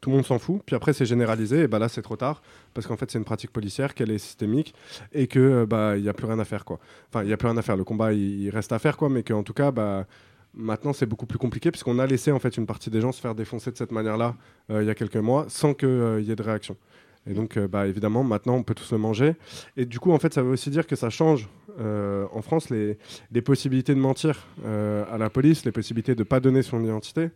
[0.00, 2.42] tout le monde s'en fout, puis après, c'est généralisé, et bah là, c'est trop tard,
[2.74, 4.74] parce qu'en fait, c'est une pratique policière, qu'elle est systémique,
[5.12, 6.64] et que euh, bah il n'y a plus rien à faire.
[7.08, 9.08] Enfin, il n'y a plus rien à faire, le combat, il, reste à faire, quoi,
[9.08, 10.06] mais qu'en tout cas, bah
[10.52, 13.20] Maintenant, c'est beaucoup plus compliqué puisqu'on a laissé en fait une partie des gens se
[13.20, 14.34] faire défoncer de cette manière-là
[14.70, 16.76] euh, il y a quelques mois sans qu'il y ait de réaction.
[17.26, 19.34] Et donc, euh, bah, évidemment, maintenant, on peut tous le manger.
[19.76, 21.48] Et du coup, en fait, ça veut aussi dire que ça change
[21.78, 22.96] euh, en France les,
[23.42, 27.30] possibilités de mentir euh, à la police, les possibilités de ne pas donner son identité,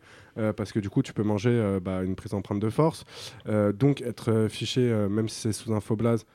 [0.57, 3.05] parce que du coup, tu peux manger bah, une prise d'empreinte de force,
[3.47, 6.27] donc être fiché, même si c'est sous un faux blaze,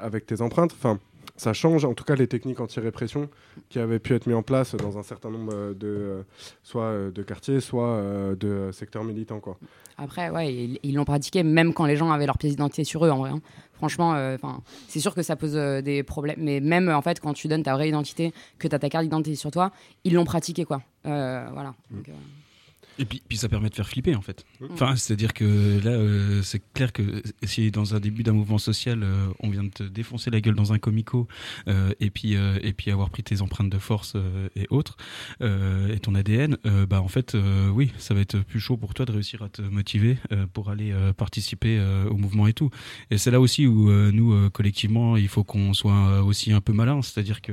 [0.00, 0.72] avec tes empreintes.
[0.72, 0.98] Enfin,
[1.36, 3.28] ça change en tout cas les techniques anti-répression
[3.68, 6.22] qui avaient pu être mises en place dans un certain nombre euh, de, euh,
[6.62, 8.00] soit euh, de quartiers, soit
[8.38, 9.40] de secteurs militants.
[9.40, 9.58] Quoi.
[9.96, 10.52] Après, ouais,
[10.82, 13.30] ils l'ont pratiqué même quand les gens avaient leur pièce d'identité sur eux, en vrai.
[13.30, 13.40] hein.
[13.74, 14.36] Franchement, euh,
[14.88, 16.36] c'est sûr que ça pose euh, des problèmes.
[16.38, 19.04] Mais même, en fait, quand tu donnes ta vraie identité, que tu as ta carte
[19.04, 19.72] d'identité sur toi,
[20.04, 20.80] ils l'ont pratiqué, quoi.
[21.06, 21.74] Euh, voilà.
[21.90, 22.12] Donc, euh,
[22.98, 24.44] Et puis, puis ça permet de faire flipper en fait.
[24.72, 29.02] Enfin, c'est-à-dire que là, euh, c'est clair que si dans un début d'un mouvement social,
[29.02, 31.26] euh, on vient de te défoncer la gueule dans un comico,
[31.68, 34.96] euh, et puis euh, et puis avoir pris tes empreintes de force euh, et autres,
[35.42, 38.76] euh, et ton ADN, euh, bah en fait, euh, oui, ça va être plus chaud
[38.76, 42.46] pour toi de réussir à te motiver euh, pour aller euh, participer euh, au mouvement
[42.46, 42.70] et tout.
[43.10, 46.60] Et c'est là aussi où euh, nous euh, collectivement, il faut qu'on soit aussi un
[46.60, 47.52] peu malin, c'est-à-dire que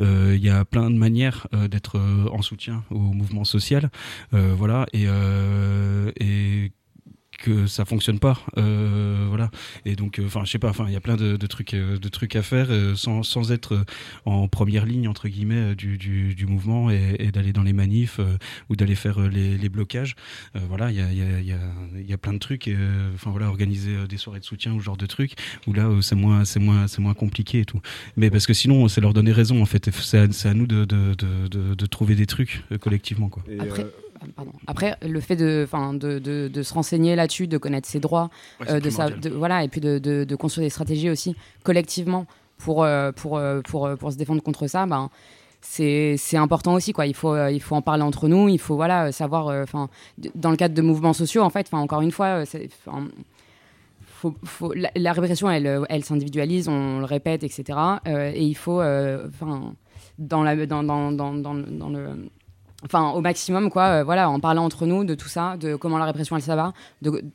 [0.00, 3.90] euh, il y a plein de manières euh, d'être euh, en soutien au mouvement social,
[4.34, 4.54] euh,
[4.92, 6.72] et euh, et
[7.40, 9.52] que ça fonctionne pas euh, voilà.
[9.84, 11.96] Et donc enfin je sais pas enfin il y a plein de, de trucs euh,
[11.96, 13.84] de trucs à faire euh, sans, sans être euh,
[14.24, 17.72] en première ligne entre guillemets euh, du, du, du mouvement et, et d'aller dans les
[17.72, 18.36] manifs euh,
[18.70, 20.16] ou d'aller faire euh, les, les blocages.
[20.56, 21.60] Euh, voilà il y a, il y, a, il y, a,
[22.08, 24.80] y a plein de trucs euh, enfin voilà organiser euh, des soirées de soutien ou
[24.80, 25.34] ce genre de trucs
[25.68, 27.80] où là euh, c'est moins c'est moins c'est moins compliqué et tout.
[28.16, 30.66] Mais parce que sinon c'est leur donner raison en fait c'est à, c'est à nous
[30.66, 33.44] de, de, de, de, de trouver des trucs euh, collectivement quoi.
[33.48, 33.90] Et, Après, euh,
[34.36, 34.52] pardon.
[34.66, 38.30] Après, le fait de, de, de, de se renseigner là-dessus, de connaître ses droits,
[38.60, 42.26] Ouais, euh, de, sa- voilà, et puis de, construire des stratégies aussi collectivement
[42.58, 45.10] pour, euh, pour, euh, pour, pour se défendre contre ça, ben,
[45.60, 46.92] c'est important aussi.
[46.92, 47.06] Quoi.
[47.06, 49.64] Il, faut, euh, il faut en parler entre nous, il faut voilà, savoir, euh,
[50.34, 52.44] dans le cadre de mouvements sociaux, en fait, encore une fois,
[54.06, 57.78] faut, faut, la, la répression, elle, elle s'individualise, on le répète, etc.
[58.06, 59.74] euh, et il faut, euh, 'fin,
[60.18, 62.08] dans, la, dans, dans, dans, dans le
[62.84, 65.98] enfin au maximum quoi euh, voilà en parlant entre nous de tout ça de comment
[65.98, 66.72] la répression elle ça va.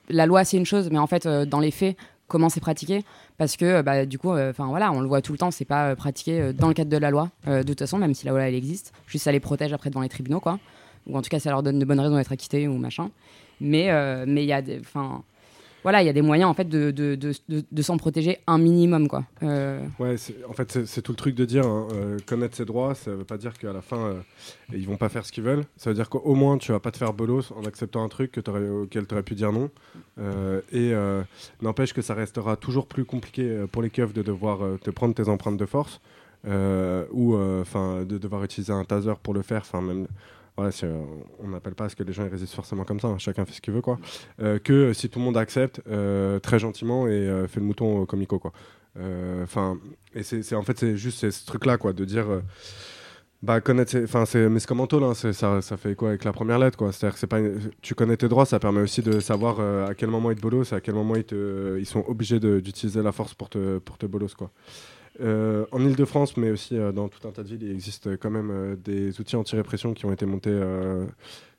[0.10, 1.98] La loi c'est une chose mais en fait euh, dans les faits
[2.28, 3.04] comment c'est pratiqué?
[3.38, 5.66] Parce que euh, bah, du coup enfin voilà on le voit tout le temps c'est
[5.66, 7.30] pas pratiqué dans le cadre de la loi.
[7.46, 10.02] De toute façon même si la loi elle existe juste ça les protège après devant
[10.02, 10.60] les tribunaux quoi.
[11.08, 13.10] Ou en tout cas ça leur donne de bonnes raisons d'être acquittés ou machin.
[13.60, 13.90] Mais
[14.26, 15.24] mais il y a enfin
[15.84, 17.34] voilà il y a des moyens en fait de, de, de,
[17.72, 20.16] de- s'en protéger un minimum quoi Euh, Ouais,
[20.50, 23.24] en fait, c'est tout le truc de dire hein, euh, connaître ses droits, ça veut
[23.26, 24.14] pas dire qu'à la fin, euh,
[24.74, 25.64] ils vont pas faire ce qu'ils veulent.
[25.78, 28.32] Ça veut dire qu'au moins, tu vas pas te faire bolos en acceptant un truc
[28.32, 29.70] que t'aurais- auquel tu aurais pu dire non.
[30.20, 30.94] Euh, et
[31.62, 35.28] n'empêche que ça restera toujours plus compliqué pour les keufs de devoir te prendre tes
[35.30, 36.00] empreintes de force
[36.48, 39.62] ou enfin de devoir utiliser un taser pour le faire.
[39.62, 40.08] Enfin, même.
[40.60, 41.04] Euh,
[41.40, 43.54] on n'appelle pas à ce que les gens résistent forcément comme ça, hein, chacun fait
[43.54, 44.00] ce qu'il veut quoi.
[44.42, 45.82] Euh, que euh, si tout le monde accepte
[46.42, 48.52] très gentiment et fait le mouton comico quoi.
[49.44, 49.78] Enfin,
[50.14, 52.28] et c'est en fait c'est juste ce truc-là quoi, de dire.
[53.42, 56.78] bah, connaître, enfin, c'est, mais c'est comme hein, ça, fait quoi avec la première lettre,
[56.78, 56.92] quoi?
[56.92, 57.40] C'est-à-dire que c'est pas,
[57.82, 60.72] tu connais tes droits, ça permet aussi de savoir à quel moment ils te bolos,
[60.74, 61.26] à quel moment ils,
[61.80, 64.52] ils sont obligés d'utiliser la force pour te, pour te bolos, quoi.
[65.22, 68.32] Euh, en Ile-de-France, mais aussi euh, dans tout un tas de villes, il existe quand
[68.32, 71.06] même euh, des outils anti-répression qui ont été montés euh,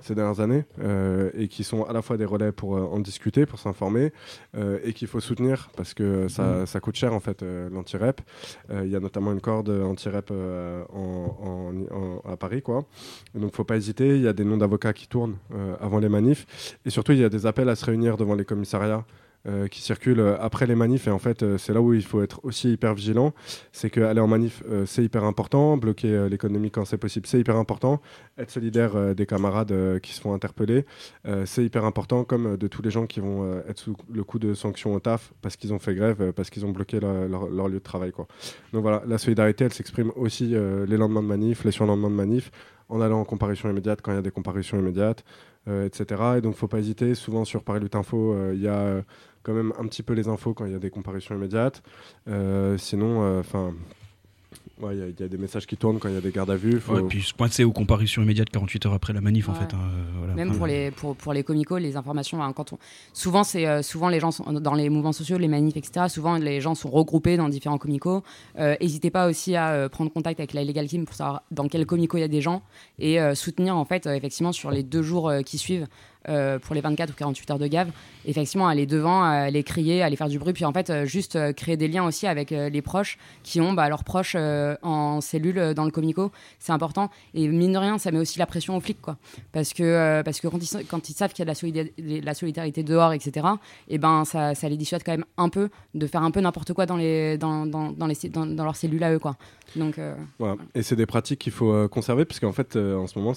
[0.01, 2.99] ces dernières années euh, et qui sont à la fois des relais pour euh, en
[2.99, 4.13] discuter, pour s'informer
[4.57, 8.21] euh, et qu'il faut soutenir parce que ça, ça coûte cher en fait euh, l'anti-rep.
[8.71, 10.83] Euh, Il y a notamment une corde anti-rep euh,
[12.25, 12.85] à Paris quoi.
[13.37, 14.17] Et donc faut pas hésiter.
[14.17, 17.19] Il y a des noms d'avocats qui tournent euh, avant les manifs et surtout il
[17.19, 19.05] y a des appels à se réunir devant les commissariats
[19.47, 21.07] euh, qui circulent euh, après les manifs.
[21.07, 23.35] Et en fait, euh, c'est là où il faut être aussi hyper vigilant.
[23.73, 25.77] C'est qu'aller en manif, c'est hyper important.
[25.77, 28.01] Bloquer l'économie quand c'est possible, c'est hyper important.
[28.39, 30.87] Être solidaire des camarades qui se font interpeller,
[31.45, 32.25] c'est hyper important.
[32.25, 35.33] Comme de tous les gens qui vont être sous le coup de sanctions au taf
[35.43, 38.13] parce qu'ils ont fait grève, parce qu'ils ont bloqué leur, lieu de travail.
[38.13, 38.27] Quoi.
[38.73, 42.51] Donc voilà, la solidarité, elle s'exprime aussi les lendemains de manif, les surlendemains de manif,
[42.89, 45.25] en allant en comparution immédiate quand il y a des comparutions immédiates,
[45.67, 46.23] etc.
[46.39, 47.15] Et donc, faut pas hésiter.
[47.15, 49.03] Souvent, sur Paris Lutte Info, il y a
[49.45, 51.83] quand même un petit peu les infos quand il y a des comparutions immédiates.
[52.29, 53.73] Euh, sinon, enfin.
[54.81, 56.21] Ouais, il y a- il y, a des messages qui tournent quand il y a
[56.21, 56.81] des gardes à vue.
[56.81, 56.95] Faut...
[56.95, 59.73] Ouais, puis se pointer aux comparutions immédiates 48 heures après la manif, en fait.
[59.73, 60.35] hein, euh, voilà.
[60.35, 62.79] Même Enfin, pour les, pour, pour les comicos, les informations, hein, quand on...
[63.13, 66.07] souvent, c'est, euh, souvent les gens sont dans les mouvements sociaux, les manifs, etc.
[66.09, 68.23] Souvent, les gens sont regroupés dans différents comicos.
[68.59, 71.69] Euh, N'hésitez pas aussi à euh, prendre contact avec la Legal Team pour savoir dans
[71.69, 72.63] quel comico il y a des gens
[72.99, 75.87] et euh, soutenir, en fait, euh, effectivement, sur les deux jours euh, qui suivent.
[76.29, 77.91] Euh, pour les 24 ou 48 heures de gave,
[78.27, 81.53] effectivement, aller devant, aller crier, aller faire du bruit, puis en fait, euh, juste euh,
[81.53, 85.85] créer des liens aussi avec les proches qui ont bah, leurs proches en cellule dans
[85.85, 86.31] le comico.
[86.59, 87.11] C'est important.
[87.35, 89.17] Et mine de rien, ça met aussi la pression aux flics, quoi.
[89.53, 91.55] Parce que, parce que quand, ils, sont- quand ils savent qu'il y a de la,
[91.55, 93.47] solida- la solidarité dehors, etc.,
[93.89, 96.73] et ben, ça, ça les dissuade quand même un peu de faire un peu n'importe
[96.73, 99.37] quoi dans, les, dans, dans, dans, les, dans, dans leurs cellules à eux, quoi.
[99.77, 100.57] Donc, euh, Voilà.
[100.75, 103.33] Et c'est des pratiques qu'il faut euh, conserver, parce qu'en fait, euh, en ce moment,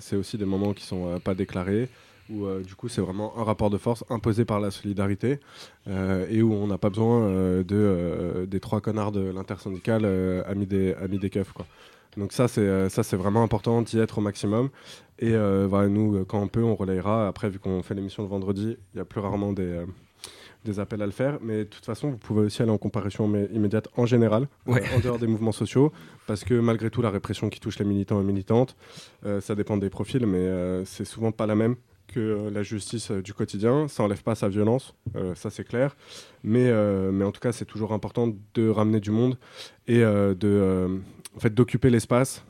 [0.00, 1.88] c'est aussi des moments qui sont pas déclarés,
[2.30, 5.40] où euh, du coup, c'est vraiment un rapport de force imposé par la solidarité,
[5.88, 10.04] euh, et où on n'a pas besoin euh, de, des trois connards de l'intersyndicale
[10.46, 11.52] amis, des, amis des keufs.
[11.52, 11.66] Quoi.
[12.16, 14.70] Donc ça, c'est ça, c'est vraiment important d'y être au maximum.
[15.18, 15.36] Et
[15.66, 17.28] voilà, nous, quand on peut, on relayera.
[17.28, 19.84] Après, vu qu'on fait l'émission le vendredi, il y a plus rarement des...
[20.64, 23.26] des appels à le faire, mais de toute façon, vous pouvez aussi aller en comparution
[23.26, 24.82] mais immédiate en général, Ouais.
[24.82, 25.90] euh, en dehors des mouvements sociaux,
[26.26, 28.76] parce que malgré tout, la répression qui touche les militants et militantes,
[29.24, 31.76] euh, ça dépend des profils, mais euh, c'est souvent pas la même
[32.10, 33.88] que euh, la justice euh, du quotidien.
[33.88, 35.96] Ça enlève pas sa violence, euh, ça c'est clair,
[36.42, 39.38] mais, en tout cas, c'est toujours important de ramener du monde
[39.86, 41.00] et de,
[41.38, 42.44] fait, d'occuper l'espace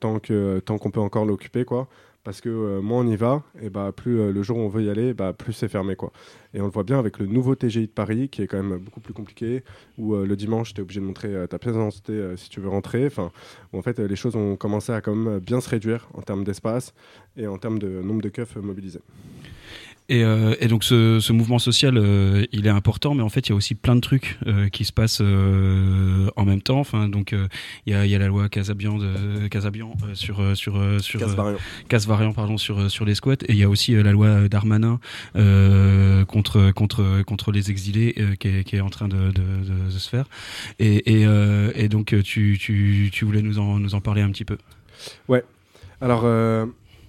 [0.00, 1.88] tant que tant qu'on peut encore l'occuper, quoi.
[2.24, 4.68] Parce que euh, moins on y va, et bah, plus euh, le jour où on
[4.68, 5.94] veut y aller, bah, plus c'est fermé.
[5.94, 6.10] Quoi.
[6.54, 8.78] Et on le voit bien avec le nouveau TGI de Paris, qui est quand même
[8.78, 9.62] beaucoup plus compliqué,
[9.98, 12.68] où euh, le dimanche, tu es obligé de montrer ta pièce d'identité si tu veux
[12.68, 13.06] rentrer.
[13.06, 13.30] Enfin,
[13.74, 16.94] en fait, les choses ont commencé à quand même bien se réduire en termes d'espace
[17.36, 19.02] et en termes de nombre de keufs mobilisés.
[20.10, 23.48] Et, euh, et donc ce, ce mouvement social, euh, il est important, mais en fait,
[23.48, 26.78] il y a aussi plein de trucs euh, qui se passent en même temps.
[26.78, 27.34] Enfin, donc
[27.86, 30.74] il y, a, il y a la loi Casabian, de, Casabian sur sur
[32.34, 33.42] pardon, sur sur les squats.
[33.48, 35.00] Et il y a aussi la loi Darmanin
[36.26, 39.98] contre contre contre les exilés qui, est, qui est en train de, de, de- de
[39.98, 40.26] se faire.
[40.80, 41.26] Et, et,
[41.76, 44.58] et donc tu, tu, tu voulais nous en nous en parler un petit peu?
[45.28, 45.44] Ouais.
[46.00, 46.24] Alors,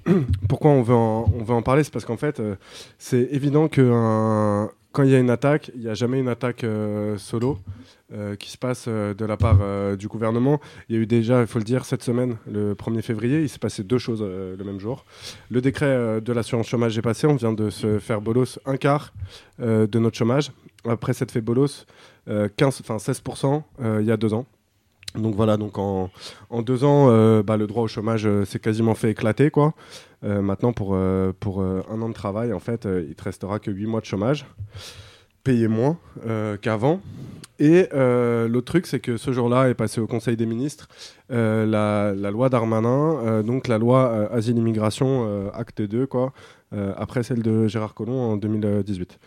[0.49, 2.55] pourquoi on veut en, on veut en parler C'est parce qu'en fait, euh,
[2.97, 6.63] c'est évident que quand il y a une attaque, il n'y a jamais une attaque
[6.63, 7.57] euh, solo
[8.13, 9.59] euh, qui se passe de la part
[9.97, 10.61] du gouvernement.
[10.87, 13.49] Il y a eu déjà, il faut le dire, cette semaine, le 1er février, il
[13.49, 15.05] s'est passé deux choses le même jour.
[15.49, 19.13] Le décret de l'assurance chômage est passé, on vient de se faire bolos un quart
[19.59, 20.51] de notre chômage.
[20.87, 21.85] Après s'être fait bolos
[22.27, 24.45] euh, 15, enfin 16% euh, il y a deux ans.
[25.17, 26.09] Donc voilà, donc en,
[26.61, 29.49] deux ans, euh, bah, le droit au chômage euh, s'est quasiment fait éclater.
[29.49, 29.73] Quoi.
[30.23, 34.01] Euh, maintenant, pour, un an de travail, en fait, il te restera que 8 mois
[34.01, 34.45] de chômage,
[35.43, 35.97] payé moins
[36.61, 37.01] qu'avant.
[37.59, 40.87] Et l'autre truc, c'est que ce jour-là est passé au Conseil des ministres
[41.29, 46.33] la, loi Darmanin, donc la loi Asile-Immigration, acte 2, quoi,
[46.97, 49.19] après celle de Gérard Collomb en 2018.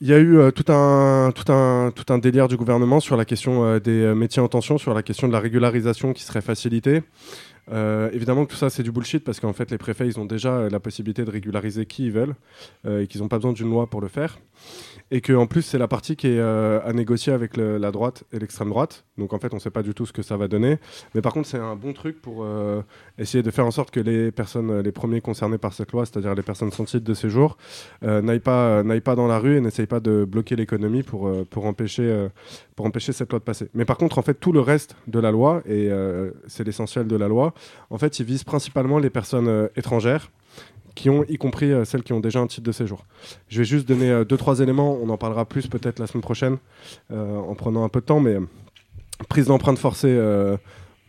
[0.00, 4.02] Il y a eu euh, tout, un, délire du gouvernement sur la question euh, des
[4.02, 7.02] euh, métiers en tension, sur la question de la régularisation qui serait facilitée.
[7.70, 10.70] Évidemment que tout ça c'est du bullshit parce qu'en fait les préfets ils ont déjà
[10.70, 12.34] la possibilité de régulariser qui ils veulent
[12.88, 14.38] et qu'ils n'ont pas besoin d'une loi pour le faire
[15.10, 18.24] et que en plus c'est la partie qui est euh, à négocier avec la droite
[18.32, 19.04] et l'extrême droite.
[19.16, 20.78] Donc en fait on sait pas du tout ce que ça va donner.
[21.14, 22.82] Mais par contre c'est un bon truc pour euh,
[23.18, 26.06] essayer de faire en sorte que les personnes euh, les premiers concernés par cette loi
[26.06, 27.56] c'est-à-dire les personnes sans titre de séjour
[28.04, 31.66] euh, n'aillent pas pas dans la rue et n'essayent pas de bloquer l'économie pour pour
[31.66, 32.28] empêcher
[32.76, 33.68] pour empêcher cette loi de passer.
[33.74, 35.90] Mais par contre en fait tout le reste de la loi et
[36.46, 37.54] c'est l'essentiel de la loi
[37.90, 40.30] en fait il vise principalement les personnes étrangères
[40.98, 43.04] qui ont, y compris euh, celles qui ont déjà un titre de séjour.
[43.48, 46.22] Je vais juste donner euh, deux, trois éléments, on en parlera plus peut-être la semaine
[46.22, 46.58] prochaine,
[47.12, 48.36] euh, en prenant un peu de temps, mais
[49.28, 50.16] prise d'empreinte forcée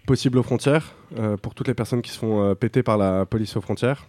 [0.05, 0.95] possible aux frontières,
[1.43, 4.07] pour toutes les personnes qui se font péter par la police aux frontières.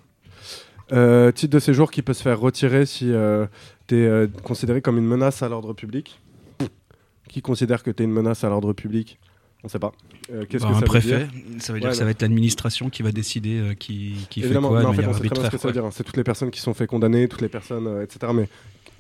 [0.89, 3.13] Titre de séjour qui peut se faire retirer si
[3.87, 6.19] tu es considéré comme une menace à l'ordre public.
[7.29, 9.19] Qui considère que tu es une menace à l'ordre public?
[9.63, 9.93] On ne sait pas.
[10.33, 12.05] Euh, Qu'est-ce Bah, que un ça préfet, veut dire ça veut dire Ouais, que ça
[12.05, 14.97] va être l'administration qui va décider euh, qui, qui fait quoi mais de en fait,
[15.03, 15.85] manière on sait très bien ce que ça veut dire.
[15.85, 15.91] hein.
[15.93, 18.33] C'est toutes les personnes qui sont fait condamner, toutes les personnes, euh, etc.
[18.35, 18.49] Mais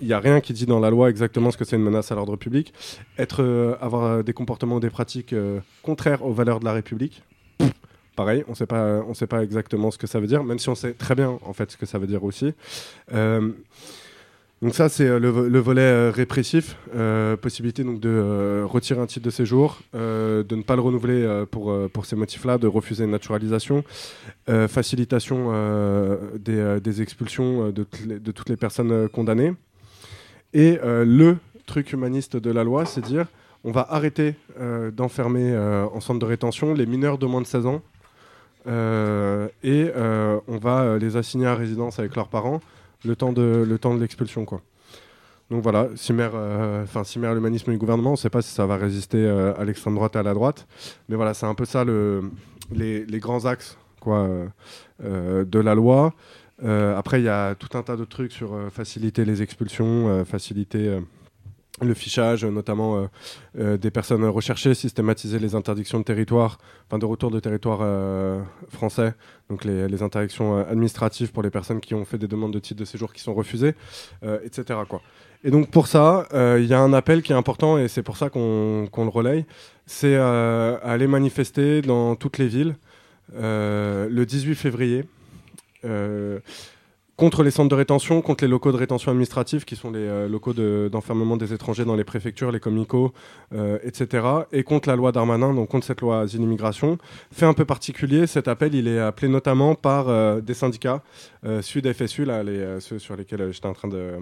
[0.02, 2.12] il n'y a rien qui dit dans la loi exactement ce que c'est une menace
[2.12, 2.74] à l'ordre public.
[3.18, 7.22] Être, euh, avoir des comportements ou des pratiques euh, contraires aux valeurs de la République.
[7.58, 7.70] pff,
[8.16, 10.68] Pareil, on sait pas, on sait pas exactement ce que ça veut dire, même si
[10.68, 12.52] on sait très bien en fait ce que ça veut dire aussi.
[14.62, 16.76] Donc ça, c'est euh, le, vo- le volet euh, répressif.
[16.94, 21.74] Euh, possibilité donc de retirer un titre de séjour, de ne pas le renouveler pour,
[21.90, 23.84] pour ces motifs-là, de refuser une naturalisation,
[24.68, 25.52] facilitation
[26.38, 29.54] des, des expulsions de, de toutes les personnes condamnées.
[30.52, 33.26] Et le truc humaniste de la loi, c'est dire
[33.64, 34.34] on va arrêter
[34.92, 37.82] d'enfermer en centre de rétention les mineurs de moins de 16 ans
[38.66, 42.60] et on va les assigner à résidence avec leurs parents
[43.04, 44.60] le temps de le temps de l'expulsion quoi.
[45.50, 48.10] Donc voilà, cimère, euh, enfin cimère l'humanisme du gouvernement.
[48.10, 50.32] On ne sait pas si ça va résister euh, à l'extrême droite et à la
[50.32, 50.68] droite,
[51.08, 52.30] mais voilà, c'est un peu ça le,
[52.70, 54.46] les, les grands axes quoi euh,
[55.04, 56.14] euh, de la loi.
[56.62, 60.08] Euh, après, il y a tout un tas de trucs sur euh, faciliter les expulsions,
[60.08, 61.00] euh, faciliter euh,
[61.80, 63.06] le fichage, notamment euh,
[63.58, 68.40] euh, des personnes recherchées, systématiser les interdictions de territoire, enfin de retour de territoire euh,
[68.68, 69.14] français,
[69.48, 72.84] donc les, interdictions administratives pour les personnes qui ont fait des demandes de titre de
[72.84, 73.74] séjour qui sont refusées,
[74.44, 74.78] etc.
[75.44, 78.16] Et donc pour ça, il y a un appel qui est important et c'est pour
[78.16, 79.44] ça qu'on le relaye,
[79.84, 82.76] c'est aller manifester dans toutes les villes
[83.34, 85.04] le 18 février.
[87.20, 90.26] Contre les centres de rétention, contre les locaux de rétention administrative, qui sont les euh,
[90.26, 93.12] locaux de- d'enfermement des étrangers dans les préfectures, les comicos,
[93.52, 94.26] euh, etc.
[94.52, 96.96] Et contre la loi Darmanin, donc contre cette loi asile-immigration.
[97.30, 101.02] Fait un peu particulier, cet appel, il est appelé notamment par euh, des syndicats,
[101.44, 102.26] euh, Sud FSU,
[102.78, 104.12] ceux sur lesquels j'étais en train de,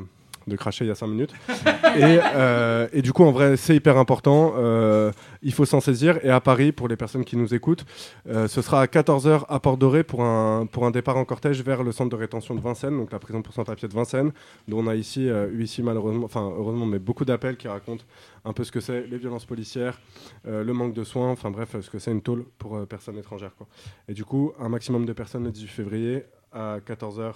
[0.48, 1.32] de cracher il y a 5 minutes.
[1.48, 4.54] et, euh, et du coup, en vrai, c'est hyper important.
[4.56, 5.12] euh,
[5.42, 6.18] il faut s'en saisir.
[6.24, 7.84] Et à Paris, pour les personnes qui nous écoutent,
[8.28, 11.82] euh, ce sera à 14h à Port-Doré pour un, pour un départ en cortège vers
[11.82, 14.32] le centre de rétention de Vincennes, donc la prison pour sans-papiers de Vincennes,
[14.66, 18.04] dont on a ici, eu ici malheureusement, enfin heureusement, mais beaucoup d'appels qui racontent
[18.44, 20.00] un peu ce que c'est les violences policières,
[20.44, 23.54] le manque de soins, enfin bref, ce que c'est une tôle pour personnes étrangères.
[23.56, 23.66] Quoi.
[24.08, 27.32] Et du coup, un maximum de personnes le 18 février à 14h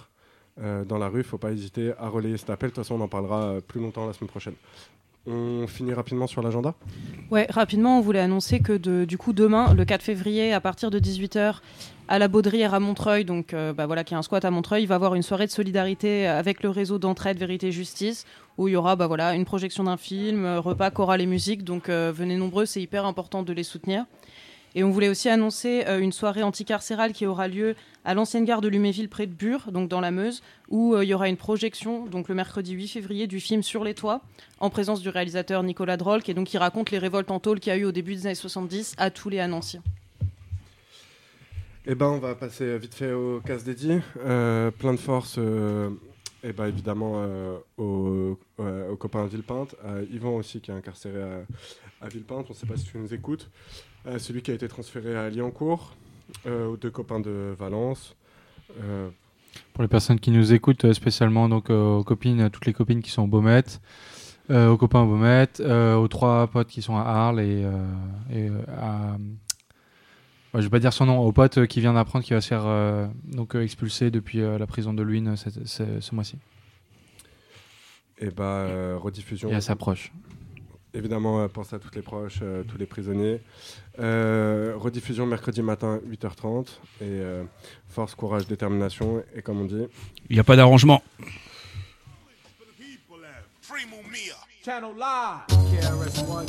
[0.61, 2.69] euh, dans la rue, il ne faut pas hésiter à relayer cet appel.
[2.69, 4.53] De toute façon, on en parlera euh, plus longtemps la semaine prochaine.
[5.25, 6.75] On finit rapidement sur l'agenda?
[7.31, 10.99] Ouais, rapidement, on voulait annoncer que du coup demain, le 4 février, à partir de
[10.99, 11.59] 18h,
[12.09, 14.83] à la Baudrière à Montreuil, donc euh, bah, voilà, qui est un squat à Montreuil,
[14.83, 18.25] il va y avoir une soirée de solidarité avec le réseau d'entraide Vérité Justice,
[18.57, 21.63] où il y aura bah, une projection d'un film, repas, chorale et musique.
[21.63, 24.05] Donc venez nombreux, c'est hyper important de les soutenir.
[24.75, 27.75] Et on voulait aussi annoncer euh, une soirée anticarcérale qui aura lieu
[28.05, 31.09] à l'ancienne gare de Luméville près de Bure, donc dans la Meuse, où euh, il
[31.09, 34.21] y aura une projection, donc le mercredi 8 février, du film Sur les toits,
[34.59, 37.71] en présence du réalisateur Nicolas Drolk, et donc qui raconte les révoltes en tôle qu'il
[37.71, 39.79] y a eu au début des années 70 à Toulé à Nancy.
[41.85, 43.99] Eh ben, on va passer vite fait au casse dédié.
[44.25, 47.23] Euh, plein de force, et ben, évidemment,
[47.77, 48.39] aux,
[48.97, 49.75] copains de Villepinte.
[49.83, 52.45] À Yvan aussi, qui est incarcéré à, à Villepinte.
[52.49, 53.49] On ne sait pas si tu nous écoutes.
[54.05, 55.95] Euh, celui qui a été transféré à Liancourt.
[56.47, 58.15] Euh, aux deux copains de Valence.
[58.81, 59.09] Euh,
[59.73, 62.73] Pour les personnes qui nous écoutent, euh, spécialement donc euh, aux copines, à toutes les
[62.73, 63.81] copines qui sont au Baumette,
[64.49, 67.71] euh, aux copains au Baumette, euh, aux trois potes qui sont à Arles et, euh,
[68.31, 69.17] et, euh, à.
[70.55, 72.47] Je vais pas dire son nom, au pote euh, qui vient d'apprendre qu'il va se
[72.47, 75.35] faire euh, donc euh, expulser depuis euh, la prison de Luynes euh,
[75.65, 76.37] ce, ce mois-ci.
[78.17, 79.49] et ben, euh, rediffusion.
[79.49, 80.11] Et à sa proche.
[80.93, 83.41] Évidemment, euh, pense à toutes les proches, euh, tous les prisonniers.
[83.99, 86.79] Euh, rediffusion mercredi matin, 8h30.
[87.01, 87.43] Et euh,
[87.89, 89.23] force, courage, détermination.
[89.35, 89.87] Et comme on dit,
[90.29, 91.01] Il n'y a pas d'arrangement.
[94.65, 95.43] Channel Live.
[95.49, 96.47] KRS-One.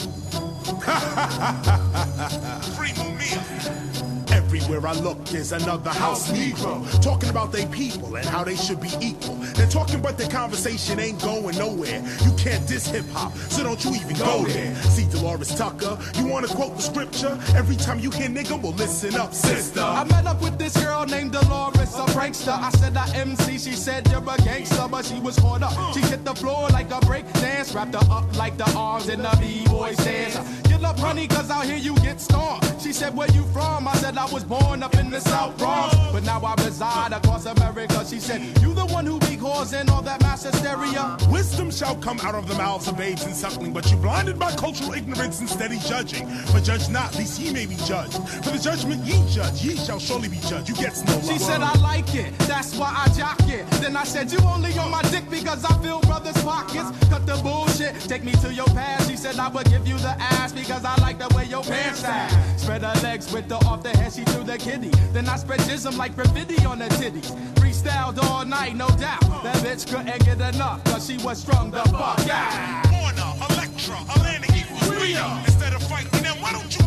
[2.76, 4.13] Free Mumia.
[4.34, 8.56] Every Everywhere I look, there's another house Negro talking about they people and how they
[8.56, 9.34] should be equal.
[9.34, 12.02] They're talking, but their conversation ain't going nowhere.
[12.24, 14.74] You can't diss hip hop, so don't you even go there.
[14.76, 17.38] See Dolores Tucker, you wanna quote the scripture?
[17.54, 19.80] Every time you hear nigga, well listen up, sister.
[19.80, 22.56] I met up with this girl named Dolores, a prankster.
[22.56, 25.94] I said I MC, she said you're a gangster, but she was caught up.
[25.94, 29.20] She hit the floor like a break dance, wrapped her up like the arms in
[29.20, 30.38] the B-boy dance.
[30.68, 32.64] Get up, honey, cause out here you get stormed.
[32.80, 33.88] She said, where you from?
[33.88, 37.46] I said I was born up in the South Bronx, but now I reside across
[37.46, 38.04] America.
[38.06, 41.16] She said, you the one who be causing all that mass hysteria.
[41.30, 44.50] Wisdom shall come out of the mouths of babes and suckling, but you blinded by
[44.56, 46.26] cultural ignorance and steady judging.
[46.52, 48.18] But judge not, least ye may be judged.
[48.44, 50.68] For the judgment ye judge, ye shall surely be judged.
[50.68, 51.26] You get no love.
[51.26, 53.68] She said I like it, that's why I jock it.
[53.82, 56.90] Then I said you only on my dick because I fill brothers' pockets.
[57.08, 59.10] Cut the bullshit, take me to your past.
[59.10, 62.00] She said I would give you the ass because I like the way your pants
[62.00, 62.30] sag.
[62.58, 64.90] Spread her legs with the off the head, she threw the kitty.
[65.12, 67.30] Then I spread jism like graffiti on her titties.
[67.54, 69.20] Freestyled all night, no doubt.
[69.42, 72.92] That bitch couldn't get enough cause she was strung the fuck out.
[72.92, 75.42] Warner, Electra, Atlantic Rhea.
[75.46, 76.83] Instead of fighting them, why don't you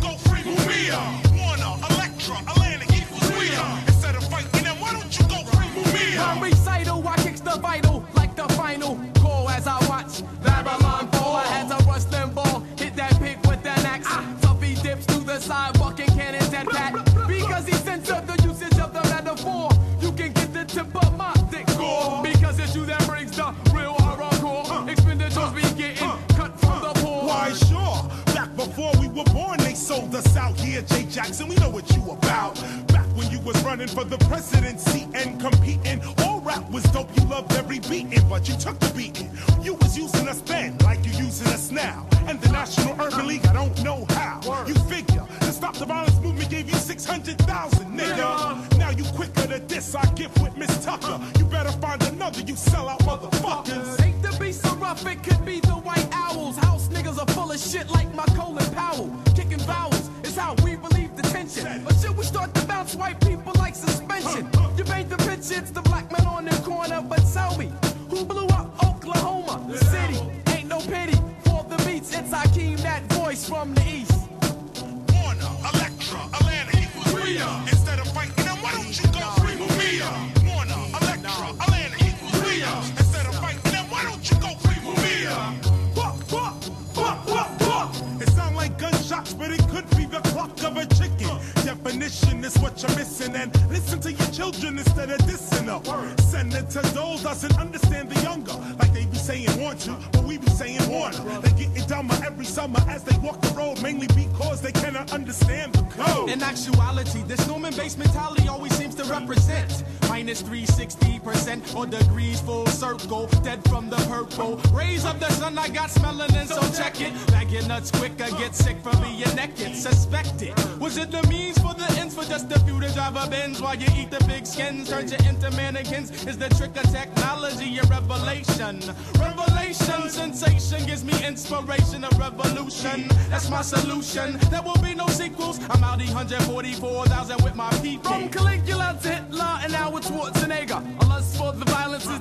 [125.48, 126.12] Turn mannequins.
[126.26, 128.82] Is the trick of technology a revelation?
[129.18, 133.08] Revelation, sensation gives me inspiration, a revolution.
[133.30, 134.38] That's my solution.
[134.50, 135.60] There will be no sequels.
[135.70, 138.12] I'm out 144,000 with my people.
[138.12, 141.08] From Caligula to Hitler and now it's Schwarzenegger.
[141.08, 142.20] Lust for the violence is